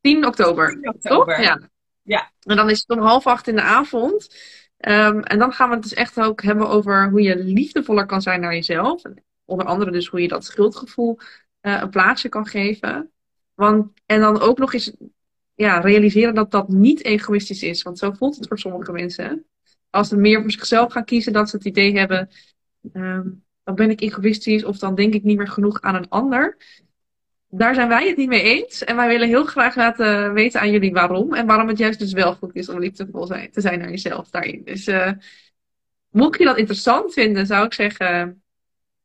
10 0.00 0.26
oktober. 0.26 0.68
10 0.68 0.88
oktober. 0.88 1.34
Toch? 1.34 1.44
Ja. 1.44 1.60
ja. 2.02 2.30
En 2.42 2.56
dan 2.56 2.70
is 2.70 2.80
het 2.80 2.98
om 2.98 3.04
half 3.04 3.26
acht 3.26 3.48
in 3.48 3.56
de 3.56 3.62
avond. 3.62 4.36
Um, 4.78 5.22
en 5.22 5.38
dan 5.38 5.52
gaan 5.52 5.68
we 5.68 5.74
het 5.74 5.82
dus 5.82 5.94
echt 5.94 6.20
ook 6.20 6.42
hebben 6.42 6.68
over 6.68 7.10
hoe 7.10 7.22
je 7.22 7.36
liefdevoller 7.36 8.06
kan 8.06 8.22
zijn 8.22 8.40
naar 8.40 8.54
jezelf. 8.54 9.02
Onder 9.44 9.66
andere 9.66 9.90
dus 9.90 10.06
hoe 10.06 10.20
je 10.20 10.28
dat 10.28 10.44
schuldgevoel 10.44 11.18
uh, 11.62 11.80
een 11.80 11.90
plaatsje 11.90 12.28
kan 12.28 12.46
geven. 12.46 13.11
Want, 13.54 13.92
en 14.06 14.20
dan 14.20 14.40
ook 14.40 14.58
nog 14.58 14.74
eens 14.74 14.92
ja, 15.54 15.80
realiseren 15.80 16.34
dat 16.34 16.50
dat 16.50 16.68
niet 16.68 17.04
egoïstisch 17.04 17.62
is. 17.62 17.82
Want 17.82 17.98
zo 17.98 18.12
voelt 18.12 18.36
het 18.36 18.48
voor 18.48 18.58
sommige 18.58 18.92
mensen. 18.92 19.44
Als 19.90 20.08
ze 20.08 20.16
meer 20.16 20.40
voor 20.40 20.50
zichzelf 20.50 20.92
gaan 20.92 21.04
kiezen, 21.04 21.32
dat 21.32 21.48
ze 21.48 21.56
het 21.56 21.64
idee 21.64 21.98
hebben. 21.98 22.28
Um, 22.92 23.44
dan 23.64 23.74
ben 23.74 23.90
ik 23.90 24.00
egoïstisch 24.00 24.64
of 24.64 24.78
dan 24.78 24.94
denk 24.94 25.14
ik 25.14 25.22
niet 25.22 25.36
meer 25.36 25.48
genoeg 25.48 25.80
aan 25.80 25.94
een 25.94 26.08
ander 26.08 26.56
daar 27.54 27.74
zijn 27.74 27.88
wij 27.88 28.08
het 28.08 28.16
niet 28.16 28.28
mee 28.28 28.42
eens. 28.42 28.84
En 28.84 28.96
wij 28.96 29.08
willen 29.08 29.28
heel 29.28 29.44
graag 29.44 29.76
laten 29.76 30.32
weten 30.32 30.60
aan 30.60 30.70
jullie 30.70 30.92
waarom. 30.92 31.34
En 31.34 31.46
waarom 31.46 31.68
het 31.68 31.78
juist 31.78 31.98
dus 31.98 32.12
wel 32.12 32.34
goed 32.34 32.54
is 32.54 32.68
om 32.68 32.78
liefdevol 32.78 33.26
zijn, 33.26 33.50
te 33.50 33.60
zijn 33.60 33.78
naar 33.78 33.90
jezelf 33.90 34.30
daarin. 34.30 34.62
Dus 34.64 34.88
uh, 34.88 35.12
mocht 36.10 36.38
je 36.38 36.44
dat 36.44 36.58
interessant 36.58 37.12
vinden, 37.12 37.46
zou 37.46 37.64
ik 37.64 37.72
zeggen, 37.72 38.42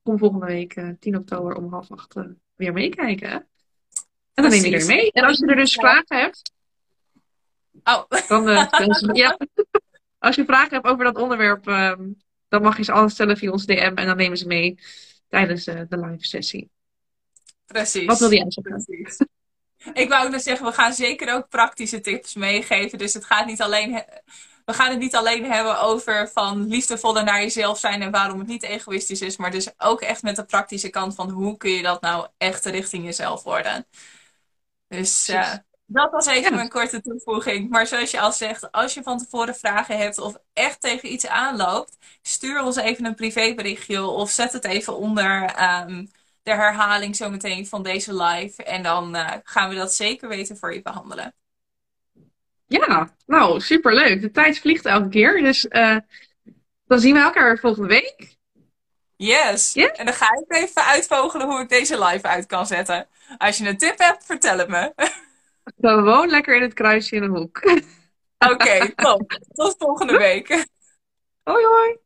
kom 0.04 0.18
volgende 0.18 0.46
week 0.46 0.76
uh, 0.76 0.90
eh, 0.90 0.96
10 1.00 1.18
oktober 1.18 1.56
om 1.56 1.72
half 1.72 1.92
acht 1.92 2.16
uh, 2.16 2.24
weer 2.56 2.74
meekijken. 2.74 3.48
En 4.38 4.44
dan 4.44 4.52
neem 4.52 4.64
je 4.64 4.78
er 4.78 4.86
mee. 4.86 5.12
En 5.12 5.24
als 5.24 5.38
je 5.38 5.46
er 5.46 5.56
dus 5.56 5.74
vragen 5.74 6.18
hebt, 6.18 6.52
oh. 7.84 8.04
dan, 8.28 8.46
dan 8.70 9.10
ja. 9.14 9.38
als 10.20 10.36
je 10.36 10.46
vragen 10.46 10.74
hebt 10.74 10.86
over 10.86 11.04
dat 11.04 11.18
onderwerp, 11.18 11.68
ehm, 11.68 12.02
dan 12.48 12.62
mag 12.62 12.78
je 12.78 12.84
ze 12.84 12.92
altijd 12.92 13.12
stellen 13.12 13.38
via 13.38 13.52
ons 13.52 13.66
DM 13.66 13.94
en 13.96 14.06
dan 14.06 14.18
nemen 14.18 14.38
ze 14.38 14.48
mee 14.48 14.80
tijdens 15.30 15.64
de 15.66 15.88
live 15.90 16.26
sessie. 16.26 16.70
Precies. 17.66 18.06
Wat 18.06 18.20
wil 18.20 18.32
jij 18.32 18.46
zeggen? 18.48 18.84
Precies. 18.86 19.26
Ik 19.94 20.10
wou 20.10 20.34
ook 20.34 20.40
zeggen, 20.40 20.66
we 20.66 20.72
gaan 20.72 20.94
zeker 20.94 21.34
ook 21.34 21.50
praktische 21.50 22.00
tips 22.00 22.36
meegeven. 22.36 22.98
Dus 22.98 23.14
het 23.14 23.26
gaat 23.26 23.46
niet 23.46 23.62
alleen, 23.62 24.04
we 24.66 24.74
gaan 24.74 24.90
het 24.90 25.00
niet 25.00 25.16
alleen 25.16 25.46
hebben 25.46 25.80
over 25.82 26.30
van 26.34 26.68
liefdevoller 26.68 27.24
naar 27.24 27.42
jezelf 27.42 27.80
zijn 27.80 28.02
en 28.02 28.12
waarom 28.12 28.40
het 28.40 28.48
niet 28.48 28.64
egoïstisch 28.64 29.22
is. 29.22 29.38
Maar 29.38 29.52
dus 29.52 29.70
ook 29.78 30.02
echt 30.02 30.22
met 30.22 30.36
de 30.36 30.46
praktische 30.46 30.90
kant 30.90 31.16
van 31.16 31.30
hoe 31.30 31.58
kun 31.58 31.72
je 31.72 31.82
dat 31.82 32.02
nou 32.02 32.28
echt 32.38 32.66
richting 32.66 33.04
jezelf 33.04 33.44
worden. 33.44 33.86
Dus 34.88 35.30
uh, 35.30 35.54
dat 35.86 36.12
was 36.12 36.26
even 36.26 36.50
ja. 36.50 36.56
mijn 36.56 36.70
korte 36.70 37.02
toevoeging. 37.02 37.70
Maar 37.70 37.88
zoals 37.88 38.12
je 38.12 38.20
al 38.20 38.32
zegt, 38.32 38.72
als 38.72 38.94
je 38.94 39.04
van 39.04 39.18
tevoren 39.18 39.56
vragen 39.56 39.98
hebt 39.98 40.20
of 40.20 40.38
echt 40.54 40.82
tegen 40.82 41.12
iets 41.12 41.28
aanloopt, 41.28 41.98
stuur 42.22 42.64
ons 42.64 42.76
even 42.76 43.06
een 43.06 43.16
privéberichtje 43.16 44.06
of 44.06 44.30
zet 44.30 44.54
het 44.54 44.66
even 44.66 44.98
onder. 44.98 45.56
Um, 45.88 46.10
de 46.48 46.54
herhaling 46.54 47.16
zometeen 47.16 47.68
van 47.68 47.84
deze 47.84 48.24
live. 48.24 48.64
En 48.64 48.84
dan 48.84 49.16
uh, 49.16 49.32
gaan 49.44 49.70
we 49.70 49.76
dat 49.76 49.94
zeker 49.94 50.28
weten 50.28 50.58
voor 50.58 50.74
je 50.74 50.82
behandelen. 50.82 51.34
Ja, 52.68 53.10
nou, 53.26 53.62
superleuk. 53.62 54.22
De 54.22 54.32
tijd 54.32 54.60
vliegt 54.60 54.86
elke 54.86 55.10
keer. 55.10 55.42
Dus 55.42 55.66
uh, 55.70 55.98
dan 56.86 57.00
zien 57.00 57.14
we 57.14 57.20
elkaar 57.20 57.58
volgende 57.58 57.88
week. 57.88 58.36
Yes. 59.16 59.76
En 59.76 60.06
dan 60.06 60.14
ga 60.14 60.26
ik 60.26 60.56
even 60.56 60.86
uitvogelen 60.86 61.48
hoe 61.48 61.62
ik 61.62 61.70
deze 61.70 62.04
live 62.04 62.28
uit 62.28 62.46
kan 62.46 62.68
zetten. 62.68 63.08
Als 63.38 63.58
je 63.58 63.68
een 63.68 63.78
tip 63.78 64.00
hebt, 64.00 64.26
vertel 64.26 64.58
het 64.58 64.68
me. 64.68 64.94
Gewoon 65.78 66.30
lekker 66.30 66.56
in 66.56 66.62
het 66.62 66.74
kruisje 66.74 67.16
in 67.16 67.22
de 67.22 67.28
hoek. 67.40 67.62
Oké, 68.38 68.54
okay, 68.54 68.94
top. 68.96 69.40
Tot 69.54 69.76
volgende 69.78 70.18
week. 70.18 70.48
Hoi 71.44 71.66
hoi. 71.66 71.98